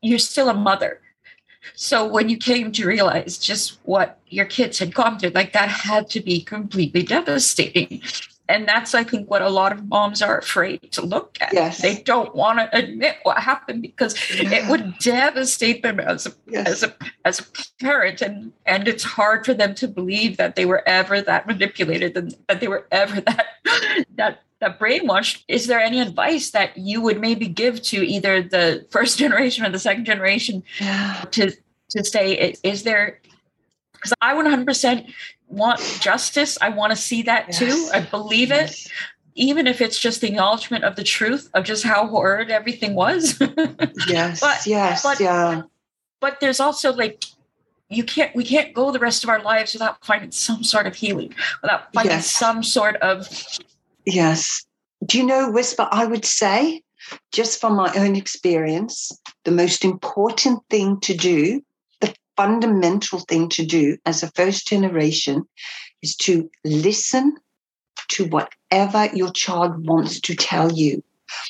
you're 0.00 0.18
still 0.18 0.48
a 0.48 0.54
mother. 0.54 1.00
So 1.74 2.06
when 2.06 2.28
you 2.28 2.36
came 2.36 2.72
to 2.72 2.86
realize 2.86 3.38
just 3.38 3.78
what 3.84 4.20
your 4.28 4.44
kids 4.44 4.78
had 4.78 4.94
gone 4.94 5.18
through, 5.18 5.30
like 5.30 5.52
that 5.54 5.68
had 5.68 6.10
to 6.10 6.20
be 6.20 6.42
completely 6.42 7.02
devastating 7.02 8.02
and 8.48 8.68
that's 8.68 8.94
i 8.94 9.02
think 9.02 9.30
what 9.30 9.42
a 9.42 9.48
lot 9.48 9.72
of 9.72 9.86
moms 9.88 10.20
are 10.20 10.38
afraid 10.38 10.80
to 10.92 11.04
look 11.04 11.38
at 11.40 11.52
yes. 11.52 11.80
they 11.80 12.02
don't 12.02 12.34
want 12.34 12.58
to 12.58 12.76
admit 12.76 13.16
what 13.22 13.38
happened 13.38 13.82
because 13.82 14.14
yeah. 14.34 14.50
it 14.50 14.70
would 14.70 14.96
devastate 14.98 15.82
them 15.82 15.98
as 15.98 16.26
a 16.26 16.32
yes. 16.46 16.66
as 16.66 16.82
a 16.82 16.94
as 17.24 17.40
a 17.40 17.44
parent 17.82 18.20
and 18.20 18.52
and 18.66 18.86
it's 18.86 19.04
hard 19.04 19.44
for 19.44 19.54
them 19.54 19.74
to 19.74 19.88
believe 19.88 20.36
that 20.36 20.56
they 20.56 20.66
were 20.66 20.86
ever 20.86 21.20
that 21.20 21.46
manipulated 21.46 22.16
and 22.16 22.34
that 22.48 22.60
they 22.60 22.68
were 22.68 22.86
ever 22.90 23.20
that 23.20 23.46
that 24.14 24.42
that 24.60 24.78
brainwashed 24.78 25.42
is 25.48 25.66
there 25.66 25.80
any 25.80 26.00
advice 26.00 26.50
that 26.50 26.76
you 26.76 27.00
would 27.00 27.20
maybe 27.20 27.46
give 27.46 27.82
to 27.82 28.06
either 28.06 28.42
the 28.42 28.86
first 28.90 29.18
generation 29.24 29.64
or 29.64 29.70
the 29.70 29.78
second 29.78 30.04
generation 30.04 30.62
yeah. 30.80 31.24
to 31.30 31.50
to 31.90 32.04
say 32.04 32.54
is 32.62 32.82
there 32.82 33.20
because 33.92 34.12
i 34.20 34.34
100% 34.34 35.12
want 35.48 35.80
justice. 36.00 36.58
I 36.60 36.70
want 36.70 36.90
to 36.90 36.96
see 36.96 37.22
that 37.22 37.46
yes. 37.48 37.58
too. 37.58 37.88
I 37.92 38.00
believe 38.00 38.48
yes. 38.48 38.86
it. 38.86 38.92
Even 39.36 39.66
if 39.66 39.80
it's 39.80 39.98
just 39.98 40.20
the 40.20 40.28
acknowledgement 40.28 40.84
of 40.84 40.94
the 40.94 41.02
truth 41.02 41.50
of 41.54 41.64
just 41.64 41.84
how 41.84 42.06
horrid 42.06 42.50
everything 42.50 42.94
was. 42.94 43.40
yes. 44.06 44.40
But, 44.40 44.64
yes. 44.66 45.02
But, 45.02 45.18
yeah. 45.18 45.62
But 46.20 46.40
there's 46.40 46.60
also 46.60 46.92
like 46.92 47.24
you 47.90 48.04
can't 48.04 48.34
we 48.34 48.44
can't 48.44 48.72
go 48.72 48.90
the 48.90 48.98
rest 48.98 49.24
of 49.24 49.30
our 49.30 49.42
lives 49.42 49.74
without 49.74 50.04
finding 50.04 50.30
some 50.30 50.64
sort 50.64 50.86
of 50.86 50.94
healing, 50.94 51.34
without 51.62 51.92
finding 51.92 52.12
yes. 52.12 52.30
some 52.30 52.62
sort 52.62 52.96
of 52.96 53.28
Yes. 54.06 54.64
Do 55.04 55.18
you 55.18 55.26
know, 55.26 55.50
Whisper, 55.50 55.88
I 55.90 56.06
would 56.06 56.24
say, 56.24 56.82
just 57.32 57.60
from 57.60 57.74
my 57.74 57.92
own 57.96 58.16
experience, 58.16 59.12
the 59.44 59.50
most 59.50 59.84
important 59.84 60.60
thing 60.70 61.00
to 61.00 61.14
do 61.14 61.62
fundamental 62.36 63.20
thing 63.20 63.48
to 63.50 63.64
do 63.64 63.96
as 64.06 64.22
a 64.22 64.30
first 64.32 64.66
generation 64.66 65.44
is 66.02 66.16
to 66.16 66.50
listen 66.64 67.36
to 68.08 68.24
whatever 68.26 69.08
your 69.14 69.30
child 69.32 69.86
wants 69.86 70.20
to 70.20 70.34
tell 70.34 70.72
you. 70.72 71.02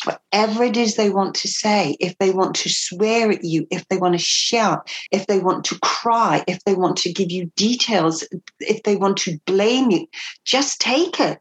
Whatever 0.05 0.65
it 0.65 0.77
is 0.77 0.95
they 0.95 1.11
want 1.11 1.35
to 1.35 1.49
say, 1.49 1.97
if 2.01 2.17
they 2.19 2.31
want 2.31 2.55
to 2.57 2.69
swear 2.69 3.31
at 3.31 3.45
you, 3.45 3.67
if 3.71 3.87
they 3.89 3.99
want 3.99 4.15
to 4.15 4.19
shout, 4.19 4.89
if 5.11 5.27
they 5.27 5.41
want 5.41 5.65
to 5.67 5.79
cry, 5.81 6.45
if 6.47 6.63
they 6.65 6.75
want 6.75 6.97
to 6.99 7.13
give 7.13 7.31
you 7.31 7.51
details, 7.57 8.27
if 8.61 8.83
they 8.85 8.97
want 8.97 9.17
to 9.19 9.39
blame 9.47 9.91
you, 9.91 10.07
just 10.45 10.81
take 10.81 11.21
it. 11.21 11.39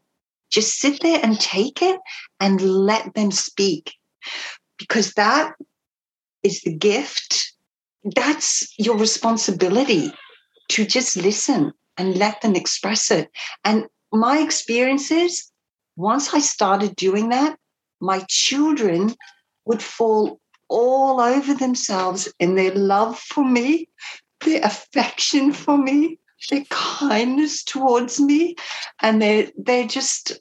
Just 0.50 0.78
sit 0.78 1.00
there 1.00 1.20
and 1.22 1.40
take 1.40 1.80
it 1.80 1.98
and 2.38 2.60
let 2.60 3.14
them 3.14 3.30
speak. 3.30 3.94
Because 4.78 5.14
that 5.14 5.54
is 6.42 6.60
the 6.62 6.74
gift 6.74 7.53
that's 8.04 8.72
your 8.78 8.96
responsibility 8.96 10.12
to 10.70 10.84
just 10.84 11.16
listen 11.16 11.72
and 11.96 12.16
let 12.16 12.40
them 12.42 12.54
express 12.54 13.10
it. 13.10 13.30
And 13.64 13.86
my 14.12 14.38
experience 14.38 15.10
is 15.10 15.50
once 15.96 16.34
I 16.34 16.40
started 16.40 16.96
doing 16.96 17.30
that, 17.30 17.58
my 18.00 18.24
children 18.28 19.14
would 19.64 19.82
fall 19.82 20.40
all 20.68 21.20
over 21.20 21.54
themselves 21.54 22.32
in 22.38 22.56
their 22.56 22.74
love 22.74 23.18
for 23.18 23.44
me, 23.44 23.88
their 24.44 24.60
affection 24.62 25.52
for 25.52 25.78
me, 25.78 26.18
their 26.50 26.64
kindness 26.70 27.62
towards 27.62 28.20
me, 28.20 28.56
and 29.00 29.22
their 29.22 29.50
they're 29.56 29.86
just 29.86 30.40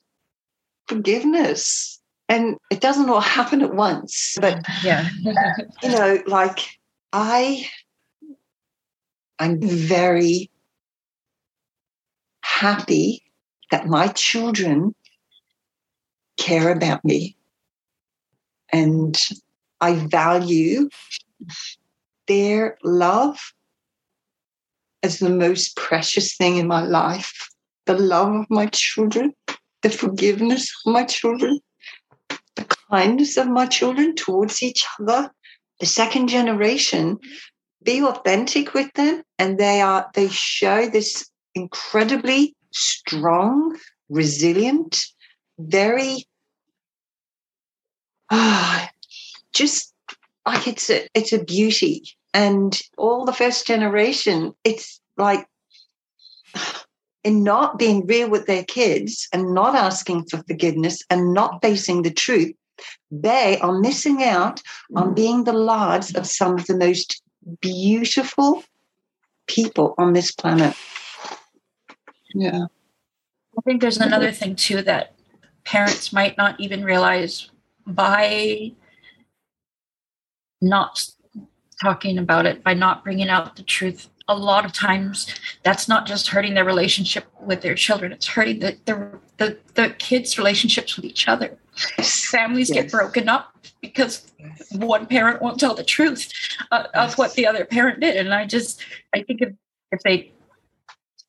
forgiveness. 0.88 2.00
And 2.30 2.58
it 2.72 2.82
doesn't 2.82 3.10
all 3.10 3.22
happen 3.22 3.62
at 3.62 3.76
once, 3.76 4.36
but 4.40 4.66
yeah, 4.84 5.08
you 5.22 5.90
know, 5.90 6.20
like 6.26 6.60
I 7.14 7.70
I'm 9.38 9.62
very 9.62 10.50
happy 12.42 13.22
that 13.70 13.86
my 13.86 14.08
children 14.08 14.96
care 16.38 16.72
about 16.72 17.06
me 17.06 17.38
and 18.72 19.16
I 19.80 19.94
value 19.94 20.90
their 22.28 22.80
love 22.84 23.38
as 25.04 25.20
the 25.20 25.30
most 25.30 25.76
precious 25.76 26.36
thing 26.36 26.58
in 26.58 26.68
my 26.68 26.82
life. 26.82 27.50
The 27.86 27.98
love 27.98 28.34
of 28.34 28.46
my 28.50 28.68
children, 28.68 29.34
the 29.84 29.90
forgiveness 29.92 30.72
of 30.84 30.94
my 30.94 31.04
children, 31.04 31.60
the 32.56 32.66
kindness 32.90 33.38
of 33.38 33.50
my 33.50 33.68
children 33.68 34.16
towards 34.16 34.64
each 34.64 34.84
other, 35.00 35.30
the 35.80 35.86
second 35.86 36.28
generation 36.28 37.18
be 37.84 38.02
authentic 38.04 38.74
with 38.74 38.92
them 38.94 39.24
and 39.38 39.58
they 39.58 39.82
are 39.82 40.10
they 40.14 40.30
show 40.30 40.88
this 40.88 41.30
incredibly 41.56 42.56
strong 42.72 43.78
resilient 44.10 45.06
very 45.60 46.26
ah 48.32 48.90
just 49.54 49.94
like 50.46 50.68
it's 50.68 50.90
a 50.90 51.08
it's 51.14 51.34
a 51.34 51.44
beauty. 51.44 52.04
And 52.34 52.80
all 52.98 53.26
the 53.26 53.34
first 53.34 53.68
generation 53.68 54.54
it's 54.64 55.00
like 55.18 55.46
in 57.24 57.44
not 57.44 57.78
being 57.78 58.06
real 58.08 58.30
with 58.30 58.48
their 58.48 58.64
kids 58.64 59.28
and 59.32 59.54
not 59.54 59.76
asking 59.76 60.26
for 60.26 60.44
forgiveness 60.48 61.04
and 61.10 61.34
not 61.34 61.62
facing 61.62 62.02
the 62.02 62.12
truth 62.12 62.54
they 63.12 63.60
are 63.60 63.80
missing 63.80 64.24
out 64.24 64.62
on 64.96 65.12
mm. 65.12 65.16
being 65.16 65.44
the 65.44 65.54
lives 65.54 66.16
of 66.16 66.26
some 66.26 66.56
of 66.56 66.66
the 66.66 66.78
most 66.78 67.22
beautiful 67.62 68.64
people 69.48 69.94
on 69.98 70.14
this 70.14 70.32
planet. 70.32 70.76
Yeah. 72.34 72.66
I 73.58 73.62
think 73.66 73.82
there's 73.82 73.98
another 73.98 74.32
thing 74.32 74.56
too 74.56 74.82
that 74.82 75.14
parents 75.64 76.12
might 76.12 76.38
not 76.38 76.60
even 76.60 76.84
realize 76.84 77.50
by 77.86 78.72
not 80.62 81.06
talking 81.82 82.18
about 82.18 82.46
it, 82.46 82.64
by 82.64 82.74
not 82.74 83.04
bringing 83.04 83.30
out 83.30 83.56
the 83.56 83.64
truth. 83.64 84.10
A 84.30 84.36
lot 84.36 84.64
of 84.64 84.72
times, 84.72 85.28
that's 85.64 85.90
not 85.90 86.06
just 86.06 86.28
hurting 86.28 86.54
their 86.54 86.64
relationship 86.64 87.26
with 87.42 87.62
their 87.62 87.76
children; 87.76 88.12
it's 88.12 88.28
hurting 88.28 88.60
the 88.60 88.78
the 88.86 89.20
the, 89.38 89.58
the 89.74 89.90
kids' 90.00 90.38
relationships 90.38 90.96
with 90.96 91.06
each 91.06 91.28
other. 91.28 91.58
Families 92.32 92.70
yes. 92.70 92.84
get 92.84 92.92
broken 92.92 93.28
up 93.28 93.58
because 93.82 94.32
yes. 94.40 94.72
one 94.74 95.08
parent 95.08 95.42
won't 95.42 95.60
tell 95.60 95.74
the 95.74 95.84
truth 95.84 96.32
uh, 96.72 96.86
yes. 96.94 97.12
of 97.12 97.18
what 97.18 97.34
the 97.34 97.46
other 97.46 97.66
parent 97.66 98.00
did, 98.00 98.16
and 98.16 98.34
I 98.34 98.46
just 98.46 98.82
I 99.14 99.24
think 99.24 99.42
if 99.42 99.54
if 99.92 100.02
they 100.04 100.32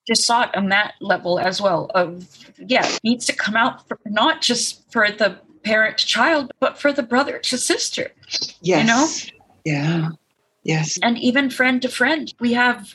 just 0.07 0.25
saw 0.25 0.43
it 0.43 0.55
on 0.55 0.69
that 0.69 0.95
level 1.01 1.39
as 1.39 1.61
well 1.61 1.91
of 1.95 2.27
yeah 2.59 2.89
needs 3.03 3.27
to 3.27 3.33
come 3.35 3.57
out 3.57 3.87
for, 3.89 3.99
not 4.07 4.43
just 4.43 4.91
for 4.93 5.11
the 5.11 5.39
parent 5.65 5.99
to 5.99 6.07
child 6.07 6.53
but 6.61 6.79
for 6.79 6.93
the 6.93 7.03
brother 7.03 7.39
to 7.39 7.57
sister 7.57 8.11
yes 8.61 8.81
you 8.81 8.85
know 8.85 9.09
yeah 9.65 10.11
yes 10.65 10.99
and 11.03 11.19
even 11.19 11.51
friend 11.51 11.81
to 11.83 11.89
friend 11.89 12.35
we 12.41 12.53
have 12.53 12.95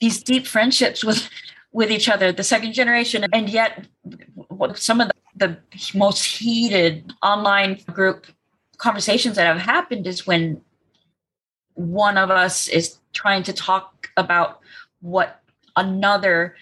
these 0.00 0.22
deep 0.22 0.46
friendships 0.46 1.04
with 1.04 1.28
with 1.72 1.90
each 1.90 2.08
other 2.08 2.32
the 2.32 2.44
second 2.44 2.72
generation 2.72 3.26
and 3.32 3.50
yet 3.50 3.86
some 4.74 5.00
of 5.00 5.08
the, 5.08 5.14
the 5.36 5.98
most 5.98 6.24
heated 6.24 7.12
online 7.22 7.78
group 7.92 8.26
conversations 8.78 9.36
that 9.36 9.46
have 9.46 9.58
happened 9.60 10.06
is 10.06 10.26
when 10.26 10.60
one 11.74 12.16
of 12.16 12.30
us 12.30 12.68
is 12.68 12.98
trying 13.12 13.42
to 13.42 13.52
talk 13.52 14.10
about 14.16 14.60
what 15.00 15.40
another 15.76 16.56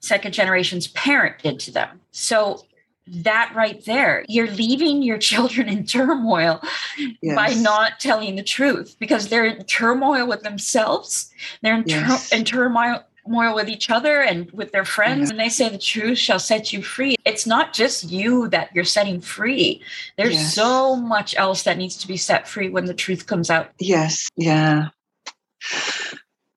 second 0.00 0.32
generation's 0.32 0.88
parent 0.88 1.38
did 1.42 1.58
to 1.60 1.70
them. 1.70 2.00
So 2.10 2.66
that 3.06 3.52
right 3.54 3.84
there, 3.84 4.24
you're 4.28 4.50
leaving 4.50 5.02
your 5.02 5.18
children 5.18 5.68
in 5.68 5.86
turmoil 5.86 6.60
yes. 7.20 7.36
by 7.36 7.54
not 7.60 8.00
telling 8.00 8.36
the 8.36 8.42
truth 8.42 8.96
because 8.98 9.28
they're 9.28 9.44
in 9.44 9.64
turmoil 9.64 10.26
with 10.26 10.42
themselves. 10.42 11.30
They're 11.62 11.76
in, 11.76 11.84
yes. 11.86 12.32
in 12.32 12.44
turmoil 12.44 13.04
with 13.26 13.68
each 13.68 13.90
other 13.90 14.20
and 14.20 14.50
with 14.52 14.72
their 14.72 14.84
friends 14.84 15.30
and 15.30 15.40
they 15.40 15.48
say 15.48 15.70
the 15.70 15.78
truth 15.78 16.18
shall 16.18 16.38
set 16.38 16.74
you 16.74 16.82
free 16.82 17.16
it's 17.24 17.46
not 17.46 17.72
just 17.72 18.04
you 18.04 18.48
that 18.48 18.68
you're 18.74 18.84
setting 18.84 19.18
free 19.18 19.80
there's 20.18 20.34
yes. 20.34 20.54
so 20.54 20.94
much 20.94 21.34
else 21.38 21.62
that 21.62 21.78
needs 21.78 21.96
to 21.96 22.06
be 22.06 22.18
set 22.18 22.46
free 22.46 22.68
when 22.68 22.84
the 22.84 22.92
truth 22.92 23.26
comes 23.26 23.48
out 23.48 23.70
yes 23.78 24.28
yeah 24.36 24.88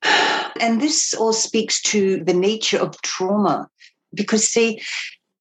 and 0.60 0.82
this 0.82 1.14
all 1.14 1.32
speaks 1.32 1.82
to 1.82 2.22
the 2.26 2.34
nature 2.34 2.80
of 2.80 3.02
trauma 3.02 3.70
because, 4.14 4.46
see, 4.46 4.82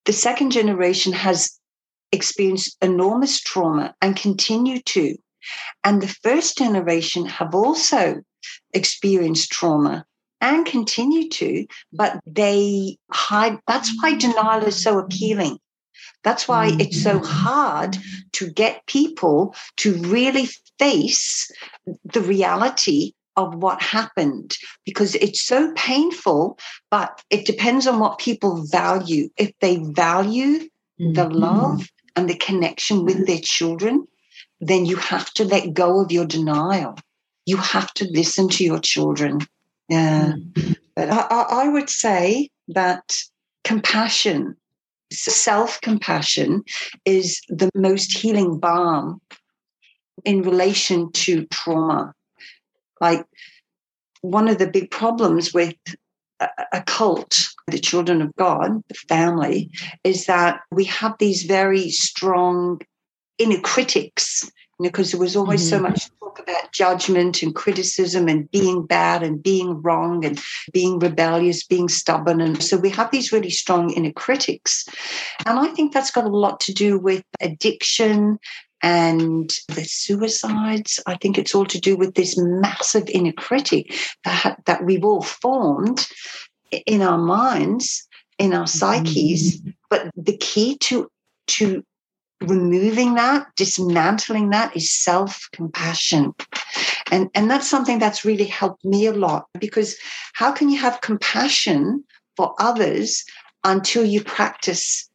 the 0.06 0.12
second 0.12 0.50
generation 0.50 1.12
has 1.12 1.58
experienced 2.12 2.76
enormous 2.80 3.40
trauma 3.40 3.94
and 4.00 4.16
continue 4.16 4.80
to. 4.82 5.16
And 5.84 6.00
the 6.00 6.16
first 6.22 6.56
generation 6.58 7.26
have 7.26 7.54
also 7.54 8.22
experienced 8.72 9.50
trauma 9.50 10.04
and 10.40 10.66
continue 10.66 11.28
to, 11.28 11.66
but 11.92 12.20
they 12.26 12.98
hide. 13.10 13.58
That's 13.66 13.92
why 14.00 14.14
denial 14.16 14.64
is 14.64 14.82
so 14.82 14.98
appealing. 14.98 15.58
That's 16.22 16.48
why 16.48 16.76
it's 16.78 17.02
so 17.02 17.20
hard 17.20 17.96
to 18.32 18.50
get 18.50 18.86
people 18.86 19.54
to 19.78 19.94
really 19.94 20.48
face 20.78 21.50
the 22.04 22.20
reality 22.20 23.12
of 23.36 23.54
what 23.56 23.82
happened 23.82 24.56
because 24.84 25.14
it's 25.16 25.44
so 25.44 25.72
painful, 25.74 26.58
but 26.90 27.22
it 27.30 27.46
depends 27.46 27.86
on 27.86 27.98
what 28.00 28.18
people 28.18 28.64
value. 28.66 29.28
If 29.36 29.52
they 29.60 29.76
value 29.76 30.60
mm-hmm. 31.00 31.12
the 31.12 31.28
love 31.28 31.88
and 32.14 32.28
the 32.28 32.36
connection 32.36 33.04
with 33.04 33.26
their 33.26 33.40
children, 33.42 34.06
then 34.60 34.86
you 34.86 34.96
have 34.96 35.32
to 35.34 35.44
let 35.44 35.74
go 35.74 36.00
of 36.00 36.10
your 36.10 36.24
denial. 36.24 36.98
You 37.44 37.58
have 37.58 37.92
to 37.94 38.08
listen 38.10 38.48
to 38.50 38.64
your 38.64 38.80
children. 38.80 39.40
Yeah. 39.88 40.32
Mm-hmm. 40.32 40.72
But 40.94 41.10
I, 41.10 41.64
I 41.64 41.68
would 41.68 41.90
say 41.90 42.48
that 42.68 43.12
compassion, 43.64 44.56
self 45.12 45.80
compassion, 45.82 46.64
is 47.04 47.40
the 47.48 47.70
most 47.74 48.16
healing 48.16 48.58
balm 48.58 49.20
in 50.24 50.42
relation 50.42 51.12
to 51.12 51.44
trauma 51.46 52.14
like 53.00 53.24
one 54.22 54.48
of 54.48 54.58
the 54.58 54.66
big 54.66 54.90
problems 54.90 55.52
with 55.52 55.74
a, 56.72 56.82
cult, 56.86 57.48
the 57.68 57.78
children 57.78 58.20
of 58.20 58.34
God, 58.36 58.82
the 58.88 58.94
family, 59.08 59.70
is 60.04 60.26
that 60.26 60.60
we 60.70 60.84
have 60.84 61.14
these 61.18 61.44
very 61.44 61.90
strong 61.90 62.80
inner 63.38 63.60
critics 63.60 64.50
you 64.78 64.84
know, 64.84 64.90
because 64.90 65.12
there 65.12 65.20
was 65.20 65.36
always 65.36 65.62
mm-hmm. 65.62 65.76
so 65.76 65.82
much 65.82 66.10
talk 66.20 66.38
about 66.38 66.72
judgment 66.72 67.42
and 67.42 67.54
criticism 67.54 68.28
and 68.28 68.50
being 68.50 68.84
bad 68.84 69.22
and 69.22 69.42
being 69.42 69.80
wrong 69.80 70.24
and 70.24 70.40
being 70.72 70.98
rebellious, 70.98 71.64
being 71.64 71.88
stubborn. 71.88 72.40
And 72.40 72.62
so 72.62 72.76
we 72.76 72.90
have 72.90 73.10
these 73.10 73.32
really 73.32 73.50
strong 73.50 73.90
inner 73.90 74.12
critics. 74.12 74.86
And 75.46 75.58
I 75.58 75.68
think 75.68 75.92
that's 75.92 76.10
got 76.10 76.24
a 76.24 76.28
lot 76.28 76.60
to 76.60 76.74
do 76.74 76.98
with 76.98 77.24
addiction 77.40 78.38
and 78.82 79.50
the 79.68 79.84
suicides. 79.84 81.00
I 81.06 81.16
think 81.16 81.38
it's 81.38 81.54
all 81.54 81.66
to 81.66 81.80
do 81.80 81.96
with 81.96 82.14
this 82.14 82.36
massive 82.38 83.08
inner 83.08 83.32
critic 83.32 83.94
that, 84.24 84.60
that 84.66 84.84
we've 84.84 85.04
all 85.04 85.22
formed 85.22 86.06
in 86.86 87.02
our 87.02 87.18
minds, 87.18 88.06
in 88.38 88.52
our 88.52 88.66
psyches. 88.66 89.60
Mm-hmm. 89.60 89.70
But 89.88 90.10
the 90.16 90.36
key 90.36 90.76
to 90.78 91.10
to 91.48 91.84
removing 92.40 93.14
that, 93.14 93.46
dismantling 93.56 94.50
that 94.50 94.76
is 94.76 94.90
self-compassion. 94.90 96.34
And, 97.10 97.30
and 97.34 97.50
that's 97.50 97.68
something 97.68 97.98
that's 97.98 98.24
really 98.24 98.44
helped 98.44 98.84
me 98.84 99.06
a 99.06 99.12
lot 99.12 99.46
because 99.58 99.96
how 100.34 100.52
can 100.52 100.68
you 100.68 100.78
have 100.78 101.00
compassion 101.00 102.04
for 102.36 102.54
others 102.58 103.24
until 103.64 104.04
you 104.04 104.22
practice 104.22 105.08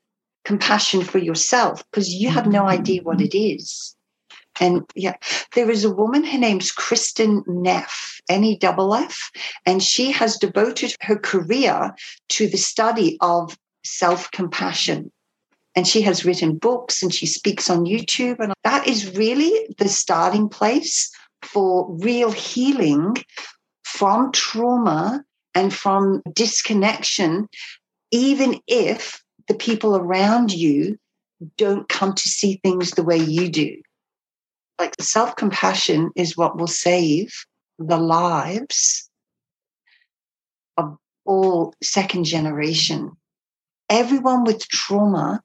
compassion 0.46 1.04
for 1.04 1.18
yourself 1.18 1.84
because 1.92 2.14
you 2.14 2.30
have 2.30 2.48
no 2.48 2.62
mm-hmm. 2.62 2.80
idea 2.80 3.02
what 3.04 3.18
mm-hmm. 3.18 3.26
it 3.26 3.36
is. 3.36 3.96
And 4.60 4.84
yeah, 4.96 5.16
there 5.56 5.70
is 5.70 5.84
a 5.86 5.94
woman, 5.94 6.24
her 6.24 6.38
name's 6.38 6.72
Kristin 6.72 7.48
Neff, 7.48 8.20
N 8.30 8.44
E 8.44 8.60
F 8.62 8.76
F, 8.78 9.32
and 9.66 9.82
she 9.82 10.12
has 10.12 10.38
devoted 10.38 10.94
her 11.02 11.18
career 11.18 11.96
to 12.30 12.48
the 12.48 12.58
study 12.58 13.18
of 13.22 13.58
self 13.84 14.30
compassion. 14.32 15.12
And 15.74 15.88
she 15.88 16.02
has 16.02 16.26
written 16.26 16.58
books 16.58 17.02
and 17.02 17.14
she 17.14 17.26
speaks 17.26 17.70
on 17.70 17.86
YouTube. 17.86 18.39
And 18.39 18.54
that 18.66 18.86
is 18.88 19.16
really 19.16 19.74
the 19.78 19.88
starting 19.88 20.50
place 20.50 21.10
for 21.42 21.89
real 22.00 22.32
healing 22.32 23.16
from 23.84 24.34
trauma 24.34 25.24
and 25.56 25.74
from 25.74 26.22
disconnection, 26.34 27.48
even 28.12 28.60
if 28.68 29.20
the 29.52 29.58
people 29.58 29.97
around 29.97 30.54
you 30.54 30.97
don't 31.58 31.89
come 31.89 32.14
to 32.14 32.30
see 32.30 32.62
things 32.64 32.91
the 32.91 33.04
way 33.04 33.18
you 33.18 33.49
do. 33.49 33.82
Like 34.80 34.95
self 35.02 35.36
compassion 35.36 36.12
is 36.16 36.38
what 36.38 36.58
will 36.58 36.68
save 36.68 37.34
the 37.78 37.97
lives 37.97 39.10
of 40.78 40.97
all 41.26 41.74
second 41.84 42.24
generation. 42.24 43.12
Everyone 43.89 44.45
with 44.45 44.70
trauma, 44.70 45.43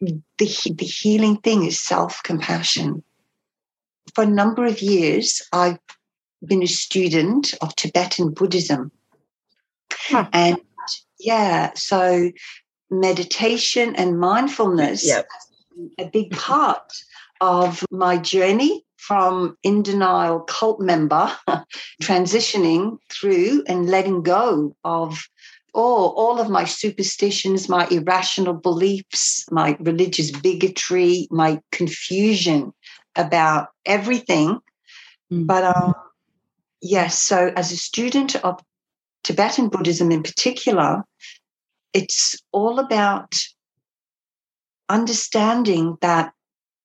the, 0.00 0.22
the 0.38 0.44
healing 0.84 1.38
thing 1.38 1.64
is 1.64 1.80
self 1.80 2.22
compassion. 2.22 3.02
For 4.14 4.22
a 4.22 4.28
number 4.28 4.64
of 4.64 4.80
years, 4.80 5.42
I've 5.52 5.80
been 6.46 6.62
a 6.62 6.68
student 6.68 7.52
of 7.60 7.74
Tibetan 7.74 8.32
Buddhism. 8.32 8.92
Huh. 9.92 10.28
And 10.32 10.58
yeah. 11.24 11.72
So 11.74 12.30
meditation 12.90 13.96
and 13.96 14.18
mindfulness 14.18 15.06
yep. 15.06 15.26
a 15.98 16.04
big 16.04 16.30
part 16.32 16.92
of 17.40 17.84
my 17.90 18.18
journey 18.18 18.84
from 18.96 19.56
in 19.62 19.82
denial 19.82 20.40
cult 20.40 20.78
member 20.80 21.32
transitioning 22.02 22.98
through 23.10 23.64
and 23.66 23.88
letting 23.88 24.22
go 24.22 24.76
of 24.84 25.26
all, 25.74 26.10
all 26.10 26.38
of 26.38 26.50
my 26.50 26.64
superstitions, 26.64 27.68
my 27.68 27.86
irrational 27.88 28.54
beliefs, 28.54 29.44
my 29.50 29.76
religious 29.80 30.30
bigotry, 30.30 31.26
my 31.30 31.60
confusion 31.72 32.72
about 33.16 33.68
everything. 33.86 34.60
Mm. 35.32 35.46
But 35.46 35.64
um, 35.64 35.94
yes, 36.80 37.20
so 37.20 37.52
as 37.56 37.72
a 37.72 37.76
student 37.76 38.36
of 38.36 38.60
Tibetan 39.24 39.68
Buddhism 39.68 40.10
in 40.10 40.22
particular, 40.22 41.04
it's 41.92 42.36
all 42.52 42.78
about 42.78 43.34
understanding 44.88 45.96
that 46.00 46.32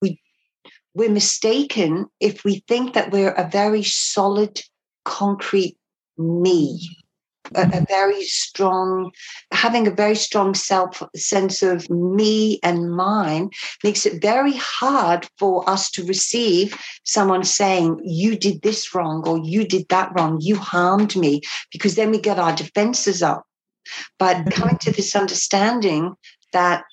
we 0.01 0.19
we're 0.93 1.09
mistaken 1.09 2.05
if 2.19 2.43
we 2.43 2.63
think 2.67 2.93
that 2.93 3.11
we're 3.11 3.31
a 3.31 3.49
very 3.49 3.83
solid 3.83 4.61
concrete 5.05 5.77
me 6.17 6.79
a, 7.55 7.61
a, 7.73 7.85
very 7.87 8.23
strong, 8.23 9.11
having 9.51 9.87
a 9.87 9.91
very 9.91 10.15
strong 10.15 10.53
self 10.53 11.03
sense 11.15 11.61
of 11.61 11.89
me 11.89 12.59
and 12.63 12.91
mine 12.91 13.49
makes 13.83 14.05
it 14.05 14.21
very 14.21 14.53
hard 14.53 15.27
for 15.37 15.67
us 15.69 15.89
to 15.91 16.05
receive 16.05 16.77
someone 17.03 17.43
saying, 17.43 17.99
You 18.03 18.37
did 18.37 18.61
this 18.61 18.93
wrong 18.93 19.27
or 19.27 19.39
you 19.39 19.67
did 19.67 19.87
that 19.89 20.11
wrong, 20.15 20.39
you 20.41 20.55
harmed 20.55 21.15
me, 21.15 21.41
because 21.71 21.95
then 21.95 22.11
we 22.11 22.19
get 22.19 22.39
our 22.39 22.55
defenses 22.55 23.21
up. 23.21 23.45
But 24.19 24.37
mm-hmm. 24.37 24.49
coming 24.49 24.77
to 24.79 24.91
this 24.91 25.15
understanding 25.15 26.15
that 26.53 26.83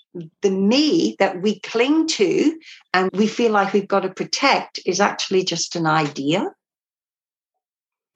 the 0.43 0.51
me 0.51 1.17
that 1.19 1.43
we 1.43 1.61
cling 1.61 2.07
to 2.07 2.59
and 2.93 3.11
we 3.15 3.27
feel 3.27 3.51
like 3.51 3.73
we've 3.73 3.89
got 3.89 4.01
to 4.01 4.11
protect 4.11 4.79
is 4.87 5.01
actually 5.01 5.45
just 5.45 5.75
an 5.75 5.87
idea 5.87 6.53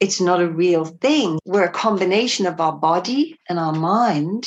it's 0.01 0.20
not 0.20 0.40
a 0.40 0.49
real 0.49 0.84
thing. 0.84 1.38
We're 1.44 1.64
a 1.64 1.70
combination 1.70 2.46
of 2.46 2.61
our 2.61 2.72
body 2.72 3.38
and 3.49 3.59
our 3.59 3.72
mind, 3.72 4.44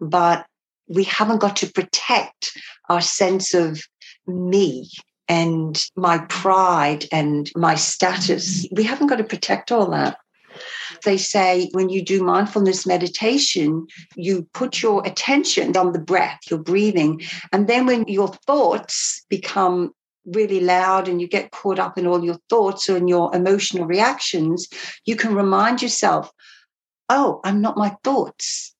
but 0.00 0.46
we 0.88 1.04
haven't 1.04 1.40
got 1.40 1.56
to 1.56 1.70
protect 1.70 2.52
our 2.88 3.00
sense 3.00 3.54
of 3.54 3.80
me 4.26 4.88
and 5.28 5.82
my 5.96 6.18
pride 6.28 7.06
and 7.12 7.50
my 7.56 7.74
status. 7.74 8.66
We 8.72 8.84
haven't 8.84 9.06
got 9.06 9.16
to 9.16 9.24
protect 9.24 9.72
all 9.72 9.90
that. 9.90 10.18
They 11.04 11.16
say 11.16 11.68
when 11.72 11.88
you 11.88 12.02
do 12.02 12.22
mindfulness 12.22 12.86
meditation, 12.86 13.86
you 14.14 14.46
put 14.54 14.82
your 14.82 15.04
attention 15.06 15.76
on 15.76 15.92
the 15.92 15.98
breath, 15.98 16.40
your 16.48 16.60
breathing. 16.60 17.22
And 17.52 17.66
then 17.66 17.86
when 17.86 18.04
your 18.06 18.28
thoughts 18.46 19.24
become 19.28 19.92
really 20.26 20.60
loud 20.60 21.08
and 21.08 21.20
you 21.20 21.28
get 21.28 21.50
caught 21.50 21.78
up 21.78 21.98
in 21.98 22.06
all 22.06 22.24
your 22.24 22.38
thoughts 22.48 22.88
and 22.88 23.08
your 23.08 23.34
emotional 23.34 23.86
reactions, 23.86 24.68
you 25.04 25.16
can 25.16 25.34
remind 25.34 25.82
yourself, 25.82 26.32
oh, 27.08 27.40
I'm 27.44 27.60
not 27.60 27.76
my 27.76 27.96
thoughts. 28.02 28.74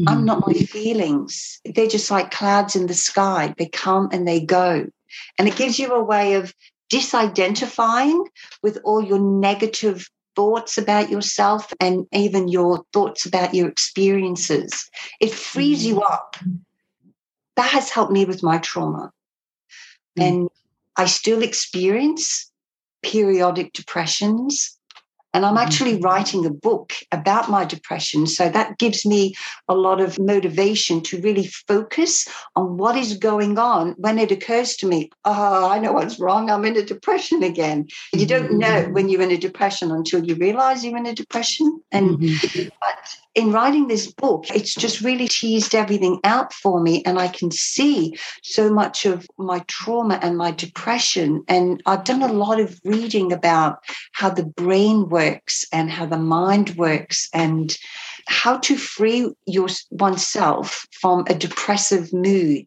Mm-hmm. 0.00 0.08
I'm 0.08 0.24
not 0.24 0.46
my 0.46 0.52
feelings. 0.52 1.60
They're 1.64 1.86
just 1.86 2.10
like 2.10 2.30
clouds 2.30 2.76
in 2.76 2.86
the 2.86 2.94
sky. 2.94 3.54
They 3.56 3.66
come 3.66 4.08
and 4.12 4.26
they 4.26 4.40
go. 4.40 4.86
And 5.38 5.48
it 5.48 5.56
gives 5.56 5.78
you 5.78 5.92
a 5.92 6.04
way 6.04 6.34
of 6.34 6.54
disidentifying 6.92 8.26
with 8.62 8.78
all 8.84 9.02
your 9.02 9.18
negative 9.18 10.06
thoughts 10.34 10.76
about 10.76 11.10
yourself 11.10 11.72
and 11.80 12.06
even 12.12 12.48
your 12.48 12.84
thoughts 12.92 13.24
about 13.24 13.54
your 13.54 13.68
experiences. 13.68 14.88
It 15.20 15.32
frees 15.32 15.80
mm-hmm. 15.80 15.96
you 15.96 16.02
up. 16.02 16.36
That 17.56 17.70
has 17.70 17.90
helped 17.90 18.12
me 18.12 18.26
with 18.26 18.42
my 18.42 18.58
trauma. 18.58 19.10
Mm-hmm. 20.18 20.22
And 20.22 20.50
I 20.96 21.06
still 21.06 21.42
experience 21.42 22.50
periodic 23.02 23.72
depressions. 23.72 24.75
And 25.36 25.44
I'm 25.44 25.58
actually 25.58 25.96
mm-hmm. 25.96 26.06
writing 26.06 26.46
a 26.46 26.50
book 26.50 26.94
about 27.12 27.50
my 27.50 27.66
depression. 27.66 28.26
So 28.26 28.48
that 28.48 28.78
gives 28.78 29.04
me 29.04 29.34
a 29.68 29.74
lot 29.74 30.00
of 30.00 30.18
motivation 30.18 31.02
to 31.02 31.20
really 31.20 31.46
focus 31.46 32.26
on 32.56 32.78
what 32.78 32.96
is 32.96 33.18
going 33.18 33.58
on 33.58 33.94
when 33.98 34.18
it 34.18 34.32
occurs 34.32 34.76
to 34.76 34.86
me, 34.86 35.10
oh, 35.26 35.68
I 35.68 35.78
know 35.78 35.92
what's 35.92 36.18
wrong. 36.18 36.48
I'm 36.48 36.64
in 36.64 36.78
a 36.78 36.82
depression 36.82 37.42
again. 37.42 37.86
You 38.14 38.24
don't 38.24 38.52
know 38.52 38.84
mm-hmm. 38.84 38.94
when 38.94 39.10
you're 39.10 39.20
in 39.20 39.30
a 39.30 39.36
depression 39.36 39.90
until 39.90 40.24
you 40.24 40.36
realize 40.36 40.82
you're 40.82 40.96
in 40.96 41.04
a 41.04 41.14
depression. 41.14 41.82
And 41.92 42.18
mm-hmm. 42.18 42.68
but 42.80 43.16
in 43.34 43.52
writing 43.52 43.88
this 43.88 44.10
book, 44.10 44.46
it's 44.54 44.74
just 44.74 45.02
really 45.02 45.28
teased 45.28 45.74
everything 45.74 46.18
out 46.24 46.54
for 46.54 46.80
me. 46.80 47.02
And 47.04 47.18
I 47.18 47.28
can 47.28 47.50
see 47.50 48.16
so 48.42 48.72
much 48.72 49.04
of 49.04 49.26
my 49.36 49.58
trauma 49.68 50.18
and 50.22 50.38
my 50.38 50.50
depression. 50.50 51.44
And 51.46 51.82
I've 51.84 52.04
done 52.04 52.22
a 52.22 52.32
lot 52.32 52.58
of 52.58 52.80
reading 52.84 53.34
about 53.34 53.84
how 54.12 54.30
the 54.30 54.46
brain 54.46 55.10
works 55.10 55.25
and 55.72 55.90
how 55.90 56.06
the 56.06 56.18
mind 56.18 56.76
works 56.76 57.28
and 57.32 57.76
how 58.28 58.58
to 58.58 58.76
free 58.76 59.32
your 59.46 59.68
oneself 59.90 60.86
from 60.92 61.24
a 61.28 61.34
depressive 61.34 62.12
mood 62.12 62.66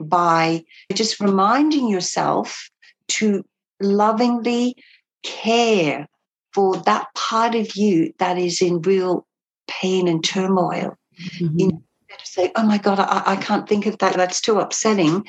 by 0.00 0.64
just 0.92 1.20
reminding 1.20 1.88
yourself 1.88 2.70
to 3.08 3.44
lovingly 3.80 4.74
care 5.22 6.06
for 6.52 6.76
that 6.78 7.06
part 7.14 7.54
of 7.54 7.76
you 7.76 8.12
that 8.18 8.38
is 8.38 8.62
in 8.62 8.80
real 8.82 9.26
pain 9.68 10.08
and 10.08 10.24
turmoil. 10.24 10.96
Mm-hmm. 11.40 11.58
You 11.58 11.66
know, 11.68 11.82
to 12.18 12.26
say, 12.26 12.52
oh 12.56 12.64
my 12.64 12.78
God, 12.78 12.98
I, 12.98 13.22
I 13.26 13.36
can't 13.36 13.68
think 13.68 13.86
of 13.86 13.98
that. 13.98 14.14
That's 14.14 14.40
too 14.40 14.58
upsetting. 14.58 15.26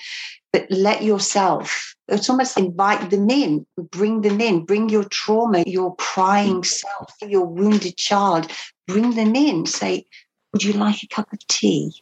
But 0.57 0.71
let 0.71 1.03
yourself, 1.03 1.95
it's 2.07 2.31
almost 2.31 2.57
invite 2.57 3.11
them 3.11 3.29
in, 3.29 3.67
bring 3.77 4.21
them 4.21 4.41
in, 4.41 4.65
bring 4.65 4.89
your 4.89 5.03
trauma, 5.03 5.63
your 5.67 5.95
crying 5.97 6.63
self, 6.63 7.13
your 7.21 7.45
wounded 7.45 7.95
child, 7.95 8.51
bring 8.87 9.13
them 9.13 9.35
in. 9.35 9.67
Say, 9.67 10.07
would 10.51 10.63
you 10.63 10.73
like 10.73 11.03
a 11.03 11.07
cup 11.09 11.31
of 11.31 11.45
tea? 11.47 11.93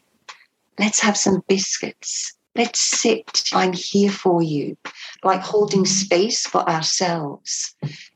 Let's 0.79 1.01
have 1.01 1.17
some 1.17 1.43
biscuits. 1.49 2.33
Let's 2.55 2.79
sit. 2.79 3.43
I'm 3.51 3.73
here 3.73 4.09
for 4.09 4.41
you. 4.41 4.77
Like 5.21 5.41
holding 5.41 5.85
space 5.85 6.47
for 6.47 6.61
ourselves 6.61 7.75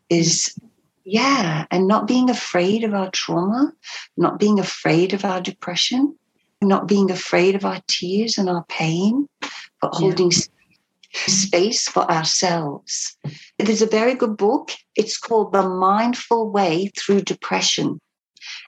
is 0.09 0.57
yeah, 1.03 1.65
and 1.69 1.85
not 1.85 2.07
being 2.07 2.29
afraid 2.29 2.85
of 2.85 2.93
our 2.93 3.11
trauma, 3.11 3.73
not 4.15 4.39
being 4.39 4.57
afraid 4.57 5.13
of 5.13 5.25
our 5.25 5.41
depression, 5.41 6.15
not 6.61 6.87
being 6.87 7.11
afraid 7.11 7.55
of 7.55 7.65
our 7.65 7.81
tears 7.87 8.37
and 8.37 8.49
our 8.49 8.63
pain, 8.69 9.27
but 9.81 9.91
yeah. 9.93 9.99
holding 9.99 10.31
space 11.13 11.87
for 11.87 12.09
ourselves. 12.09 13.17
There's 13.57 13.81
a 13.81 13.87
very 13.87 14.13
good 14.13 14.37
book. 14.37 14.71
It's 14.95 15.17
called 15.17 15.53
The 15.53 15.67
Mindful 15.67 16.51
Way 16.51 16.91
Through 16.97 17.21
Depression, 17.21 17.99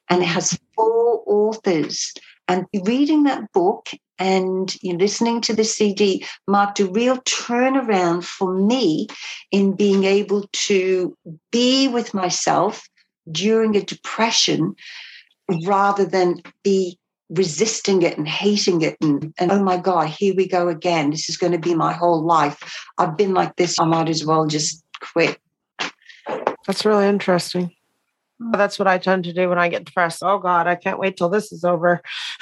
and 0.09 0.21
it 0.21 0.27
has 0.27 0.57
four 0.75 1.23
authors. 1.25 2.13
And 2.47 2.65
reading 2.85 3.23
that 3.23 3.51
book 3.53 3.89
and 4.19 4.75
you 4.83 4.93
know, 4.93 4.99
listening 4.99 5.41
to 5.41 5.53
the 5.53 5.63
CD 5.63 6.25
marked 6.47 6.79
a 6.79 6.85
real 6.85 7.17
turnaround 7.19 8.23
for 8.23 8.53
me 8.53 9.07
in 9.51 9.75
being 9.75 10.03
able 10.03 10.47
to 10.51 11.17
be 11.51 11.87
with 11.87 12.13
myself 12.13 12.87
during 13.31 13.75
a 13.75 13.81
depression 13.81 14.75
rather 15.65 16.05
than 16.05 16.41
be 16.63 16.99
resisting 17.31 18.01
it 18.01 18.17
and 18.17 18.27
hating 18.27 18.81
it 18.81 18.97
and, 19.01 19.33
and 19.37 19.51
oh 19.51 19.63
my 19.63 19.77
god 19.77 20.07
here 20.07 20.33
we 20.35 20.47
go 20.47 20.67
again 20.67 21.11
this 21.11 21.29
is 21.29 21.37
going 21.37 21.53
to 21.53 21.59
be 21.59 21.73
my 21.73 21.93
whole 21.93 22.21
life 22.21 22.77
i've 22.97 23.15
been 23.17 23.33
like 23.33 23.55
this 23.55 23.79
i 23.79 23.85
might 23.85 24.09
as 24.09 24.25
well 24.25 24.45
just 24.45 24.83
quit 24.99 25.39
that's 26.67 26.85
really 26.85 27.07
interesting 27.07 27.71
that's 28.51 28.77
what 28.77 28.87
i 28.87 28.97
tend 28.97 29.23
to 29.23 29.33
do 29.33 29.47
when 29.47 29.59
i 29.59 29.69
get 29.69 29.85
depressed 29.85 30.21
oh 30.23 30.39
god 30.39 30.67
i 30.67 30.75
can't 30.75 30.99
wait 30.99 31.15
till 31.15 31.29
this 31.29 31.51
is 31.51 31.63
over 31.63 32.01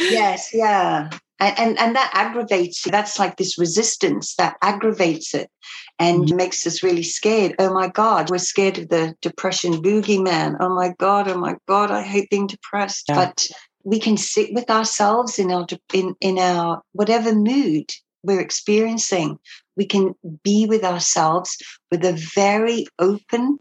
yes, 0.00 0.50
yeah. 0.52 1.10
And, 1.40 1.58
and, 1.58 1.78
and 1.78 1.96
that 1.96 2.10
aggravates 2.14 2.82
That's 2.88 3.18
like 3.18 3.36
this 3.36 3.58
resistance 3.58 4.36
that 4.36 4.56
aggravates 4.62 5.34
it 5.34 5.50
and 5.98 6.24
mm-hmm. 6.24 6.36
makes 6.36 6.66
us 6.66 6.82
really 6.82 7.02
scared. 7.02 7.54
Oh 7.58 7.72
my 7.74 7.88
God, 7.88 8.30
we're 8.30 8.38
scared 8.38 8.78
of 8.78 8.88
the 8.88 9.14
depression 9.20 9.74
boogeyman. 9.82 10.56
Oh 10.60 10.74
my 10.74 10.94
God, 10.98 11.28
oh 11.28 11.38
my 11.38 11.56
God, 11.66 11.90
I 11.90 12.02
hate 12.02 12.30
being 12.30 12.46
depressed. 12.46 13.06
Yeah. 13.08 13.14
But 13.16 13.48
we 13.84 13.98
can 13.98 14.16
sit 14.16 14.52
with 14.52 14.70
ourselves 14.70 15.38
in 15.38 15.50
our 15.50 15.66
in, 15.92 16.14
in 16.20 16.38
our 16.38 16.82
whatever 16.92 17.34
mood 17.34 17.90
we're 18.22 18.40
experiencing. 18.40 19.38
We 19.76 19.86
can 19.86 20.14
be 20.42 20.66
with 20.66 20.84
ourselves 20.84 21.56
with 21.90 22.04
a 22.04 22.12
very 22.34 22.86
open 22.98 23.58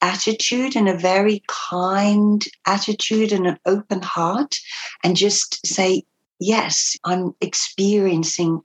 attitude 0.00 0.76
and 0.76 0.88
a 0.88 0.96
very 0.96 1.42
kind 1.48 2.44
attitude 2.66 3.32
and 3.32 3.46
an 3.46 3.58
open 3.64 4.02
heart 4.02 4.56
and 5.02 5.16
just 5.16 5.66
say, 5.66 6.04
Yes, 6.40 6.96
I'm 7.04 7.34
experiencing 7.40 8.60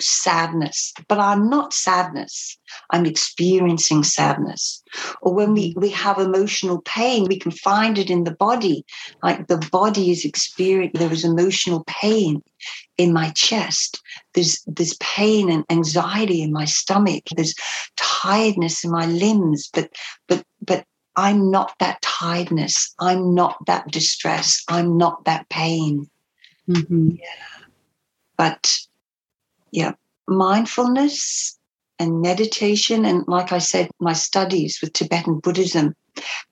sadness, 0.00 0.92
but 1.08 1.18
I'm 1.18 1.48
not 1.48 1.72
sadness. 1.72 2.58
I'm 2.90 3.06
experiencing 3.06 4.04
sadness. 4.04 4.82
Or 5.22 5.34
when 5.34 5.54
we, 5.54 5.74
we 5.76 5.88
have 5.90 6.18
emotional 6.18 6.82
pain, 6.82 7.26
we 7.28 7.38
can 7.38 7.50
find 7.50 7.98
it 7.98 8.10
in 8.10 8.24
the 8.24 8.34
body. 8.34 8.84
Like 9.22 9.46
the 9.46 9.66
body 9.72 10.10
is 10.10 10.24
experiencing, 10.24 10.98
there 10.98 11.12
is 11.12 11.24
emotional 11.24 11.84
pain 11.86 12.42
in 12.98 13.12
my 13.12 13.30
chest. 13.30 14.02
There's, 14.34 14.62
there's 14.66 14.96
pain 14.98 15.50
and 15.50 15.64
anxiety 15.70 16.42
in 16.42 16.52
my 16.52 16.66
stomach. 16.66 17.24
There's 17.34 17.54
tiredness 17.96 18.84
in 18.84 18.90
my 18.90 19.06
limbs, 19.06 19.70
but, 19.72 19.90
but, 20.28 20.44
but 20.60 20.84
I'm 21.16 21.50
not 21.50 21.74
that 21.78 22.02
tiredness. 22.02 22.94
I'm 23.00 23.34
not 23.34 23.56
that 23.66 23.90
distress. 23.90 24.62
I'm 24.68 24.98
not 24.98 25.24
that 25.24 25.48
pain. 25.48 26.10
Mm-hmm. 26.68 27.10
Yeah. 27.10 27.64
But 28.36 28.76
yeah, 29.74 29.92
mindfulness 30.28 31.58
and 31.98 32.22
meditation, 32.22 33.04
and 33.04 33.26
like 33.26 33.52
I 33.52 33.58
said, 33.58 33.90
my 33.98 34.12
studies 34.12 34.78
with 34.80 34.92
Tibetan 34.92 35.40
Buddhism. 35.40 35.94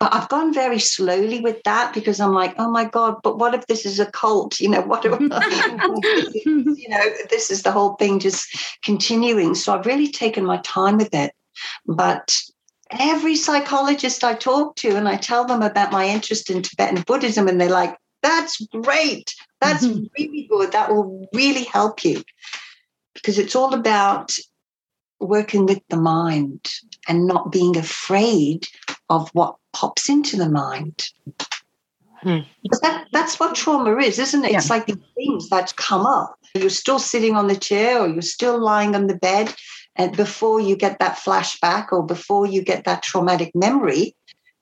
But 0.01 0.13
I've 0.13 0.29
gone 0.29 0.53
very 0.53 0.81
slowly 0.81 1.41
with 1.41 1.63
that 1.65 1.95
because 1.95 2.19
I'm 2.19 2.33
like, 2.33 2.55
oh 2.59 2.69
my 2.69 2.85
God, 2.85 3.17
but 3.23 3.39
what 3.39 3.55
if 3.55 3.65
this 3.69 3.87
is 3.87 4.01
a 4.01 4.11
cult? 4.11 4.59
You 4.59 4.71
know, 4.71 4.81
what 4.93 5.05
if, 5.05 5.21
you 6.47 6.89
know, 6.89 7.05
this 7.31 7.51
is 7.51 7.63
the 7.63 7.71
whole 7.71 7.95
thing 7.95 8.19
just 8.19 8.57
continuing. 8.85 9.55
So 9.55 9.73
I've 9.73 9.87
really 9.87 10.11
taken 10.11 10.45
my 10.45 10.59
time 10.59 10.97
with 10.97 11.15
it. 11.15 11.33
But 11.87 12.37
every 12.91 13.37
psychologist 13.37 14.25
I 14.25 14.35
talk 14.35 14.75
to 14.77 14.97
and 14.97 15.09
I 15.09 15.17
tell 15.17 15.45
them 15.45 15.63
about 15.63 15.93
my 15.93 16.07
interest 16.09 16.51
in 16.51 16.63
Tibetan 16.63 17.03
Buddhism, 17.03 17.47
and 17.47 17.61
they're 17.61 17.71
like, 17.71 17.97
that's 18.23 18.65
great. 18.67 19.33
That's 19.61 19.87
mm-hmm. 19.87 20.07
really 20.19 20.49
good. 20.51 20.73
That 20.73 20.91
will 20.91 21.29
really 21.33 21.65
help 21.65 22.05
you. 22.05 22.25
Because 23.23 23.39
it's 23.39 23.55
all 23.55 23.73
about 23.73 24.37
working 25.21 25.67
with 25.67 25.81
the 25.89 25.97
mind 25.97 26.69
and 27.09 27.27
not 27.27 27.53
being 27.53 27.77
afraid 27.77 28.67
of 29.09 29.31
what 29.33 29.57
pops 29.73 30.09
into 30.09 30.37
the 30.37 30.49
mind. 30.49 31.09
Hmm. 32.21 32.41
That, 32.83 33.07
that's 33.13 33.39
what 33.39 33.55
trauma 33.55 33.97
is, 33.99 34.19
isn't 34.19 34.45
it? 34.45 34.53
Yeah. 34.53 34.59
It's 34.59 34.71
like 34.71 34.87
the 34.87 35.01
things 35.15 35.49
that 35.49 35.75
come 35.77 36.07
up. 36.07 36.37
You're 36.55 36.71
still 36.71 36.99
sitting 36.99 37.37
on 37.37 37.49
the 37.49 37.57
chair 37.57 38.01
or 38.01 38.09
you're 38.09 38.23
still 38.23 38.59
lying 38.59 38.95
on 38.95 39.07
the 39.07 39.17
bed. 39.17 39.55
And 39.97 40.17
before 40.17 40.61
you 40.61 40.77
get 40.77 40.99
that 40.99 41.17
flashback 41.17 41.93
or 41.93 42.05
before 42.05 42.47
you 42.47 42.63
get 42.63 42.85
that 42.85 43.03
traumatic 43.03 43.53
memory, 43.55 44.15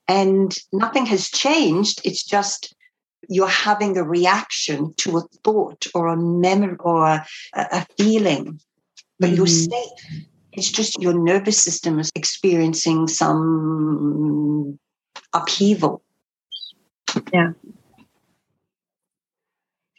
and 0.07 0.57
nothing 0.73 1.05
has 1.05 1.29
changed, 1.29 2.01
it's 2.03 2.23
just 2.23 2.75
you're 3.29 3.47
having 3.47 3.97
a 3.97 4.03
reaction 4.03 4.93
to 4.97 5.17
a 5.17 5.21
thought 5.43 5.87
or 5.93 6.07
a 6.07 6.17
memory 6.17 6.75
or 6.79 7.05
a, 7.05 7.25
a 7.53 7.85
feeling, 7.97 8.59
but 9.19 9.27
mm-hmm. 9.27 9.35
you're 9.35 9.47
safe. 9.47 10.25
It's 10.53 10.69
just 10.69 11.01
your 11.01 11.13
nervous 11.13 11.63
system 11.63 11.99
is 11.99 12.11
experiencing 12.15 13.07
some 13.07 14.77
upheaval. 15.33 16.03
Yeah. 17.31 17.51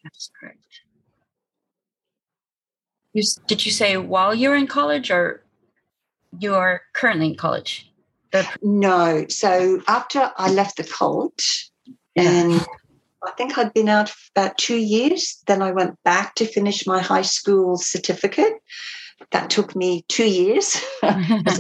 That's 0.05 0.31
correct. 0.39 0.59
You, 3.15 3.23
did 3.47 3.65
you 3.65 3.73
say 3.73 3.97
while 3.97 4.35
you're 4.35 4.57
in 4.57 4.67
college 4.67 5.11
or 5.11 5.45
you 6.39 6.55
are 6.55 6.83
currently 6.93 7.29
in 7.29 7.37
college? 7.37 7.91
No. 8.63 9.27
So 9.29 9.83
after 9.87 10.33
I 10.37 10.51
left 10.51 10.79
the 10.79 10.85
cult, 10.85 11.43
yeah. 12.15 12.31
and 12.31 12.67
I 13.25 13.31
think 13.33 13.57
I'd 13.57 13.75
been 13.75 13.89
out 13.89 14.13
about 14.35 14.59
two 14.59 14.77
years, 14.77 15.43
then 15.47 15.63
I 15.63 15.71
went 15.71 16.03
back 16.05 16.35
to 16.37 16.47
finish 16.47 16.87
my 16.87 17.01
high 17.01 17.23
school 17.23 17.77
certificate. 17.77 18.55
That 19.31 19.51
took 19.51 19.77
me 19.77 20.05
two 20.09 20.29
years. 20.29 20.83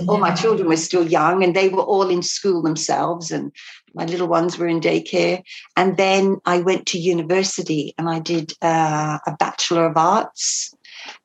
all 0.08 0.18
my 0.18 0.34
children 0.42 0.68
were 0.68 0.76
still 0.76 1.06
young 1.06 1.44
and 1.44 1.54
they 1.54 1.68
were 1.68 1.82
all 1.82 2.10
in 2.10 2.22
school 2.22 2.62
themselves, 2.62 3.30
and 3.30 3.52
my 3.94 4.04
little 4.04 4.26
ones 4.26 4.58
were 4.58 4.66
in 4.66 4.80
daycare. 4.80 5.42
And 5.76 5.96
then 5.96 6.38
I 6.44 6.58
went 6.58 6.86
to 6.88 6.98
university 6.98 7.94
and 7.96 8.08
I 8.08 8.18
did 8.18 8.52
uh, 8.62 9.18
a 9.26 9.36
Bachelor 9.38 9.86
of 9.86 9.96
Arts 9.96 10.74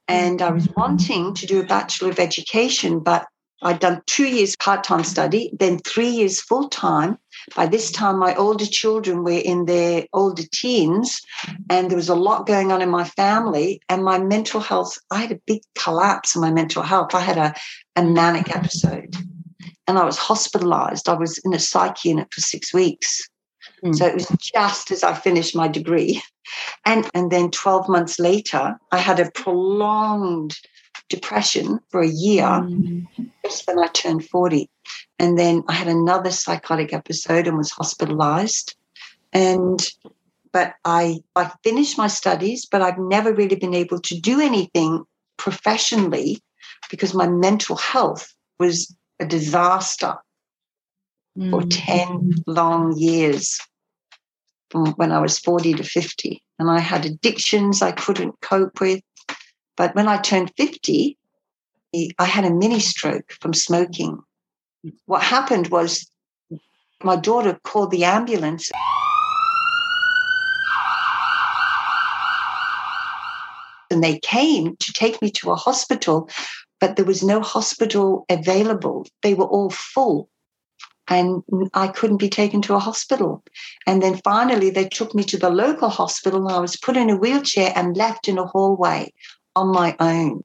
and 0.08 0.42
I 0.42 0.52
was 0.52 0.70
wanting 0.76 1.34
to 1.36 1.46
do 1.46 1.60
a 1.60 1.66
Bachelor 1.66 2.10
of 2.10 2.20
Education, 2.20 3.00
but 3.00 3.28
I'd 3.62 3.80
done 3.80 4.02
two 4.06 4.28
years 4.28 4.56
part 4.56 4.84
time 4.84 5.04
study, 5.04 5.52
then 5.58 5.80
three 5.80 6.10
years 6.10 6.40
full 6.40 6.70
time. 6.70 7.18
By 7.56 7.66
this 7.66 7.92
time, 7.92 8.20
my 8.20 8.36
older 8.36 8.66
children 8.66 9.24
were 9.24 9.32
in 9.32 9.66
their 9.66 10.06
older 10.14 10.44
teens, 10.54 11.22
and 11.70 11.90
there 11.90 11.98
was 11.98 12.10
a 12.10 12.16
lot 12.16 12.46
going 12.46 12.72
on 12.72 12.82
in 12.82 12.90
my 12.90 13.04
family. 13.04 13.82
And 13.90 14.04
my 14.04 14.20
mental 14.20 14.60
health, 14.60 14.98
I 15.12 15.22
had 15.22 15.32
a 15.32 15.42
big 15.48 15.62
collapse 15.78 16.36
in 16.36 16.42
my 16.42 16.52
mental 16.52 16.84
health. 16.84 17.16
I 17.16 17.22
had 17.22 17.38
a, 17.38 17.54
a 17.96 18.04
manic 18.04 18.56
episode, 18.56 19.16
and 19.88 19.98
I 19.98 20.06
was 20.06 20.18
hospitalized. 20.18 21.10
I 21.10 21.14
was 21.14 21.40
in 21.40 21.54
a 21.54 21.60
psych 21.60 22.06
unit 22.06 22.28
for 22.32 22.42
six 22.42 22.74
weeks. 22.74 23.28
Mm. 23.84 23.96
So 23.96 24.06
it 24.06 24.14
was 24.14 24.28
just 24.40 24.92
as 24.92 25.04
I 25.04 25.14
finished 25.14 25.56
my 25.56 25.68
degree. 25.68 26.22
And, 26.86 27.10
and 27.14 27.30
then 27.30 27.52
12 27.52 27.90
months 27.90 28.20
later, 28.20 28.80
I 28.94 29.00
had 29.00 29.20
a 29.20 29.30
prolonged 29.32 30.56
depression 31.10 31.80
for 31.90 32.02
a 32.02 32.08
year 32.08 32.46
mm. 32.46 33.08
just 33.44 33.68
when 33.68 33.80
I 33.80 33.88
turned 33.88 34.28
40. 34.28 34.70
And 35.20 35.38
then 35.38 35.64
I 35.68 35.74
had 35.74 35.88
another 35.88 36.32
psychotic 36.32 36.94
episode 36.94 37.48
and 37.48 37.58
was 37.58 37.72
hospitalized. 37.72 38.76
And 39.34 39.80
but 40.52 40.76
I 40.86 41.20
I 41.36 41.52
finished 41.64 41.98
my 41.98 42.08
studies, 42.08 42.66
but 42.66 42.82
I've 42.82 43.00
never 43.00 43.34
really 43.34 43.56
been 43.56 43.74
able 43.74 44.00
to 44.02 44.20
do 44.20 44.40
anything 44.40 45.04
professionally 45.38 46.42
because 46.90 47.14
my 47.14 47.28
mental 47.28 47.76
health 47.76 48.34
was 48.60 48.96
a 49.20 49.26
disaster 49.26 50.16
mm. 51.38 51.50
for 51.50 51.64
10 51.64 52.44
long 52.48 52.98
years 52.98 53.60
from 54.70 54.94
when 54.94 55.12
I 55.12 55.20
was 55.20 55.40
40 55.40 55.74
to 55.76 55.84
50. 55.84 56.44
And 56.60 56.70
I 56.70 56.80
had 56.80 57.06
addictions 57.06 57.82
I 57.82 57.92
couldn't 57.92 58.40
cope 58.42 58.82
with. 58.82 59.02
But 59.78 59.96
when 59.96 60.08
I 60.08 60.18
turned 60.18 60.52
50, 60.58 61.18
eh, 61.94 62.08
I 62.20 62.26
had 62.26 62.44
a 62.44 62.54
mini 62.54 62.80
stroke 62.80 63.32
from 63.40 63.54
smoking. 63.54 64.20
What 65.06 65.22
happened 65.22 65.68
was 65.68 66.10
my 67.04 67.16
daughter 67.16 67.60
called 67.64 67.92
the 67.92 68.04
ambulance. 68.04 68.70
And 73.90 74.04
they 74.04 74.20
came 74.20 74.76
to 74.78 74.94
take 74.94 75.22
me 75.22 75.32
to 75.32 75.52
a 75.52 75.56
hospital, 75.56 76.30
but 76.82 76.96
there 76.96 77.06
was 77.06 77.24
no 77.24 77.42
hospital 77.42 78.26
available. 78.30 79.06
They 79.22 79.34
were 79.34 79.46
all 79.46 79.70
full 79.70 80.30
and 81.10 81.42
I 81.74 81.88
couldn't 81.88 82.18
be 82.18 82.30
taken 82.30 82.62
to 82.64 82.76
a 82.76 82.80
hospital. 82.80 83.44
And 83.86 84.02
then 84.02 84.20
finally, 84.26 84.70
they 84.70 84.90
took 84.90 85.16
me 85.16 85.24
to 85.24 85.38
the 85.38 85.50
local 85.50 85.88
hospital, 85.88 86.46
and 86.46 86.54
I 86.54 86.60
was 86.60 86.76
put 86.76 86.98
in 86.98 87.10
a 87.10 87.16
wheelchair 87.16 87.72
and 87.76 87.96
left 87.96 88.28
in 88.28 88.38
a 88.38 88.46
hallway 88.46 89.14
on 89.58 89.70
my 89.70 89.96
own 90.00 90.44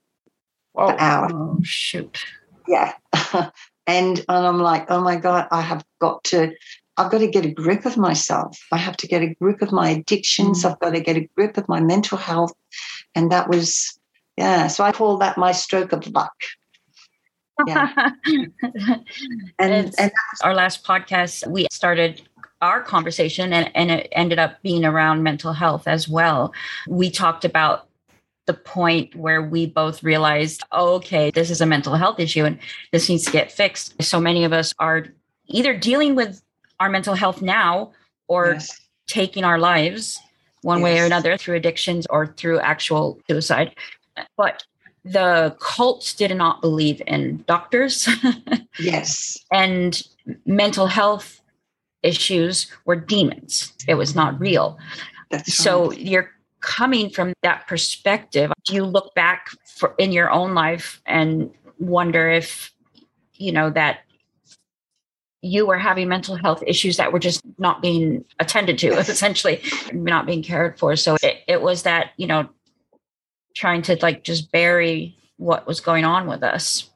Whoa. 0.73 0.87
for 0.87 0.99
hours. 0.99 1.31
Oh, 1.33 1.59
shoot. 1.63 2.23
Yeah. 2.67 2.93
and, 3.33 3.49
and 3.87 4.23
I'm 4.27 4.59
like, 4.59 4.89
oh 4.89 5.01
my 5.01 5.15
God, 5.15 5.47
I 5.51 5.61
have 5.61 5.85
got 5.99 6.23
to. 6.25 6.53
I've 6.95 7.09
got 7.09 7.19
to 7.19 7.27
get 7.27 7.43
a 7.43 7.51
grip 7.51 7.87
of 7.87 7.97
myself. 7.97 8.59
I 8.71 8.77
have 8.77 8.95
to 8.97 9.07
get 9.07 9.23
a 9.23 9.33
grip 9.41 9.63
of 9.63 9.71
my 9.71 9.89
addictions. 9.89 10.63
Mm. 10.63 10.71
I've 10.71 10.79
got 10.79 10.91
to 10.91 10.99
get 10.99 11.17
a 11.17 11.27
grip 11.35 11.57
of 11.57 11.67
my 11.67 11.81
mental 11.81 12.19
health. 12.19 12.53
And 13.15 13.31
that 13.31 13.49
was, 13.49 13.99
yeah. 14.37 14.67
So 14.67 14.83
I 14.83 14.91
call 14.91 15.17
that 15.17 15.35
my 15.35 15.53
stroke 15.53 15.91
of 15.91 16.05
luck 16.13 16.35
yeah. 17.67 18.11
and, 19.59 19.93
and 19.97 20.11
our 20.43 20.53
last 20.53 20.83
podcast, 20.83 21.47
we 21.47 21.67
started 21.71 22.21
our 22.61 22.81
conversation 22.81 23.51
and, 23.53 23.69
and 23.75 23.91
it 23.91 24.07
ended 24.13 24.39
up 24.39 24.61
being 24.61 24.85
around 24.85 25.23
mental 25.23 25.53
health 25.53 25.87
as 25.87 26.07
well. 26.07 26.53
We 26.87 27.11
talked 27.11 27.45
about 27.45 27.87
the 28.45 28.53
point 28.53 29.15
where 29.15 29.41
we 29.41 29.65
both 29.65 30.03
realized, 30.03 30.63
oh, 30.71 30.95
okay, 30.95 31.31
this 31.31 31.49
is 31.49 31.61
a 31.61 31.65
mental 31.65 31.95
health 31.95 32.19
issue 32.19 32.45
and 32.45 32.59
this 32.91 33.07
needs 33.07 33.25
to 33.25 33.31
get 33.31 33.51
fixed. 33.51 34.01
So 34.01 34.19
many 34.19 34.43
of 34.43 34.51
us 34.51 34.73
are 34.79 35.07
either 35.47 35.75
dealing 35.77 36.15
with 36.15 36.41
our 36.79 36.89
mental 36.89 37.13
health 37.13 37.41
now 37.41 37.93
or 38.27 38.53
yes. 38.53 38.81
taking 39.07 39.43
our 39.43 39.59
lives 39.59 40.19
one 40.61 40.79
yes. 40.79 40.83
way 40.83 40.99
or 40.99 41.05
another 41.05 41.37
through 41.37 41.55
addictions 41.55 42.05
or 42.09 42.27
through 42.27 42.59
actual 42.59 43.19
suicide. 43.29 43.75
But 44.37 44.65
the 45.05 45.55
cults 45.59 46.13
did 46.13 46.35
not 46.35 46.61
believe 46.61 47.01
in 47.07 47.43
doctors. 47.47 48.07
yes. 48.79 49.37
And 49.51 50.01
mental 50.45 50.87
health 50.87 51.41
issues 52.01 52.67
were 52.85 52.95
demons. 52.95 53.73
It 53.87 53.95
was 53.95 54.15
not 54.15 54.39
real. 54.39 54.77
That's 55.29 55.53
so 55.53 55.89
right. 55.89 55.99
you're 55.99 56.31
coming 56.63 57.09
from 57.09 57.33
that 57.43 57.67
perspective. 57.67 58.51
Do 58.65 58.73
you 58.73 58.85
look 58.85 59.13
back 59.13 59.49
for 59.65 59.93
in 59.97 60.11
your 60.11 60.31
own 60.31 60.55
life 60.55 61.01
and 61.05 61.51
wonder 61.77 62.29
if 62.29 62.71
you 63.35 63.51
know 63.51 63.69
that 63.69 63.99
you 65.41 65.67
were 65.67 65.77
having 65.77 66.07
mental 66.07 66.35
health 66.35 66.63
issues 66.65 66.97
that 66.97 67.11
were 67.11 67.19
just 67.19 67.41
not 67.57 67.81
being 67.81 68.23
attended 68.39 68.77
to 68.79 68.87
essentially 68.97 69.61
not 69.91 70.25
being 70.25 70.41
cared 70.41 70.79
for 70.79 70.95
so 70.95 71.17
it, 71.21 71.43
it 71.47 71.61
was 71.61 71.83
that 71.83 72.11
you 72.15 72.25
know 72.25 72.47
trying 73.55 73.81
to 73.83 73.97
like 74.01 74.23
just 74.23 74.51
bury 74.51 75.15
what 75.37 75.67
was 75.67 75.79
going 75.79 76.05
on 76.05 76.27
with 76.27 76.43
us. 76.43 76.89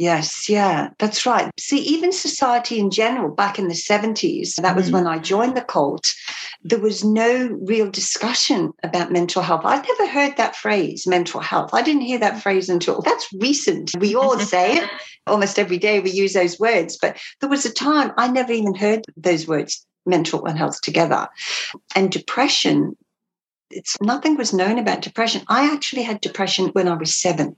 Yes, 0.00 0.48
yeah, 0.48 0.88
that's 0.98 1.26
right. 1.26 1.50
See, 1.60 1.76
even 1.80 2.10
society 2.10 2.78
in 2.78 2.90
general, 2.90 3.34
back 3.34 3.58
in 3.58 3.68
the 3.68 3.74
70s, 3.74 4.54
that 4.54 4.74
was 4.74 4.88
mm. 4.88 4.94
when 4.94 5.06
I 5.06 5.18
joined 5.18 5.58
the 5.58 5.60
cult, 5.60 6.14
there 6.62 6.78
was 6.78 7.04
no 7.04 7.58
real 7.60 7.90
discussion 7.90 8.72
about 8.82 9.12
mental 9.12 9.42
health. 9.42 9.60
I'd 9.62 9.86
never 9.86 10.10
heard 10.10 10.38
that 10.38 10.56
phrase, 10.56 11.06
mental 11.06 11.40
health. 11.40 11.74
I 11.74 11.82
didn't 11.82 12.00
hear 12.00 12.18
that 12.18 12.42
phrase 12.42 12.70
until 12.70 13.02
that's 13.02 13.28
recent. 13.40 13.90
We 13.98 14.14
all 14.14 14.38
say 14.38 14.78
it 14.78 14.88
almost 15.26 15.58
every 15.58 15.76
day, 15.76 16.00
we 16.00 16.12
use 16.12 16.32
those 16.32 16.58
words. 16.58 16.96
But 16.96 17.18
there 17.40 17.50
was 17.50 17.66
a 17.66 17.70
time 17.72 18.12
I 18.16 18.28
never 18.28 18.52
even 18.52 18.74
heard 18.74 19.04
those 19.18 19.46
words, 19.46 19.86
mental 20.06 20.46
and 20.46 20.56
health 20.56 20.80
together. 20.80 21.28
And 21.94 22.10
depression 22.10 22.96
it's 23.70 23.96
nothing 24.00 24.36
was 24.36 24.52
known 24.52 24.78
about 24.78 25.02
depression. 25.02 25.42
I 25.48 25.72
actually 25.72 26.02
had 26.02 26.20
depression 26.20 26.70
when 26.72 26.88
I 26.88 26.94
was 26.94 27.14
seven. 27.14 27.54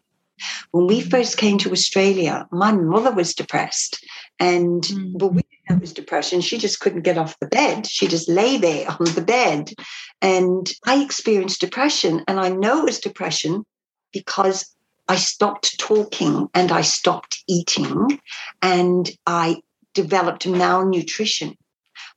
When 0.71 0.87
we 0.87 1.01
first 1.01 1.37
came 1.37 1.59
to 1.59 1.73
Australia, 1.73 2.47
my 2.51 2.73
mother 2.73 3.13
was 3.13 3.35
depressed. 3.35 4.05
And 4.39 4.83
mm. 4.83 5.13
well, 5.15 5.31
we 5.31 5.43
didn't 5.43 5.71
know 5.71 5.77
it 5.77 5.81
was 5.81 5.93
depression. 5.93 6.41
She 6.41 6.59
just 6.59 6.81
couldn't 6.81 7.03
get 7.03 7.19
off 7.19 7.39
the 7.39 7.47
bed. 7.47 7.87
She 7.87 8.09
just 8.09 8.29
lay 8.29 8.57
there 8.57 8.91
on 8.91 9.07
the 9.15 9.23
bed. 9.23 9.73
And 10.21 10.71
I 10.87 11.03
experienced 11.03 11.61
depression. 11.61 12.25
And 12.27 12.41
I 12.41 12.49
know 12.49 12.81
it 12.81 12.85
was 12.85 12.99
depression 12.99 13.65
because 14.13 14.75
I 15.09 15.17
stopped 15.17 15.79
talking 15.79 16.49
and 16.55 16.73
I 16.73 16.83
stopped 16.83 17.43
eating 17.49 18.21
and 18.61 19.11
I 19.27 19.63
developed 19.95 20.47
malnutrition. 20.47 21.57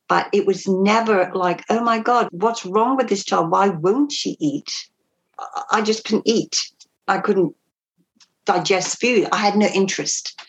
But 0.07 0.29
it 0.33 0.45
was 0.45 0.67
never 0.67 1.31
like, 1.33 1.63
oh 1.69 1.83
my 1.83 1.99
God, 1.99 2.29
what's 2.31 2.65
wrong 2.65 2.95
with 2.95 3.09
this 3.09 3.25
child? 3.25 3.49
Why 3.49 3.69
won't 3.69 4.11
she 4.11 4.37
eat? 4.39 4.71
I 5.71 5.81
just 5.81 6.05
couldn't 6.05 6.27
eat. 6.27 6.71
I 7.07 7.17
couldn't 7.17 7.55
digest 8.45 8.99
food. 8.99 9.27
I 9.31 9.37
had 9.37 9.55
no 9.55 9.67
interest. 9.67 10.39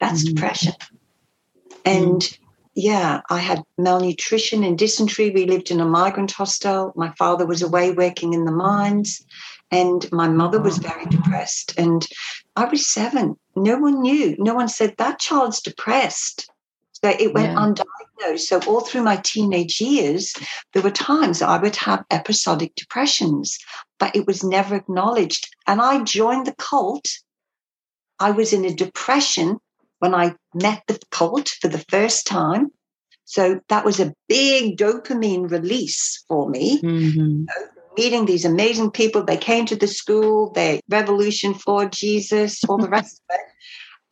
That's 0.00 0.24
mm-hmm. 0.24 0.34
depression. 0.34 0.72
And 1.84 2.20
mm-hmm. 2.20 2.42
yeah, 2.74 3.20
I 3.30 3.38
had 3.38 3.62
malnutrition 3.78 4.64
and 4.64 4.78
dysentery. 4.78 5.30
We 5.30 5.46
lived 5.46 5.70
in 5.70 5.80
a 5.80 5.84
migrant 5.84 6.32
hostel. 6.32 6.92
My 6.96 7.10
father 7.12 7.46
was 7.46 7.62
away 7.62 7.92
working 7.92 8.32
in 8.32 8.44
the 8.44 8.52
mines, 8.52 9.24
and 9.70 10.10
my 10.12 10.28
mother 10.28 10.60
was 10.60 10.78
very 10.78 11.06
depressed. 11.06 11.74
And 11.78 12.06
I 12.56 12.64
was 12.64 12.86
seven. 12.86 13.36
No 13.56 13.78
one 13.78 14.00
knew. 14.00 14.36
No 14.38 14.54
one 14.54 14.68
said 14.68 14.96
that 14.96 15.18
child's 15.18 15.60
depressed. 15.60 16.50
So 17.02 17.08
it 17.08 17.32
went 17.32 17.52
yeah. 17.52 17.56
undiagnosed. 17.56 18.40
So 18.40 18.60
all 18.66 18.80
through 18.80 19.02
my 19.02 19.16
teenage 19.16 19.80
years, 19.80 20.34
there 20.72 20.82
were 20.82 20.90
times 20.90 21.40
I 21.40 21.56
would 21.56 21.76
have 21.76 22.04
episodic 22.10 22.74
depressions, 22.74 23.58
but 23.98 24.14
it 24.14 24.26
was 24.26 24.44
never 24.44 24.74
acknowledged. 24.74 25.48
And 25.66 25.80
I 25.80 26.02
joined 26.04 26.46
the 26.46 26.54
cult. 26.54 27.08
I 28.20 28.30
was 28.30 28.52
in 28.52 28.64
a 28.64 28.74
depression 28.74 29.58
when 29.98 30.14
I 30.14 30.34
met 30.54 30.82
the 30.86 30.98
cult 31.10 31.48
for 31.60 31.68
the 31.68 31.84
first 31.88 32.26
time. 32.26 32.70
So 33.24 33.60
that 33.68 33.84
was 33.84 34.00
a 34.00 34.12
big 34.28 34.76
dopamine 34.76 35.50
release 35.50 36.24
for 36.28 36.48
me. 36.48 36.82
Mm-hmm. 36.82 37.44
meeting 37.96 38.26
these 38.26 38.44
amazing 38.44 38.90
people. 38.90 39.24
They 39.24 39.36
came 39.36 39.66
to 39.66 39.76
the 39.76 39.86
school, 39.86 40.52
they 40.52 40.80
revolution 40.88 41.54
for 41.54 41.86
Jesus, 41.86 42.62
all 42.68 42.78
the 42.78 42.88
rest 42.88 43.20
of 43.28 43.34
it. 43.34 43.40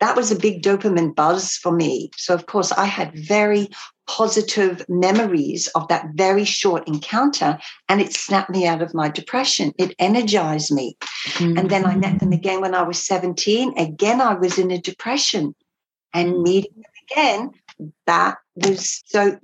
That 0.00 0.16
was 0.16 0.30
a 0.30 0.38
big 0.38 0.62
dopamine 0.62 1.14
buzz 1.14 1.56
for 1.56 1.72
me. 1.72 2.10
So, 2.16 2.34
of 2.34 2.46
course, 2.46 2.72
I 2.72 2.84
had 2.84 3.12
very 3.14 3.68
positive 4.06 4.84
memories 4.88 5.68
of 5.74 5.86
that 5.88 6.06
very 6.14 6.44
short 6.44 6.86
encounter, 6.88 7.58
and 7.88 8.00
it 8.00 8.14
snapped 8.14 8.50
me 8.50 8.66
out 8.66 8.80
of 8.80 8.94
my 8.94 9.08
depression. 9.08 9.72
It 9.78 9.94
energized 9.98 10.72
me. 10.72 10.96
Mm-hmm. 11.26 11.58
And 11.58 11.70
then 11.70 11.84
I 11.84 11.96
met 11.96 12.20
them 12.20 12.32
again 12.32 12.60
when 12.60 12.74
I 12.74 12.82
was 12.82 13.04
17. 13.04 13.78
Again, 13.78 14.20
I 14.20 14.34
was 14.34 14.58
in 14.58 14.70
a 14.70 14.80
depression 14.80 15.54
and 16.14 16.42
meeting 16.42 16.72
them 16.76 16.92
again, 17.10 17.50
that 18.06 18.38
was 18.56 19.02
so. 19.06 19.38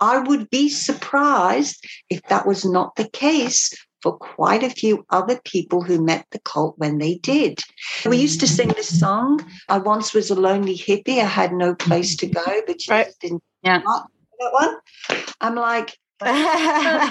I 0.00 0.18
would 0.18 0.50
be 0.50 0.68
surprised 0.68 1.84
if 2.10 2.20
that 2.28 2.46
was 2.46 2.64
not 2.64 2.96
the 2.96 3.08
case 3.08 3.72
for 4.04 4.18
quite 4.18 4.62
a 4.62 4.68
few 4.68 5.02
other 5.08 5.40
people 5.46 5.80
who 5.80 5.98
met 5.98 6.26
the 6.30 6.38
cult 6.40 6.78
when 6.78 6.98
they 6.98 7.14
did. 7.14 7.58
We 8.04 8.18
used 8.18 8.38
to 8.40 8.46
sing 8.46 8.68
this 8.68 9.00
song. 9.00 9.40
I 9.70 9.78
once 9.78 10.12
was 10.12 10.28
a 10.28 10.34
lonely 10.34 10.76
hippie. 10.76 11.22
I 11.22 11.24
had 11.24 11.54
no 11.54 11.74
place 11.74 12.14
to 12.16 12.26
go, 12.26 12.44
but 12.66 12.80
Jesus 12.80 12.90
right. 12.90 13.08
didn't. 13.22 13.42
Yeah. 13.62 13.78
That 13.78 14.52
one. 14.52 14.76
I'm 15.40 15.54
like, 15.54 15.96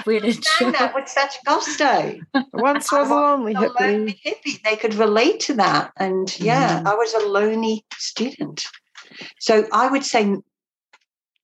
we 0.06 0.20
did 0.20 0.44
that 0.44 0.92
with 0.94 1.08
such 1.08 1.34
gusto. 1.44 2.20
Once 2.52 2.92
was 2.92 3.10
a 3.10 3.12
lonely 3.12 3.54
hippie. 3.54 3.80
lonely 3.80 4.20
hippie. 4.24 4.62
They 4.62 4.76
could 4.76 4.94
relate 4.94 5.40
to 5.40 5.54
that. 5.54 5.90
And 5.96 6.38
yeah, 6.38 6.80
mm. 6.80 6.86
I 6.86 6.94
was 6.94 7.12
a 7.12 7.26
lonely 7.26 7.84
student. 7.98 8.66
So 9.40 9.66
I 9.72 9.88
would 9.88 10.04
say 10.04 10.36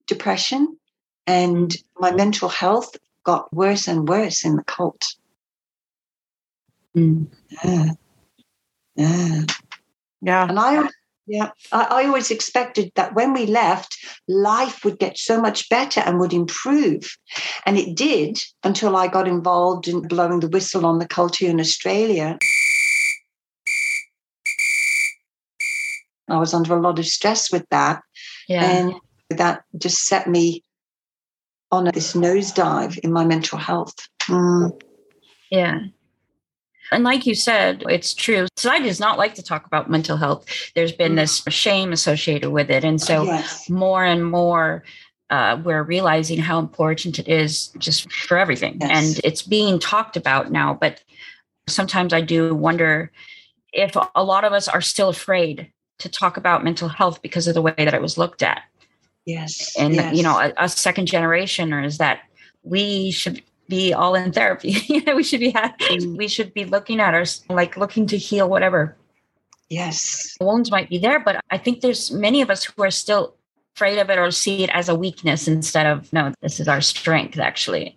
depression 0.07 0.79
and 1.27 1.75
my 1.99 2.13
mental 2.13 2.49
health 2.49 2.95
got 3.25 3.53
worse 3.53 3.89
and 3.89 4.09
worse 4.09 4.45
in 4.45 4.55
the 4.55 4.65
cult. 4.65 5.17
Mm. 6.97 7.29
Yeah. 7.65 7.91
Yeah. 8.97 9.43
Yeah. 10.21 10.49
And 10.49 10.59
I 10.59 10.89
yeah, 11.31 11.51
I, 11.71 11.83
I, 11.83 12.07
always 12.07 12.33
expected 12.33 12.91
that 12.97 13.15
when 13.15 13.33
we 13.33 13.47
left, 13.47 13.97
life 14.27 14.85
would 14.85 14.99
get 14.99 15.17
so 15.17 15.41
much 15.41 15.69
better 15.69 16.01
and 16.01 16.19
would 16.19 16.33
improve. 16.33 17.09
And 17.65 17.79
it 17.79 17.95
did 17.95 18.43
until 18.65 18.97
I 18.97 19.07
got 19.07 19.29
involved 19.29 19.87
in 19.87 20.09
blowing 20.09 20.41
the 20.41 20.49
whistle 20.49 20.85
on 20.85 20.99
the 20.99 21.07
culture 21.07 21.47
in 21.47 21.61
Australia. 21.61 22.37
I 26.29 26.37
was 26.37 26.53
under 26.53 26.75
a 26.75 26.81
lot 26.81 26.99
of 26.99 27.07
stress 27.07 27.53
with 27.53 27.65
that. 27.71 28.03
Yeah. 28.49 28.65
And 28.65 28.95
that 29.31 29.63
just 29.79 30.07
set 30.07 30.27
me 30.27 30.65
on 31.71 31.85
this 31.85 32.15
nosedive 32.15 32.99
in 32.99 33.13
my 33.13 33.25
mental 33.25 33.59
health. 33.59 33.95
Mm. 34.29 34.81
Yeah. 35.51 35.79
And 36.93 37.05
like 37.05 37.27
you 37.27 37.35
said, 37.35 37.85
it's 37.89 38.15
true. 38.15 38.49
Society 38.57 38.87
does 38.87 39.01
not 39.01 39.19
like 39.19 39.35
to 39.35 39.43
talk 39.43 39.67
about 39.67 39.89
mental 39.89 40.17
health. 40.17 40.47
There's 40.75 40.93
been 40.93 41.15
this 41.15 41.43
shame 41.49 41.93
associated 41.93 42.51
with 42.51 42.71
it. 42.71 42.85
And 42.85 43.01
so 43.01 43.25
yes. 43.25 43.71
more 43.71 44.05
and 44.05 44.29
more 44.29 44.83
uh, 45.31 45.61
we're 45.63 45.85
realizing 45.85 46.41
how 46.41 46.59
important 46.59 47.19
it 47.19 47.29
is 47.29 47.69
just 47.79 48.13
for 48.13 48.37
everything. 48.37 48.79
Yes. 48.81 48.91
And 48.91 49.21
it's 49.25 49.43
being 49.43 49.79
talked 49.79 50.17
about 50.17 50.51
now. 50.51 50.75
But 50.75 51.03
sometimes 51.69 52.13
I 52.13 52.21
do 52.21 52.55
wonder 52.55 53.13
if 53.73 53.97
a 54.15 54.25
lot 54.25 54.45
of 54.45 54.53
us 54.53 54.67
are 54.67 54.81
still 54.81 55.09
afraid 55.09 55.71
to 56.01 56.09
talk 56.09 56.37
about 56.37 56.65
mental 56.65 56.89
health 56.89 57.23
because 57.23 57.47
of 57.47 57.55
the 57.55 57.63
way 57.63 57.75
that 57.77 57.95
it 57.95 58.03
was 58.03 58.19
looked 58.19 58.43
at. 58.43 58.63
Yes. 59.25 59.77
And, 59.79 59.95
yes. 59.95 60.17
you 60.17 60.25
know, 60.25 60.39
a, 60.39 60.53
a 60.57 60.69
second 60.69 61.07
generation 61.07 61.73
or 61.73 61.83
is 61.83 61.99
that 61.99 62.23
we 62.65 63.13
should 63.13 63.43
be 63.71 63.95
all 63.95 64.15
in 64.15 64.33
therapy. 64.33 64.71
you 64.87 65.03
know, 65.05 65.17
we 65.17 65.23
should 65.23 65.41
be, 65.41 65.53
mm. 65.53 66.19
we 66.19 66.29
should 66.29 66.53
be 66.53 66.67
looking 66.67 67.01
at 67.01 67.15
our, 67.15 67.25
like 67.49 67.79
looking 67.79 68.07
to 68.09 68.19
heal 68.19 68.49
whatever. 68.49 68.97
Yes. 69.71 70.37
Wounds 70.41 70.71
might 70.71 70.91
be 70.91 70.99
there, 70.99 71.21
but 71.21 71.43
I 71.51 71.57
think 71.57 71.81
there's 71.81 72.11
many 72.11 72.43
of 72.43 72.51
us 72.51 72.65
who 72.65 72.83
are 72.83 72.91
still 72.91 73.37
afraid 73.77 73.99
of 73.99 74.11
it 74.11 74.19
or 74.19 74.31
see 74.31 74.65
it 74.65 74.71
as 74.71 74.89
a 74.89 74.95
weakness 74.95 75.49
instead 75.49 75.87
of, 75.87 76.13
no, 76.13 76.35
this 76.43 76.61
is 76.61 76.69
our 76.69 76.81
strength 76.81 77.39
actually. 77.39 77.97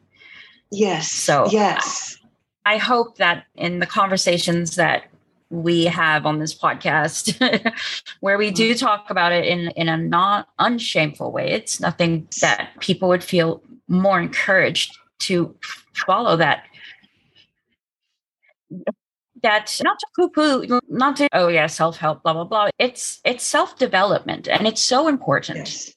Yes. 0.72 1.12
So, 1.12 1.48
yes. 1.50 2.18
I 2.66 2.78
hope 2.78 3.18
that 3.18 3.46
in 3.56 3.80
the 3.80 3.86
conversations 3.86 4.76
that 4.76 5.06
we 5.50 5.86
have 5.86 6.26
on 6.26 6.40
this 6.40 6.56
podcast 6.56 7.74
where 8.22 8.38
we 8.38 8.50
do 8.50 8.72
mm-hmm. 8.72 8.86
talk 8.86 9.10
about 9.10 9.32
it 9.32 9.46
in 9.46 9.68
in 9.72 9.88
a 9.88 9.96
not 9.96 10.50
unshameful 10.58 11.32
way 11.32 11.52
it's 11.52 11.80
nothing 11.80 12.28
that 12.42 12.72
people 12.80 13.08
would 13.08 13.24
feel 13.24 13.62
more 13.88 14.20
encouraged 14.20 14.98
to 15.28 15.56
follow 15.94 16.36
that. 16.38 16.64
That 19.42 19.80
not 19.84 20.00
to 20.00 20.08
poo 20.16 20.30
poo, 20.30 20.80
not 20.88 21.18
to 21.18 21.28
oh 21.34 21.50
yeah, 21.50 21.68
self 21.68 21.98
help, 21.98 22.24
blah 22.24 22.34
blah 22.34 22.46
blah. 22.46 22.70
It's 22.80 23.20
it's 23.26 23.46
self 23.46 23.78
development, 23.78 24.48
and 24.48 24.68
it's 24.68 24.82
so 24.82 25.08
important. 25.08 25.58
Yes. 25.58 25.94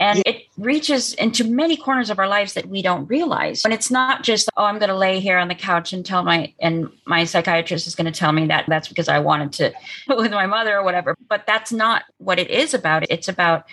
And 0.00 0.22
it 0.26 0.44
reaches 0.56 1.12
into 1.14 1.42
many 1.42 1.76
corners 1.76 2.08
of 2.08 2.20
our 2.20 2.28
lives 2.28 2.52
that 2.52 2.66
we 2.68 2.82
don't 2.82 3.06
realize. 3.06 3.64
And 3.64 3.74
it's 3.74 3.90
not 3.90 4.22
just 4.22 4.48
oh 4.56 4.64
i'm 4.64 4.78
going 4.78 4.90
to 4.90 4.96
lay 4.96 5.20
here 5.20 5.38
on 5.38 5.48
the 5.48 5.54
couch 5.54 5.92
and 5.92 6.06
tell 6.06 6.22
my 6.22 6.54
and 6.60 6.88
my 7.04 7.24
psychiatrist 7.24 7.86
is 7.86 7.94
going 7.94 8.10
to 8.10 8.18
tell 8.18 8.32
me 8.32 8.46
that 8.46 8.64
that's 8.68 8.88
because 8.88 9.08
i 9.08 9.18
wanted 9.18 9.52
to 9.54 9.72
with 10.16 10.30
my 10.30 10.46
mother 10.46 10.78
or 10.78 10.84
whatever. 10.84 11.16
But 11.28 11.46
that's 11.46 11.72
not 11.72 12.04
what 12.18 12.38
it 12.38 12.48
is 12.48 12.74
about. 12.74 13.10
It's 13.10 13.28
about 13.28 13.66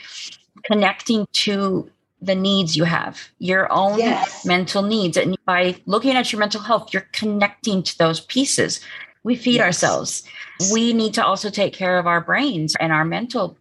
connecting 0.65 1.27
to 1.31 1.89
the 2.25 2.35
needs 2.35 2.75
you 2.75 2.83
have 2.83 3.29
your 3.39 3.71
own 3.71 3.99
yes. 3.99 4.45
mental 4.45 4.81
needs 4.81 5.17
and 5.17 5.37
by 5.45 5.75
looking 5.85 6.15
at 6.15 6.31
your 6.31 6.39
mental 6.39 6.61
health 6.61 6.93
you're 6.93 7.07
connecting 7.11 7.83
to 7.83 7.97
those 7.97 8.19
pieces 8.21 8.81
we 9.23 9.35
feed 9.35 9.55
yes. 9.55 9.65
ourselves 9.65 10.23
we 10.71 10.93
need 10.93 11.13
to 11.13 11.25
also 11.25 11.49
take 11.49 11.73
care 11.73 11.97
of 11.97 12.07
our 12.07 12.21
brains 12.21 12.75
and 12.79 12.91
our 12.91 13.05
mental 13.05 13.57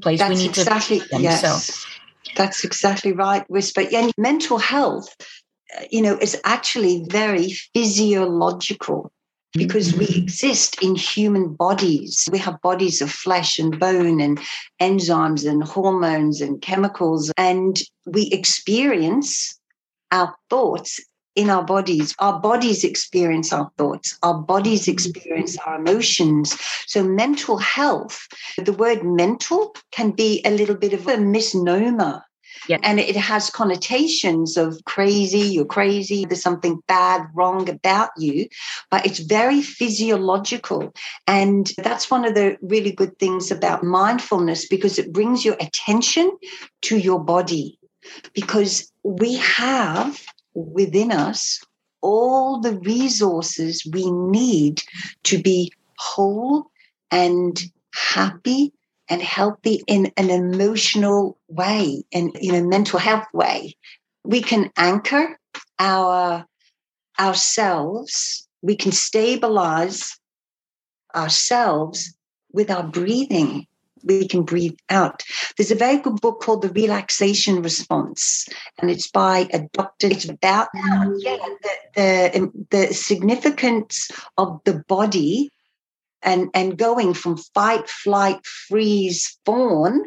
place 0.00 0.18
That's 0.18 0.30
we 0.30 0.36
need 0.36 0.56
exactly, 0.58 1.00
to 1.00 1.08
them. 1.08 1.22
Yes. 1.22 1.74
So 1.74 1.88
that's 2.36 2.64
exactly 2.64 3.12
right, 3.12 3.48
Whisper. 3.50 3.82
Yeah, 3.82 4.10
mental 4.16 4.58
health, 4.58 5.14
uh, 5.78 5.84
you 5.90 6.02
know, 6.02 6.16
is 6.18 6.40
actually 6.44 7.06
very 7.08 7.50
physiological 7.74 9.12
because 9.54 9.94
we 9.94 10.06
mm-hmm. 10.06 10.22
exist 10.22 10.82
in 10.82 10.94
human 10.96 11.54
bodies. 11.54 12.28
We 12.30 12.38
have 12.38 12.60
bodies 12.60 13.00
of 13.00 13.10
flesh 13.10 13.58
and 13.58 13.78
bone 13.78 14.20
and 14.20 14.38
enzymes 14.80 15.48
and 15.48 15.62
hormones 15.62 16.40
and 16.40 16.60
chemicals, 16.60 17.32
and 17.36 17.80
we 18.06 18.28
experience 18.30 19.58
our 20.10 20.34
thoughts 20.50 21.00
in 21.36 21.50
our 21.50 21.64
bodies. 21.64 22.14
Our 22.18 22.40
bodies 22.40 22.84
experience 22.84 23.52
our 23.52 23.70
thoughts, 23.78 24.16
our 24.22 24.34
bodies 24.34 24.88
experience 24.88 25.56
our 25.58 25.76
emotions. 25.76 26.56
So, 26.86 27.02
mental 27.02 27.58
health, 27.58 28.26
the 28.58 28.72
word 28.72 29.04
mental 29.04 29.74
can 29.92 30.10
be 30.10 30.42
a 30.44 30.50
little 30.50 30.76
bit 30.76 30.92
of 30.92 31.06
a 31.06 31.18
misnomer. 31.18 32.22
Yeah. 32.68 32.78
And 32.82 32.98
it 32.98 33.16
has 33.16 33.50
connotations 33.50 34.56
of 34.56 34.82
crazy, 34.84 35.40
you're 35.40 35.64
crazy, 35.64 36.24
there's 36.24 36.42
something 36.42 36.80
bad, 36.86 37.26
wrong 37.34 37.68
about 37.68 38.10
you, 38.16 38.48
but 38.90 39.04
it's 39.04 39.18
very 39.18 39.60
physiological. 39.62 40.94
And 41.26 41.70
that's 41.78 42.10
one 42.10 42.24
of 42.24 42.34
the 42.34 42.56
really 42.62 42.92
good 42.92 43.18
things 43.18 43.50
about 43.50 43.84
mindfulness 43.84 44.66
because 44.66 44.98
it 44.98 45.12
brings 45.12 45.44
your 45.44 45.56
attention 45.60 46.36
to 46.82 46.98
your 46.98 47.22
body. 47.22 47.78
Because 48.34 48.92
we 49.02 49.36
have 49.36 50.22
within 50.54 51.10
us 51.10 51.62
all 52.02 52.60
the 52.60 52.78
resources 52.80 53.82
we 53.90 54.10
need 54.10 54.82
to 55.22 55.38
be 55.38 55.72
whole 55.96 56.70
and 57.10 57.62
happy 57.94 58.72
and 59.08 59.22
healthy 59.22 59.82
in 59.86 60.12
an 60.16 60.30
emotional 60.30 61.38
way 61.48 62.02
and 62.12 62.36
you 62.40 62.52
know 62.52 62.64
mental 62.64 62.98
health 62.98 63.26
way 63.32 63.74
we 64.24 64.40
can 64.40 64.70
anchor 64.76 65.38
our 65.78 66.46
ourselves 67.18 68.48
we 68.62 68.76
can 68.76 68.92
stabilize 68.92 70.18
ourselves 71.14 72.14
with 72.52 72.70
our 72.70 72.84
breathing 72.84 73.66
we 74.04 74.28
can 74.28 74.42
breathe 74.42 74.76
out. 74.90 75.22
There's 75.56 75.70
a 75.70 75.76
very 75.76 75.98
good 75.98 76.20
book 76.20 76.40
called 76.40 76.62
The 76.62 76.70
Relaxation 76.70 77.62
Response, 77.62 78.46
and 78.78 78.90
it's 78.90 79.10
by 79.10 79.48
a 79.52 79.60
doctor. 79.72 80.08
It's 80.08 80.28
about 80.28 80.68
yeah, 80.74 81.38
the, 81.62 81.70
the, 81.94 82.64
the 82.70 82.94
significance 82.94 84.10
of 84.36 84.60
the 84.64 84.84
body 84.88 85.50
and, 86.24 86.48
and 86.54 86.76
going 86.76 87.14
from 87.14 87.36
fight, 87.36 87.88
flight, 87.88 88.44
freeze, 88.44 89.38
fawn 89.44 90.04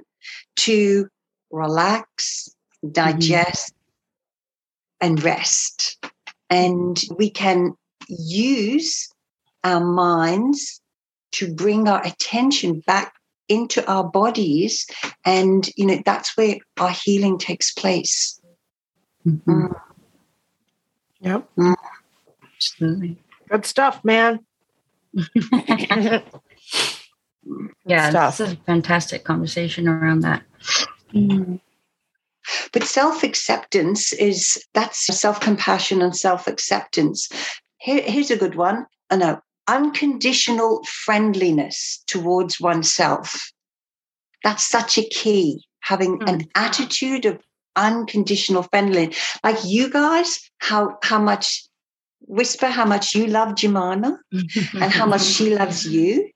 to 0.58 1.08
relax, 1.52 2.50
digest, 2.92 3.74
mm-hmm. 3.74 5.08
and 5.08 5.24
rest. 5.24 6.06
And 6.50 7.00
we 7.18 7.30
can 7.30 7.74
use 8.08 9.10
our 9.64 9.84
minds 9.84 10.82
to 11.34 11.54
bring 11.54 11.88
our 11.88 12.06
attention 12.06 12.82
back 12.82 13.14
into 13.50 13.86
our 13.90 14.04
bodies 14.04 14.88
and 15.24 15.70
you 15.78 15.86
know 15.86 16.02
that's 16.06 16.36
where 16.36 16.58
our 16.78 16.90
healing 16.90 17.38
takes 17.38 17.74
place 17.74 18.42
mm-hmm. 19.26 19.68
mm. 19.68 19.82
yep 21.22 21.48
mm. 21.58 21.76
absolutely 22.56 23.18
good 23.50 23.66
stuff 23.66 24.04
man 24.04 24.40
yeah 27.86 28.10
stuff. 28.10 28.38
this 28.38 28.48
is 28.48 28.54
a 28.54 28.58
fantastic 28.58 29.24
conversation 29.24 29.88
around 29.88 30.22
that 30.22 30.44
mm. 31.14 31.60
but 32.74 32.84
self-acceptance 32.84 34.14
is 34.14 34.64
that's 34.74 35.06
self-compassion 35.20 36.02
and 36.02 36.16
self-acceptance 36.16 37.30
Here, 37.78 38.02
here's 38.02 38.32
a 38.32 38.38
good 38.38 38.56
one 38.56 38.86
I 39.10 39.16
know 39.16 39.42
unconditional 39.68 40.84
friendliness 40.86 42.04
towards 42.08 42.60
oneself. 42.60 43.52
That's 44.44 44.68
such 44.68 44.98
a 44.98 45.04
key, 45.04 45.66
having 45.82 46.20
mm. 46.20 46.30
an 46.30 46.48
attitude 46.56 47.26
of 47.26 47.40
unconditional 47.76 48.64
friendliness. 48.64 49.38
Like 49.44 49.58
you 49.66 49.90
guys, 49.90 50.40
how 50.60 50.98
how 51.04 51.20
much 51.20 51.67
whisper 52.28 52.68
how 52.68 52.86
much 52.86 53.16
you 53.16 53.28
love 53.28 53.56
Jemima 53.56 54.20
and 54.32 54.92
how 54.92 55.06
much 55.06 55.24
she 55.24 55.56
loves 55.56 55.88
you. 55.92 56.30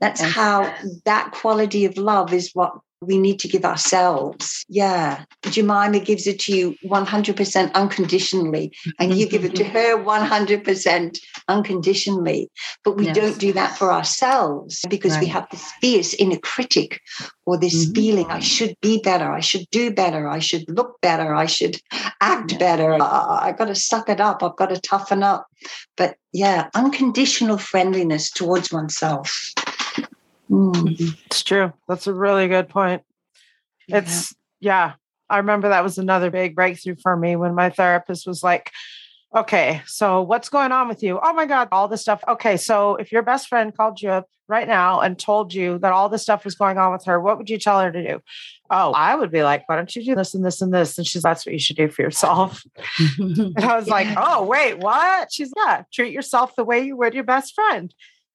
That's 0.00 0.20
yes. 0.20 0.32
how 0.32 0.74
that 1.04 1.32
quality 1.32 1.84
of 1.84 1.96
love 1.96 2.32
is 2.32 2.50
what 2.54 2.72
we 3.06 3.18
need 3.18 3.38
to 3.40 3.48
give 3.48 3.64
ourselves. 3.64 4.64
Yeah. 4.68 5.24
Jemima 5.44 6.00
gives 6.00 6.26
it 6.26 6.38
to 6.40 6.56
you 6.56 6.76
100% 6.84 7.72
unconditionally, 7.74 8.72
and 8.98 9.14
you 9.14 9.28
give 9.28 9.44
it 9.44 9.54
to 9.56 9.64
her 9.64 10.02
100% 10.02 11.18
unconditionally. 11.48 12.50
But 12.82 12.96
we 12.96 13.06
yes. 13.06 13.16
don't 13.16 13.38
do 13.38 13.52
that 13.52 13.76
for 13.76 13.92
ourselves 13.92 14.80
because 14.88 15.12
right. 15.12 15.22
we 15.22 15.26
have 15.26 15.46
this 15.50 15.72
fierce 15.80 16.14
inner 16.14 16.38
critic 16.38 17.00
or 17.46 17.58
this 17.58 17.84
mm-hmm. 17.84 17.94
feeling 17.94 18.26
I 18.30 18.40
should 18.40 18.76
be 18.80 19.00
better, 19.02 19.30
I 19.30 19.40
should 19.40 19.66
do 19.70 19.90
better, 19.90 20.28
I 20.28 20.38
should 20.38 20.64
look 20.68 21.00
better, 21.00 21.34
I 21.34 21.46
should 21.46 21.78
act 22.20 22.52
yeah. 22.52 22.58
better. 22.58 22.94
I, 22.94 23.40
I've 23.42 23.58
got 23.58 23.66
to 23.66 23.74
suck 23.74 24.08
it 24.08 24.20
up, 24.20 24.42
I've 24.42 24.56
got 24.56 24.70
to 24.70 24.80
toughen 24.80 25.22
up. 25.22 25.46
But 25.96 26.16
yeah, 26.32 26.68
unconditional 26.74 27.58
friendliness 27.58 28.30
towards 28.30 28.72
oneself. 28.72 29.52
Mm. 30.50 31.16
It's 31.26 31.42
true. 31.42 31.72
That's 31.88 32.06
a 32.06 32.12
really 32.12 32.48
good 32.48 32.68
point. 32.68 33.02
It's, 33.88 34.34
yeah, 34.60 34.94
I 35.28 35.38
remember 35.38 35.68
that 35.68 35.82
was 35.82 35.98
another 35.98 36.30
big 36.30 36.54
breakthrough 36.54 36.96
for 37.02 37.16
me 37.16 37.36
when 37.36 37.54
my 37.54 37.70
therapist 37.70 38.26
was 38.26 38.42
like, 38.42 38.70
okay, 39.34 39.82
so 39.86 40.22
what's 40.22 40.48
going 40.48 40.70
on 40.70 40.88
with 40.88 41.02
you? 41.02 41.18
Oh 41.22 41.32
my 41.32 41.46
God, 41.46 41.68
all 41.72 41.88
this 41.88 42.02
stuff. 42.02 42.22
Okay, 42.28 42.56
so 42.56 42.96
if 42.96 43.10
your 43.10 43.22
best 43.22 43.48
friend 43.48 43.76
called 43.76 44.00
you 44.00 44.10
up 44.10 44.28
right 44.46 44.68
now 44.68 45.00
and 45.00 45.18
told 45.18 45.52
you 45.52 45.78
that 45.78 45.92
all 45.92 46.08
this 46.08 46.22
stuff 46.22 46.44
was 46.44 46.54
going 46.54 46.78
on 46.78 46.92
with 46.92 47.04
her, 47.04 47.20
what 47.20 47.36
would 47.38 47.50
you 47.50 47.58
tell 47.58 47.80
her 47.80 47.90
to 47.90 48.06
do? 48.06 48.20
Oh, 48.70 48.92
I 48.92 49.14
would 49.14 49.32
be 49.32 49.42
like, 49.42 49.68
why 49.68 49.76
don't 49.76 49.94
you 49.94 50.04
do 50.04 50.14
this 50.14 50.34
and 50.34 50.44
this 50.44 50.62
and 50.62 50.72
this? 50.72 50.96
And 50.96 51.06
she's, 51.06 51.22
that's 51.22 51.44
what 51.44 51.52
you 51.52 51.58
should 51.58 51.76
do 51.76 51.88
for 51.88 52.02
yourself. 52.02 52.64
and 53.18 53.58
I 53.58 53.76
was 53.76 53.88
like, 53.88 54.08
oh, 54.16 54.44
wait, 54.44 54.78
what? 54.78 55.32
She's, 55.32 55.52
yeah, 55.56 55.82
treat 55.92 56.12
yourself 56.12 56.54
the 56.54 56.64
way 56.64 56.84
you 56.84 56.96
would 56.96 57.14
your 57.14 57.24
best 57.24 57.54
friend. 57.54 57.92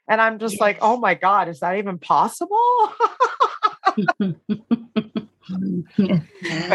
And 0.09 0.19
I'm 0.19 0.39
just 0.39 0.59
like, 0.59 0.79
oh 0.81 0.97
my 0.97 1.13
God, 1.13 1.47
is 1.47 1.59
that 1.59 1.77
even 1.77 1.99
possible? 1.99 2.57
but 4.17 4.35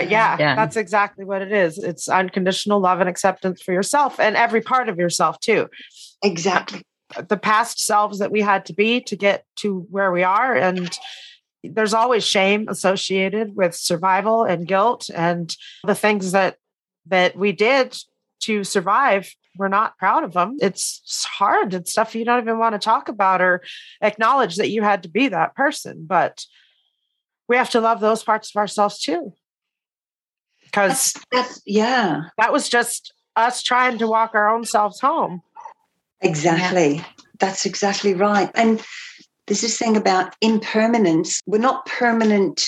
yeah, 0.08 0.36
yeah, 0.38 0.54
that's 0.54 0.76
exactly 0.76 1.24
what 1.24 1.42
it 1.42 1.52
is. 1.52 1.78
It's 1.78 2.08
unconditional 2.08 2.80
love 2.80 3.00
and 3.00 3.08
acceptance 3.08 3.60
for 3.60 3.72
yourself 3.72 4.20
and 4.20 4.36
every 4.36 4.60
part 4.60 4.88
of 4.88 4.98
yourself, 4.98 5.40
too. 5.40 5.68
Exactly. 6.22 6.82
The 7.28 7.36
past 7.36 7.80
selves 7.80 8.20
that 8.20 8.30
we 8.30 8.40
had 8.40 8.64
to 8.66 8.72
be 8.72 9.00
to 9.02 9.16
get 9.16 9.44
to 9.56 9.86
where 9.90 10.12
we 10.12 10.22
are. 10.22 10.54
And 10.54 10.96
there's 11.64 11.94
always 11.94 12.24
shame 12.24 12.68
associated 12.68 13.56
with 13.56 13.74
survival 13.74 14.44
and 14.44 14.66
guilt 14.66 15.10
and 15.14 15.54
the 15.84 15.94
things 15.94 16.32
that 16.32 16.56
that 17.06 17.36
we 17.36 17.52
did 17.52 17.96
to 18.40 18.64
survive 18.64 19.34
we're 19.56 19.68
not 19.68 19.98
proud 19.98 20.24
of 20.24 20.32
them. 20.32 20.56
It's 20.60 21.24
hard. 21.24 21.74
It's 21.74 21.92
stuff 21.92 22.14
you 22.14 22.24
don't 22.24 22.42
even 22.42 22.58
want 22.58 22.74
to 22.74 22.78
talk 22.78 23.08
about 23.08 23.40
or 23.40 23.62
acknowledge 24.00 24.56
that 24.56 24.70
you 24.70 24.82
had 24.82 25.02
to 25.04 25.08
be 25.08 25.28
that 25.28 25.54
person. 25.54 26.04
But 26.06 26.44
we 27.48 27.56
have 27.56 27.70
to 27.70 27.80
love 27.80 28.00
those 28.00 28.22
parts 28.22 28.50
of 28.50 28.56
ourselves 28.56 29.00
too. 29.00 29.32
Because 30.64 31.14
yeah, 31.66 32.22
that 32.38 32.52
was 32.52 32.68
just 32.68 33.12
us 33.36 33.62
trying 33.62 33.98
to 33.98 34.08
walk 34.08 34.34
our 34.34 34.52
own 34.54 34.64
selves 34.64 35.00
home. 35.00 35.42
Exactly. 36.20 36.96
Yeah. 36.96 37.04
That's 37.38 37.66
exactly 37.66 38.14
right. 38.14 38.50
And 38.54 38.82
there's 39.46 39.60
this 39.60 39.78
thing 39.78 39.96
about 39.96 40.34
impermanence. 40.40 41.40
We're 41.46 41.58
not 41.58 41.86
permanent 41.86 42.66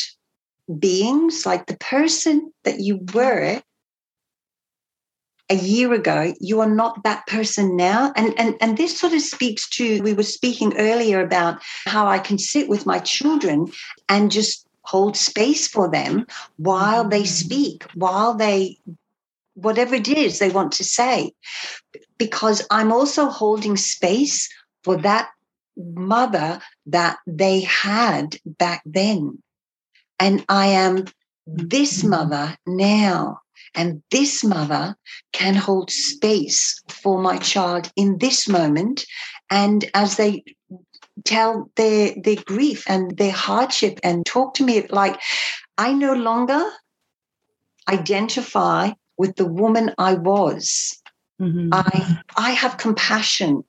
beings. 0.78 1.46
Like 1.46 1.66
the 1.66 1.76
person 1.78 2.52
that 2.64 2.80
you 2.80 3.00
were 3.14 3.62
a 5.48 5.54
year 5.54 5.92
ago 5.92 6.32
you 6.40 6.60
are 6.60 6.68
not 6.68 7.02
that 7.04 7.26
person 7.26 7.76
now 7.76 8.12
and 8.16 8.34
and 8.38 8.56
and 8.60 8.76
this 8.76 8.98
sort 8.98 9.12
of 9.12 9.20
speaks 9.20 9.68
to 9.68 10.02
we 10.02 10.12
were 10.12 10.22
speaking 10.22 10.76
earlier 10.76 11.20
about 11.20 11.62
how 11.84 12.06
i 12.06 12.18
can 12.18 12.38
sit 12.38 12.68
with 12.68 12.86
my 12.86 12.98
children 12.98 13.70
and 14.08 14.30
just 14.30 14.66
hold 14.82 15.16
space 15.16 15.66
for 15.68 15.90
them 15.90 16.26
while 16.56 17.08
they 17.08 17.22
mm-hmm. 17.22 17.46
speak 17.46 17.84
while 17.94 18.34
they 18.34 18.76
whatever 19.54 19.94
it 19.94 20.08
is 20.08 20.38
they 20.38 20.50
want 20.50 20.72
to 20.72 20.84
say 20.84 21.32
because 22.18 22.66
i'm 22.70 22.92
also 22.92 23.26
holding 23.26 23.76
space 23.76 24.48
for 24.82 24.96
that 24.96 25.28
mother 25.76 26.60
that 26.86 27.18
they 27.26 27.60
had 27.60 28.36
back 28.44 28.82
then 28.84 29.40
and 30.18 30.44
i 30.48 30.66
am 30.66 31.04
this 31.46 32.00
mm-hmm. 32.00 32.10
mother 32.10 32.56
now 32.66 33.40
and 33.76 34.02
this 34.10 34.42
mother 34.42 34.96
can 35.32 35.54
hold 35.54 35.90
space 35.90 36.82
for 36.88 37.20
my 37.20 37.36
child 37.38 37.92
in 37.94 38.18
this 38.18 38.48
moment. 38.48 39.04
And 39.50 39.84
as 39.94 40.16
they 40.16 40.42
tell 41.24 41.70
their, 41.76 42.14
their 42.22 42.36
grief 42.36 42.84
and 42.88 43.16
their 43.16 43.32
hardship 43.32 44.00
and 44.02 44.24
talk 44.26 44.54
to 44.54 44.64
me 44.64 44.86
like, 44.88 45.20
I 45.78 45.92
no 45.92 46.14
longer 46.14 46.64
identify 47.88 48.92
with 49.18 49.36
the 49.36 49.46
woman 49.46 49.94
I 49.98 50.14
was. 50.14 51.00
Mm-hmm. 51.40 51.68
I 51.72 52.22
I 52.36 52.50
have 52.52 52.78
compassion. 52.78 53.62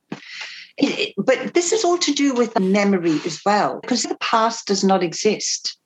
It, 0.78 1.00
it, 1.00 1.14
but 1.18 1.54
this 1.54 1.74
is 1.74 1.84
all 1.84 1.98
to 1.98 2.14
do 2.14 2.34
with 2.34 2.58
memory 2.60 3.20
as 3.26 3.42
well, 3.46 3.80
because 3.82 4.04
the 4.04 4.18
past 4.22 4.68
does 4.68 4.84
not 4.84 5.04
exist. 5.04 5.78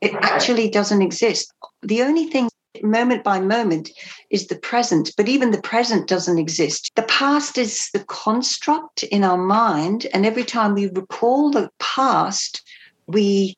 It 0.00 0.14
actually 0.14 0.68
doesn't 0.68 1.02
exist. 1.02 1.52
The 1.82 2.02
only 2.02 2.26
thing 2.26 2.48
moment 2.82 3.22
by 3.22 3.40
moment 3.40 3.90
is 4.30 4.46
the 4.46 4.56
present, 4.56 5.12
but 5.16 5.28
even 5.28 5.50
the 5.50 5.60
present 5.60 6.08
doesn't 6.08 6.38
exist. 6.38 6.90
The 6.96 7.02
past 7.02 7.58
is 7.58 7.90
the 7.92 8.04
construct 8.04 9.02
in 9.04 9.24
our 9.24 9.38
mind, 9.38 10.06
and 10.14 10.24
every 10.24 10.44
time 10.44 10.74
we 10.74 10.86
recall 10.86 11.50
the 11.50 11.70
past, 11.78 12.62
we 13.06 13.56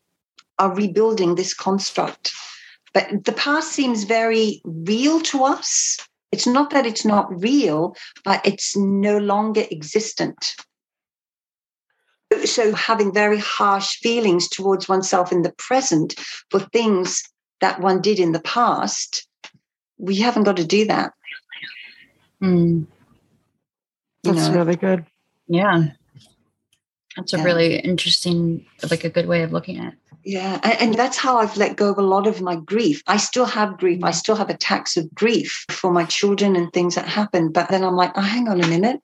are 0.58 0.74
rebuilding 0.74 1.34
this 1.34 1.54
construct. 1.54 2.32
But 2.92 3.24
the 3.24 3.32
past 3.32 3.72
seems 3.72 4.04
very 4.04 4.60
real 4.64 5.20
to 5.22 5.44
us. 5.44 5.98
It's 6.32 6.46
not 6.46 6.70
that 6.70 6.86
it's 6.86 7.04
not 7.04 7.42
real, 7.42 7.96
but 8.24 8.44
it's 8.46 8.76
no 8.76 9.18
longer 9.18 9.64
existent. 9.70 10.54
So, 12.44 12.74
having 12.74 13.12
very 13.12 13.38
harsh 13.38 13.98
feelings 13.98 14.48
towards 14.48 14.88
oneself 14.88 15.30
in 15.30 15.42
the 15.42 15.52
present 15.52 16.14
for 16.50 16.58
things 16.58 17.22
that 17.64 17.80
one 17.80 18.02
did 18.02 18.20
in 18.20 18.32
the 18.32 18.40
past, 18.40 19.26
we 19.96 20.16
haven't 20.16 20.42
got 20.42 20.58
to 20.58 20.66
do 20.66 20.84
that. 20.84 21.12
Mm. 22.42 22.86
That's 24.22 24.48
know? 24.48 24.54
really 24.54 24.76
good. 24.76 25.06
Yeah. 25.48 25.84
That's 27.16 27.32
a 27.32 27.38
Yeah. 27.38 27.44
really 27.44 27.78
interesting, 27.78 28.66
like 28.90 29.04
a 29.04 29.08
good 29.08 29.26
way 29.26 29.42
of 29.44 29.52
looking 29.52 29.78
at 29.78 29.94
it. 29.94 29.98
Yeah, 30.26 30.60
and, 30.62 30.76
and 30.80 30.94
that's 30.94 31.16
how 31.16 31.38
I've 31.38 31.56
let 31.56 31.76
go 31.76 31.90
of 31.90 31.98
a 31.98 32.02
lot 32.02 32.26
of 32.26 32.42
my 32.42 32.56
grief. 32.56 33.02
I 33.06 33.16
still 33.16 33.44
have 33.46 33.78
grief. 33.78 34.04
I 34.04 34.10
still 34.10 34.36
have 34.36 34.50
attacks 34.50 34.96
of 34.98 35.14
grief 35.14 35.64
for 35.70 35.90
my 35.90 36.04
children 36.04 36.56
and 36.56 36.70
things 36.72 36.94
that 36.96 37.08
happen. 37.08 37.52
But 37.52 37.68
then 37.70 37.82
I'm 37.82 37.96
like, 37.96 38.12
oh, 38.14 38.20
hang 38.20 38.48
on 38.48 38.60
a 38.60 38.66
minute. 38.66 39.00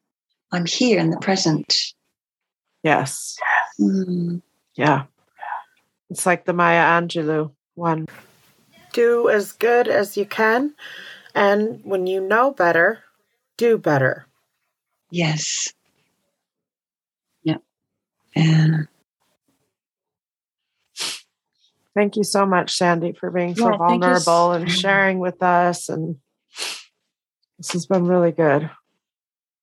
I'm 0.52 0.66
here 0.66 0.98
in 0.98 1.10
the 1.10 1.18
present. 1.18 1.94
Yes. 2.82 3.36
Mm. 3.78 4.42
Yeah. 4.76 5.04
It's 6.10 6.26
like 6.26 6.44
the 6.44 6.52
Maya 6.52 6.84
Angelou 7.00 7.52
one. 7.74 8.06
Do 8.92 9.28
as 9.28 9.52
good 9.52 9.88
as 9.88 10.16
you 10.16 10.26
can. 10.26 10.74
And 11.34 11.80
when 11.84 12.06
you 12.06 12.20
know 12.20 12.50
better, 12.50 13.00
do 13.56 13.78
better. 13.78 14.26
Yes. 15.10 15.72
Yeah. 17.42 17.58
And 18.34 18.88
Thank 21.94 22.16
you 22.16 22.24
so 22.24 22.46
much, 22.46 22.76
Sandy, 22.76 23.12
for 23.12 23.30
being 23.30 23.56
so 23.56 23.70
Yeah, 23.70 23.76
vulnerable 23.76 24.52
and 24.52 24.70
sharing 24.70 25.18
with 25.18 25.42
us. 25.42 25.88
And 25.88 26.16
this 27.58 27.72
has 27.72 27.86
been 27.86 28.06
really 28.06 28.32
good. 28.32 28.70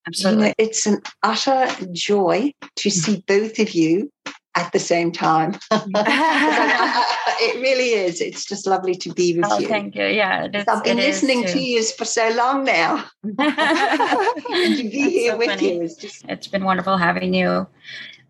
Absolutely. 0.06 0.54
it's 0.58 0.86
an 0.86 1.02
utter 1.22 1.68
joy 1.92 2.54
to 2.78 2.90
see 2.90 3.24
both 3.28 3.60
of 3.60 3.72
you 3.72 4.10
at 4.58 4.72
the 4.74 4.80
same 4.80 5.12
time. 5.12 5.52
it 5.72 7.62
really 7.62 7.90
is. 8.06 8.20
It's 8.22 8.44
just 8.46 8.66
lovely 8.66 8.96
to 8.96 9.14
be 9.14 9.38
with 9.38 9.46
Oh, 9.50 9.60
you. 9.60 9.68
thank 9.68 9.96
you. 9.96 10.06
Yeah, 10.08 10.48
I've 10.68 10.84
been 10.84 10.98
listening 10.98 11.46
to 11.46 11.60
you 11.60 11.84
for 11.84 12.06
so 12.06 12.28
long 12.32 12.64
now. 12.64 13.06
and 13.24 13.38
to 13.38 14.84
be 14.90 15.02
That's 15.04 15.14
here 15.14 15.32
so 15.34 15.38
with 15.38 15.50
funny. 15.50 15.76
you 15.76 15.82
is 15.84 15.96
just 15.96 16.26
It's 16.28 16.48
been 16.48 16.64
wonderful 16.64 16.98
having 16.98 17.34
you. 17.34 17.68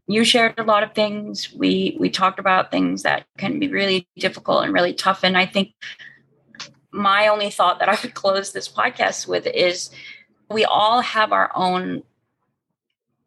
You 0.07 0.23
shared 0.23 0.59
a 0.59 0.63
lot 0.63 0.83
of 0.83 0.93
things. 0.93 1.53
We 1.53 1.97
we 1.99 2.09
talked 2.09 2.39
about 2.39 2.71
things 2.71 3.03
that 3.03 3.25
can 3.37 3.59
be 3.59 3.67
really 3.69 4.07
difficult 4.17 4.63
and 4.63 4.73
really 4.73 4.93
tough. 4.93 5.23
And 5.23 5.37
I 5.37 5.45
think 5.45 5.73
my 6.91 7.27
only 7.27 7.49
thought 7.49 7.79
that 7.79 7.89
I 7.89 7.97
would 8.01 8.13
close 8.13 8.51
this 8.51 8.69
podcast 8.69 9.27
with 9.27 9.47
is 9.47 9.89
we 10.49 10.65
all 10.65 11.01
have 11.01 11.31
our 11.31 11.51
own 11.55 12.03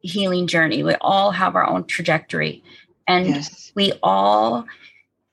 healing 0.01 0.47
journey. 0.47 0.82
We 0.82 0.94
all 1.01 1.31
have 1.32 1.55
our 1.55 1.66
own 1.68 1.85
trajectory. 1.85 2.62
And 3.10 3.26
yes, 3.26 3.72
we 3.74 3.92
all 4.02 4.66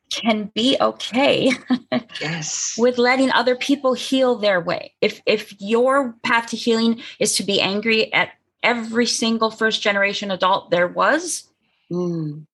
can 0.09 0.49
be 0.55 0.77
okay 0.79 1.51
yes. 2.21 2.75
with 2.77 2.97
letting 2.97 3.29
other 3.31 3.55
people 3.55 3.93
heal 3.93 4.35
their 4.35 4.61
way. 4.61 4.93
If 5.01 5.21
if 5.25 5.53
your 5.59 6.15
path 6.23 6.47
to 6.51 6.57
healing 6.57 7.01
is 7.19 7.35
to 7.35 7.43
be 7.43 7.59
angry 7.61 8.11
at 8.13 8.29
every 8.63 9.05
single 9.05 9.51
first 9.51 9.81
generation 9.81 10.31
adult 10.31 10.71
there 10.71 10.87
was, 10.87 11.47
Mm, 11.91 12.45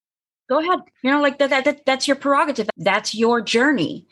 go 0.47 0.59
ahead. 0.59 0.79
You 1.01 1.11
know, 1.11 1.21
like 1.21 1.39
that, 1.39 1.49
that, 1.49 1.65
that 1.65 1.85
that's 1.85 2.07
your 2.07 2.15
prerogative. 2.15 2.69
That's 2.77 3.15
your 3.15 3.41
journey. 3.41 4.05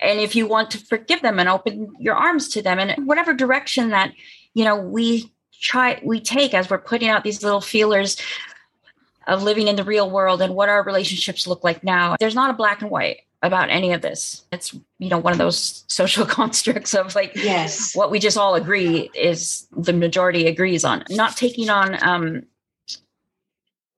And 0.00 0.20
if 0.20 0.36
you 0.36 0.46
want 0.46 0.70
to 0.72 0.78
forgive 0.78 1.22
them 1.22 1.40
and 1.40 1.48
open 1.48 1.92
your 1.98 2.14
arms 2.14 2.48
to 2.50 2.62
them 2.62 2.78
and 2.78 3.06
whatever 3.06 3.34
direction 3.34 3.90
that, 3.90 4.12
you 4.54 4.64
know, 4.64 4.76
we 4.76 5.32
try 5.60 6.00
we 6.04 6.20
take 6.20 6.54
as 6.54 6.70
we're 6.70 6.78
putting 6.78 7.08
out 7.08 7.24
these 7.24 7.42
little 7.42 7.60
feelers 7.60 8.16
of 9.28 9.42
living 9.44 9.68
in 9.68 9.76
the 9.76 9.84
real 9.84 10.10
world 10.10 10.42
and 10.42 10.54
what 10.54 10.68
our 10.68 10.82
relationships 10.82 11.46
look 11.46 11.62
like 11.62 11.84
now. 11.84 12.16
There's 12.18 12.34
not 12.34 12.50
a 12.50 12.54
black 12.54 12.82
and 12.82 12.90
white 12.90 13.20
about 13.42 13.70
any 13.70 13.92
of 13.92 14.02
this. 14.02 14.42
It's, 14.50 14.74
you 14.98 15.08
know, 15.08 15.18
one 15.18 15.32
of 15.32 15.38
those 15.38 15.84
social 15.88 16.26
constructs 16.40 16.94
of 16.94 17.14
like 17.14 17.32
yes. 17.36 17.94
what 17.94 18.10
we 18.10 18.18
just 18.18 18.36
all 18.36 18.56
agree 18.56 19.10
is 19.14 19.68
the 19.76 19.92
majority 19.92 20.46
agrees 20.48 20.84
on 20.84 21.04
not 21.10 21.36
taking 21.36 21.70
on 21.70 22.02
um 22.02 22.42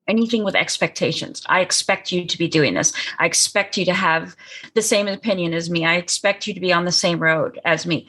anything 0.09 0.43
with 0.43 0.57
expectations 0.57 1.45
i 1.49 1.61
expect 1.61 2.11
you 2.11 2.25
to 2.27 2.37
be 2.37 2.49
doing 2.49 2.75
this 2.75 2.93
i 3.21 3.27
expect 3.27 3.77
you 3.77 3.85
to 3.85 3.95
have 3.95 4.35
the 4.75 4.83
same 4.83 5.07
opinion 5.07 5.55
as 5.55 5.71
me 5.71 5.85
i 5.85 5.95
expect 5.95 6.49
you 6.49 6.55
to 6.55 6.59
be 6.59 6.73
on 6.73 6.85
the 6.85 6.91
same 6.91 7.21
road 7.21 7.61
as 7.65 7.87
me 7.87 8.09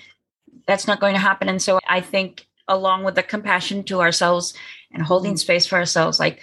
that's 0.66 0.88
not 0.88 1.00
going 1.00 1.14
to 1.14 1.20
happen 1.20 1.48
and 1.48 1.62
so 1.62 1.80
i 1.88 2.02
think 2.02 2.48
along 2.68 3.04
with 3.04 3.14
the 3.14 3.22
compassion 3.22 3.84
to 3.84 4.02
ourselves 4.02 4.56
and 4.92 5.04
holding 5.04 5.34
Mm. 5.34 5.40
space 5.40 5.68
for 5.68 5.76
ourselves 5.76 6.20
like 6.20 6.42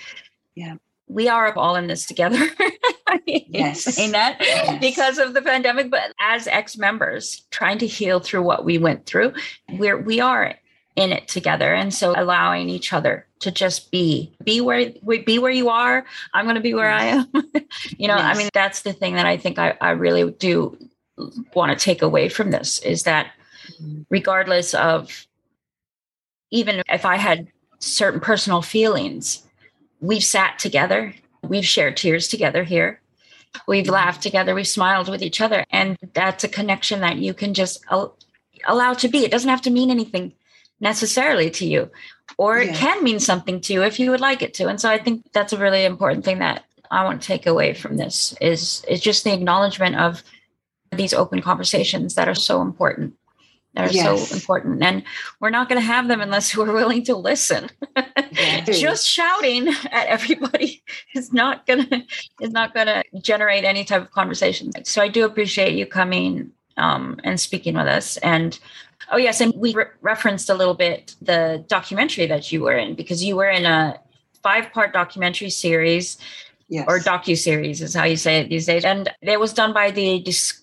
Yeah. 0.59 0.75
we 1.07 1.29
are 1.29 1.53
all 1.57 1.77
in 1.77 1.87
this 1.87 2.05
together 2.07 2.39
I 3.07 3.21
Yes. 3.27 3.85
saying 3.85 4.13
that 4.13 4.37
Yes. 4.41 4.81
because 4.81 5.19
of 5.19 5.33
the 5.35 5.43
pandemic 5.43 5.91
but 5.91 6.13
as 6.21 6.47
ex-members 6.49 7.47
trying 7.51 7.79
to 7.79 7.87
heal 7.87 8.19
through 8.21 8.43
what 8.43 8.65
we 8.65 8.77
went 8.79 9.07
through 9.07 9.33
we're 9.71 9.97
we 9.99 10.21
are 10.21 10.55
in 10.97 11.13
it 11.13 11.29
together 11.29 11.73
and 11.75 11.95
so 11.95 12.13
allowing 12.17 12.69
each 12.69 12.93
other 12.93 13.25
to 13.39 13.53
just 13.53 13.93
be 13.93 14.33
be 14.45 14.61
where 14.61 14.91
be 15.25 15.39
where 15.39 15.53
you 15.53 15.69
are 15.69 16.05
i'm 16.35 16.45
going 16.45 16.57
to 16.57 16.61
be 16.61 16.75
where 16.75 16.91
i 16.91 17.05
am 17.05 17.27
you 17.97 18.09
know 18.09 18.15
i 18.15 18.35
mean 18.37 18.49
that's 18.53 18.83
the 18.83 18.93
thing 18.93 19.15
that 19.15 19.25
i 19.27 19.37
think 19.37 19.59
i, 19.61 19.77
I 19.81 19.91
really 19.93 20.29
do 20.33 20.77
want 21.55 21.71
to 21.77 21.85
take 21.85 22.03
away 22.03 22.29
from 22.29 22.51
this 22.51 22.81
is 22.81 23.05
that 23.05 23.31
Mhm. 23.83 24.07
regardless 24.09 24.73
of 24.75 25.27
even 26.51 26.83
if 26.89 27.05
i 27.05 27.17
had 27.17 27.49
certain 27.81 28.21
personal 28.21 28.63
feelings 28.63 29.43
we've 30.01 30.25
sat 30.25 30.59
together. 30.59 31.15
We've 31.43 31.65
shared 31.65 31.97
tears 31.97 32.29
together 32.29 32.65
here. 32.65 33.01
We've 33.67 33.89
laughed 33.89 34.23
together. 34.23 34.55
We've 34.55 34.69
smiled 34.69 35.09
with 35.09 35.23
each 35.23 35.41
other. 35.41 35.65
And 35.71 35.97
that's 36.15 36.45
a 36.45 36.49
connection 36.49 37.01
that 37.01 37.17
you 37.17 37.35
can 37.35 37.55
just 37.55 37.85
al- 37.91 38.17
allow 38.67 38.95
to 38.95 39.09
be. 39.09 39.25
It 39.25 39.31
doesn't 39.31 39.49
have 39.49 39.63
to 39.63 39.71
mean 39.71 39.91
anything 39.91 40.33
necessarily 40.81 41.51
to 41.51 41.67
you 41.67 41.91
or 42.37 42.59
it 42.59 42.75
can 42.75 43.03
mean 43.03 43.19
something 43.19 43.61
to 43.61 43.73
you 43.73 43.83
if 43.83 43.99
you 43.99 44.11
would 44.11 44.21
like 44.21 44.43
it 44.43 44.55
to. 44.55 44.69
And 44.69 44.81
so 44.81 44.91
i 44.91 44.99
think 44.99 45.31
that's 45.33 45.53
a 45.53 45.59
really 45.59 45.85
important 45.85 46.25
thing 46.25 46.39
that 46.39 46.65
i 46.91 47.05
want 47.05 47.21
to 47.21 47.27
take 47.27 47.47
away 47.47 47.75
from 47.75 47.97
this 47.97 48.35
is 48.41 48.85
is 48.89 49.01
just 49.01 49.25
the 49.25 49.33
acknowledgement 49.33 49.97
of 49.97 50.23
these 50.93 51.13
open 51.13 51.43
conversations 51.43 52.15
that 52.15 52.29
are 52.29 52.35
so 52.35 52.63
important 52.63 53.15
that 53.79 53.91
are 53.91 53.93
Yes. 53.95 54.29
so 54.29 54.35
important 54.35 54.83
and 54.83 55.03
we're 55.41 55.51
not 55.51 55.69
going 55.69 55.81
to 55.81 55.87
have 55.87 56.09
them 56.09 56.21
unless 56.21 56.57
we're 56.57 56.73
willing 56.73 57.05
to 57.05 57.17
listen 57.17 57.71
Yes. 58.33 58.79
just 58.81 59.07
shouting 59.07 59.69
at 59.69 60.07
everybody 60.09 60.83
is 61.15 61.33
not 61.33 61.67
gonna 61.67 62.05
is 62.41 62.51
not 62.51 62.75
gonna 62.75 63.03
generate 63.21 63.65
any 63.65 63.85
type 63.85 64.03
of 64.03 64.11
conversation 64.11 64.71
so 64.85 65.01
i 65.01 65.09
do 65.09 65.25
appreciate 65.25 65.75
you 65.75 65.87
coming 65.87 66.51
um, 66.77 67.19
and 67.25 67.41
speaking 67.41 67.75
with 67.77 67.87
us 67.87 68.17
and 68.19 68.59
oh 69.13 69.17
yes 69.17 69.41
and 69.41 69.53
we 69.57 69.75
re- 69.75 69.87
referenced 70.03 70.51
a 70.51 70.55
little 70.55 70.75
bit 70.75 71.15
the 71.23 71.65
documentary 71.69 72.27
that 72.27 72.53
you 72.53 72.63
were 72.63 72.77
in 72.77 72.95
because 72.95 73.23
you 73.25 73.37
were 73.37 73.49
in 73.49 73.65
a 73.65 73.99
five 74.43 74.73
part 74.73 74.93
documentary 74.93 75.51
series 75.51 76.19
yes. 76.69 76.85
or 76.89 76.99
docu 77.01 77.37
series 77.37 77.81
is 77.83 77.95
how 77.95 78.05
you 78.05 78.17
say 78.17 78.41
it 78.41 78.49
these 78.49 78.67
days 78.67 78.85
and 78.85 79.09
it 79.23 79.41
was 79.41 79.53
done 79.53 79.73
by 79.73 79.91
the 79.91 80.21
Dis- 80.21 80.63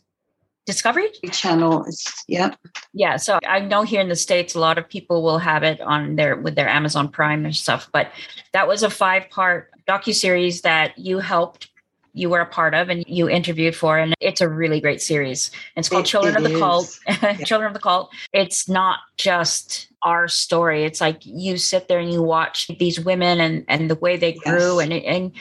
discovery 0.66 1.10
channel. 1.32 1.86
Is, 1.86 2.06
yeah. 2.28 2.56
yeah, 2.94 3.18
so 3.18 3.40
I 3.48 3.60
know 3.60 3.84
here 3.84 4.02
in 4.02 4.10
the 4.10 4.16
states, 4.16 4.56
a 4.56 4.60
lot 4.60 4.78
of 4.78 4.88
people 4.90 5.24
will 5.24 5.38
have 5.40 5.64
it 5.64 5.80
on 5.82 6.16
their 6.16 6.36
with 6.36 6.56
their 6.56 6.68
Amazon 6.70 7.10
Prime 7.10 7.46
and 7.46 7.56
stuff. 7.56 7.90
But 7.92 8.12
that 8.54 8.68
was 8.68 8.84
a 8.84 8.90
five 8.90 9.30
part 9.30 9.72
docu 9.88 10.14
series 10.14 10.62
that 10.62 10.98
you 10.98 11.20
helped, 11.20 11.70
you 12.14 12.30
were 12.30 12.40
a 12.42 12.46
part 12.46 12.74
of, 12.74 12.90
and 12.90 13.04
you 13.08 13.30
interviewed 13.30 13.76
for, 13.76 13.98
and 13.98 14.14
it's 14.20 14.42
a 14.42 14.50
really 14.50 14.82
great 14.82 15.02
series. 15.02 15.52
It's 15.76 15.90
called 15.90 16.06
It- 16.06 16.10
Children 16.10 16.36
it 16.36 16.46
of 16.46 16.52
the 16.52 16.60
Cult. 16.60 17.00
is. 17.08 17.40
Children 17.48 17.68
of 17.68 17.74
the 17.74 17.80
Cult. 17.80 18.10
It's 18.34 18.68
not 18.68 19.00
just 19.18 19.88
our 20.06 20.30
story. 20.30 20.86
It's 20.86 21.02
like 21.02 21.18
you 21.26 21.58
sit 21.58 21.90
there 21.90 22.00
and 22.00 22.12
you 22.14 22.22
watch 22.24 22.70
these 22.80 23.00
women 23.00 23.42
and 23.42 23.66
and 23.68 23.90
the 23.90 23.96
way 23.96 24.16
they 24.16 24.34
grew, 24.34 24.80
Yes. 24.80 24.84
and 24.84 24.94
and 24.94 25.32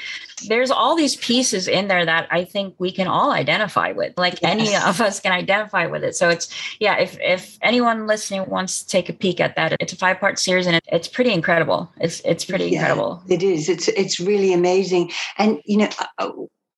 there's 0.48 0.70
all 0.72 0.96
these 0.96 1.16
pieces 1.16 1.68
in 1.68 1.86
there 1.88 2.04
that 2.04 2.26
I 2.30 2.44
think 2.44 2.74
we 2.78 2.90
can 2.90 3.06
all 3.06 3.30
identify 3.30 3.92
with. 3.92 4.18
Like 4.18 4.42
any 4.42 4.74
of 4.76 5.00
us 5.00 5.20
can 5.20 5.32
identify 5.32 5.86
with 5.86 6.02
it. 6.02 6.16
So 6.16 6.28
it's 6.30 6.48
yeah, 6.80 6.98
if 6.98 7.16
if 7.20 7.58
anyone 7.62 8.06
listening 8.08 8.48
wants 8.50 8.82
to 8.82 8.88
take 8.88 9.08
a 9.08 9.12
peek 9.12 9.38
at 9.40 9.54
that, 9.56 9.76
it's 9.80 9.92
a 9.92 9.96
five 9.96 10.18
part 10.18 10.38
series 10.38 10.66
and 10.66 10.76
it, 10.76 10.84
it's 10.90 11.08
pretty 11.08 11.32
incredible. 11.32 11.92
It's 12.00 12.20
it's 12.24 12.44
pretty 12.44 12.66
Yeah, 12.70 12.80
incredible. 12.80 13.22
It 13.28 13.42
is. 13.42 13.68
It's 13.68 13.88
it's 13.88 14.18
really 14.18 14.52
amazing. 14.52 15.12
And 15.38 15.60
you 15.64 15.76
know, 15.78 15.88
uh, 16.00 16.06
uh, 16.18 16.30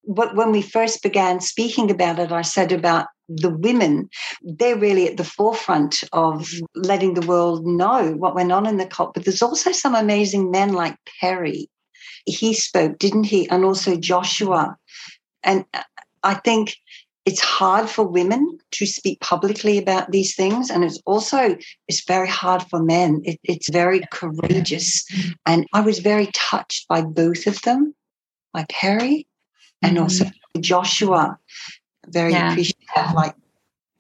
what 0.07 0.37
when 0.37 0.53
we 0.53 0.63
first 0.63 1.03
began 1.03 1.41
speaking 1.41 1.91
about 1.91 2.19
it, 2.19 2.31
I 2.31 2.43
said 2.43 2.73
about 2.73 3.09
the 3.29 3.51
women. 3.51 4.09
They're 4.43 4.79
really 4.79 5.09
at 5.09 5.17
the 5.17 5.25
forefront 5.25 6.05
of 6.13 6.49
letting 6.75 7.15
the 7.15 7.27
world 7.27 7.67
know 7.67 8.13
what 8.13 8.35
went 8.35 8.53
on 8.53 8.67
in 8.67 8.77
the 8.77 8.87
cult. 8.87 9.15
But 9.15 9.25
there's 9.25 9.43
also 9.43 9.73
some 9.73 9.97
amazing 9.97 10.51
men 10.51 10.73
like 10.73 10.97
Perry. 11.21 11.69
He 12.25 12.55
spoke, 12.55 12.99
didn't 12.99 13.25
he? 13.25 13.49
And 13.51 13.65
also 13.65 13.97
Joshua. 13.97 14.77
And 15.43 15.65
uh, 15.75 15.83
I 16.23 16.35
think 16.35 16.77
it's 17.25 17.41
hard 17.41 17.91
for 17.91 18.07
women 18.07 18.59
to 18.71 18.87
speak 18.87 19.21
publicly 19.21 19.77
about 19.77 20.13
these 20.13 20.37
things 20.37 20.71
and 20.71 20.85
it's 20.85 21.01
also 21.05 21.57
it's 21.89 22.05
very 22.07 22.29
hard 22.29 22.63
for 22.71 22.81
men 22.81 23.21
it, 23.25 23.41
it's 23.43 23.69
very 23.69 24.01
courageous 24.13 25.05
and 25.45 25.67
i 25.73 25.81
was 25.81 25.99
very 25.99 26.29
touched 26.33 26.87
by 26.89 27.03
both 27.03 27.49
of 27.49 27.61
them 27.63 27.93
by 28.53 28.65
perry 28.71 29.27
and 29.83 29.97
Mhm. 29.97 30.03
also 30.03 30.25
joshua 30.61 31.39
very 32.09 32.33
Yeah. 32.33 32.51
appreciative 32.53 33.13
like 33.15 33.35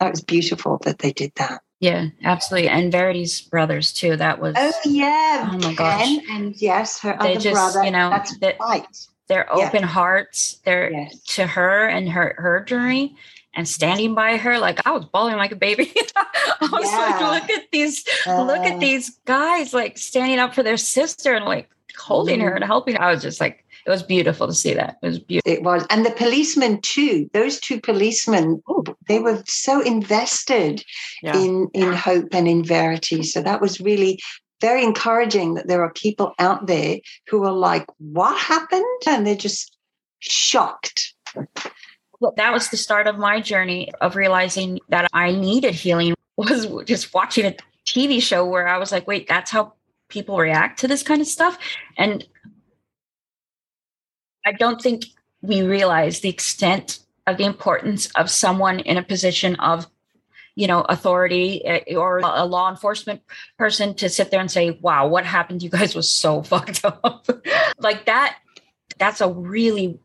that 0.00 0.10
was 0.10 0.20
beautiful 0.22 0.78
that 0.84 0.98
they 1.00 1.12
did 1.12 1.32
that 1.36 1.60
Yeah, 1.78 2.06
absolutely. 2.24 2.70
And 2.70 2.90
Verity's 2.90 3.42
brothers 3.42 3.92
too. 3.92 4.16
That 4.16 4.40
was 4.40 4.54
Oh 4.56 4.72
yeah. 4.86 5.50
Oh 5.52 5.58
my 5.58 5.60
Ken 5.60 5.74
gosh. 5.74 6.08
And 6.30 6.54
yes, 6.56 7.00
her 7.00 7.14
They 7.20 7.32
other 7.32 7.40
just, 7.40 7.52
brother. 7.54 7.84
you 7.84 7.90
know, 7.90 8.08
that's 8.08 8.34
that- 8.38 8.56
right. 8.58 8.86
their 9.28 9.44
Yeah. 9.54 9.66
open 9.68 9.82
hearts, 9.82 10.58
their 10.64 10.90
Yes. 10.90 11.20
to 11.36 11.46
her 11.46 11.86
and 11.86 12.08
her 12.08 12.34
her 12.38 12.60
journey 12.64 13.14
and 13.52 13.68
standing 13.68 14.14
by 14.14 14.38
her. 14.38 14.58
Like 14.58 14.86
I 14.86 14.90
was 14.92 15.04
bawling 15.04 15.36
like 15.36 15.52
a 15.52 15.56
baby. 15.56 15.92
I 16.16 16.68
was 16.72 16.90
Yeah. 16.90 16.98
like, 16.98 17.20
look 17.42 17.50
at 17.58 17.64
these, 17.70 18.06
look 18.26 18.60
Uh, 18.64 18.72
at 18.72 18.80
these 18.80 19.10
guys 19.26 19.74
like 19.74 19.98
standing 19.98 20.38
up 20.38 20.54
for 20.54 20.62
their 20.62 20.78
sister 20.78 21.34
and 21.34 21.44
like 21.44 21.68
holding 21.98 22.40
her 22.40 22.52
Mhm. 22.52 22.56
and 22.56 22.64
helping. 22.64 22.94
her. 22.96 23.02
I 23.02 23.10
was 23.12 23.20
just 23.20 23.38
like, 23.38 23.65
it 23.86 23.90
was 23.90 24.02
beautiful 24.02 24.46
to 24.48 24.52
see 24.54 24.74
that. 24.74 24.96
It 25.02 25.06
was 25.06 25.18
beautiful. 25.20 25.52
It 25.52 25.62
was. 25.62 25.86
And 25.90 26.04
the 26.04 26.10
policemen 26.10 26.80
too. 26.80 27.30
Those 27.32 27.60
two 27.60 27.80
policemen, 27.80 28.62
they 29.08 29.20
were 29.20 29.42
so 29.46 29.80
invested 29.80 30.82
Yeah. 31.22 31.36
in 31.36 31.68
in 31.72 31.92
hope 31.92 32.34
and 32.34 32.48
in 32.48 32.64
verity. 32.64 33.22
So 33.22 33.42
that 33.42 33.60
was 33.60 33.80
really 33.80 34.18
very 34.60 34.82
encouraging 34.82 35.54
that 35.54 35.68
there 35.68 35.82
are 35.82 35.92
people 35.92 36.32
out 36.38 36.66
there 36.66 36.98
who 37.28 37.44
are 37.44 37.52
like, 37.52 37.86
what 37.98 38.36
happened? 38.38 38.84
And 39.06 39.26
they're 39.26 39.36
just 39.36 39.76
shocked. 40.18 41.14
Well, 42.20 42.32
that 42.36 42.52
was 42.52 42.70
the 42.70 42.76
start 42.76 43.06
of 43.06 43.18
my 43.18 43.40
journey 43.40 43.92
of 44.00 44.16
realizing 44.16 44.80
that 44.88 45.08
I 45.12 45.32
needed 45.32 45.74
healing 45.74 46.14
was 46.36 46.66
just 46.86 47.14
watching 47.14 47.44
a 47.46 47.54
TV 47.86 48.20
show 48.20 48.44
where 48.44 48.66
I 48.66 48.78
was 48.78 48.90
like, 48.92 49.06
wait, 49.06 49.28
that's 49.28 49.50
how 49.50 49.74
people 50.08 50.38
react 50.38 50.80
to 50.80 50.88
this 50.88 51.02
kind 51.02 51.20
of 51.20 51.26
stuff. 51.26 51.58
And 51.98 52.26
I 54.46 54.52
don't 54.52 54.80
think 54.80 55.06
we 55.42 55.62
realize 55.62 56.20
the 56.20 56.28
extent 56.28 57.00
of 57.26 57.36
the 57.36 57.44
importance 57.44 58.08
of 58.14 58.30
someone 58.30 58.78
in 58.80 58.96
a 58.96 59.02
position 59.02 59.56
of 59.56 59.86
you 60.54 60.66
know 60.66 60.82
authority 60.82 61.64
eh, 61.66 61.94
or 61.96 62.18
a 62.18 62.44
law 62.44 62.70
enforcement 62.70 63.20
person 63.58 63.92
to 63.94 64.08
sit 64.08 64.30
there 64.30 64.40
and 64.40 64.50
say 64.50 64.70
wow 64.80 65.06
what 65.06 65.26
happened? 65.26 65.62
You 65.62 65.68
guys 65.68 65.94
was 65.94 66.08
so 66.08 66.42
fucked 66.50 66.84
up. 66.84 67.28
Like 67.78 68.06
that 68.06 68.38
that's 68.98 69.20
a 69.20 69.28
really 69.28 69.98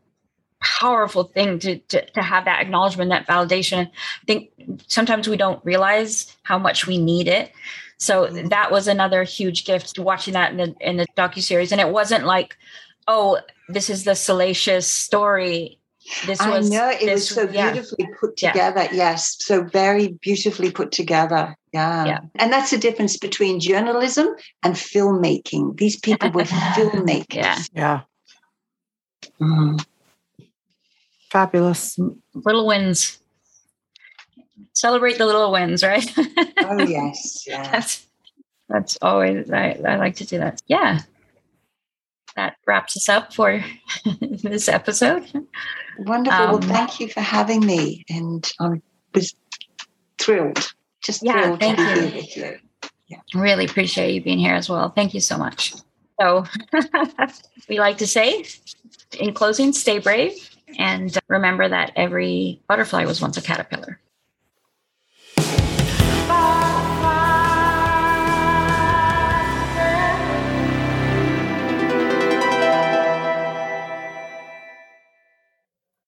powerful 0.60 1.24
thing 1.24 1.58
to, 1.60 1.78
to 1.78 2.04
to 2.10 2.22
have 2.22 2.44
that 2.44 2.60
acknowledgement 2.60 3.10
that 3.10 3.26
validation. 3.26 3.86
I 3.86 4.24
think 4.26 4.50
sometimes 4.88 5.28
we 5.28 5.36
don't 5.36 5.64
realize 5.64 6.36
how 6.42 6.58
much 6.58 6.86
we 6.86 6.98
need 6.98 7.28
it. 7.28 7.52
So 7.98 8.26
that 8.26 8.72
was 8.72 8.88
another 8.88 9.22
huge 9.22 9.64
gift 9.64 9.96
watching 9.98 10.34
that 10.34 10.50
in 10.50 10.56
the 10.56 10.74
in 10.80 10.96
the 10.96 11.06
docu-series. 11.16 11.70
And 11.70 11.80
it 11.80 11.88
wasn't 11.88 12.24
like 12.26 12.56
oh 13.06 13.38
this 13.68 13.88
is 13.90 14.04
the 14.04 14.14
salacious 14.14 14.86
story 14.86 15.78
this 16.26 16.40
I 16.40 16.50
was 16.50 16.68
know 16.68 16.88
it 16.90 17.02
was 17.12 17.28
this- 17.28 17.28
so 17.28 17.42
yeah. 17.48 17.70
beautifully 17.72 18.08
put 18.18 18.42
Yeah. 18.42 18.50
together. 18.52 18.88
Yes, 18.92 19.36
so 19.38 19.62
very 19.62 20.08
beautifully 20.20 20.70
put 20.72 20.90
together. 20.90 21.56
Yeah. 21.72 22.04
Yeah. 22.04 22.18
And 22.34 22.52
that's 22.52 22.70
the 22.72 22.78
difference 22.78 23.16
between 23.16 23.60
journalism 23.60 24.26
and 24.64 24.74
filmmaking. 24.74 25.76
These 25.78 26.00
people 26.00 26.30
were 26.32 26.42
filmmakers. 26.76 27.30
Yeah. 27.38 27.58
Yeah. 27.72 28.00
Mhm. 29.40 29.84
Fabulous. 31.30 31.98
little 32.34 32.66
wins 32.66 33.18
celebrate 34.74 35.18
the 35.18 35.26
little 35.26 35.52
wins 35.52 35.82
right 35.82 36.10
Oh, 36.58 36.82
yes. 36.82 37.44
Yeah. 37.46 37.70
that's 37.70 38.06
that's 38.68 38.98
always 39.02 39.50
I, 39.50 39.78
I 39.86 39.96
like 39.96 40.16
to 40.16 40.26
do 40.26 40.38
that 40.38 40.60
yeah 40.66 41.00
that 42.36 42.56
wraps 42.66 42.96
us 42.96 43.08
up 43.08 43.32
for 43.34 43.62
this 44.42 44.68
episode 44.68 45.24
Wonderful. 45.98 46.38
well, 46.46 46.54
Um, 46.56 46.62
thank 46.62 47.00
you 47.00 47.08
for 47.08 47.20
having 47.20 47.64
me. 47.66 48.04
And 48.08 48.50
I 48.60 48.80
was 49.14 49.34
thrilled, 50.18 50.72
just 51.04 51.22
Yeah, 51.22 51.42
thrilled 51.42 51.60
to 51.60 51.66
thank 51.66 51.78
be 51.78 52.06
you. 52.06 52.16
with 52.16 52.36
you. 52.36 53.40
really 53.40 53.64
appreciate 53.66 54.14
you 54.14 54.22
being 54.22 54.38
here 54.38 54.54
as 54.54 54.68
well 54.70 54.88
thank 54.90 55.12
you 55.14 55.20
so 55.20 55.36
much 55.36 55.74
so 56.20 56.44
we 57.68 57.78
like 57.78 57.98
to 57.98 58.06
say 58.06 58.44
in 59.20 59.34
closing 59.34 59.72
stay 59.72 59.98
brave 59.98 60.32
and 60.78 61.18
remember 61.28 61.68
that 61.68 61.92
every 61.96 62.60
butterfly 62.68 63.04
was 63.04 63.20
once 63.20 63.36
a 63.36 63.42
caterpillar 63.42 64.00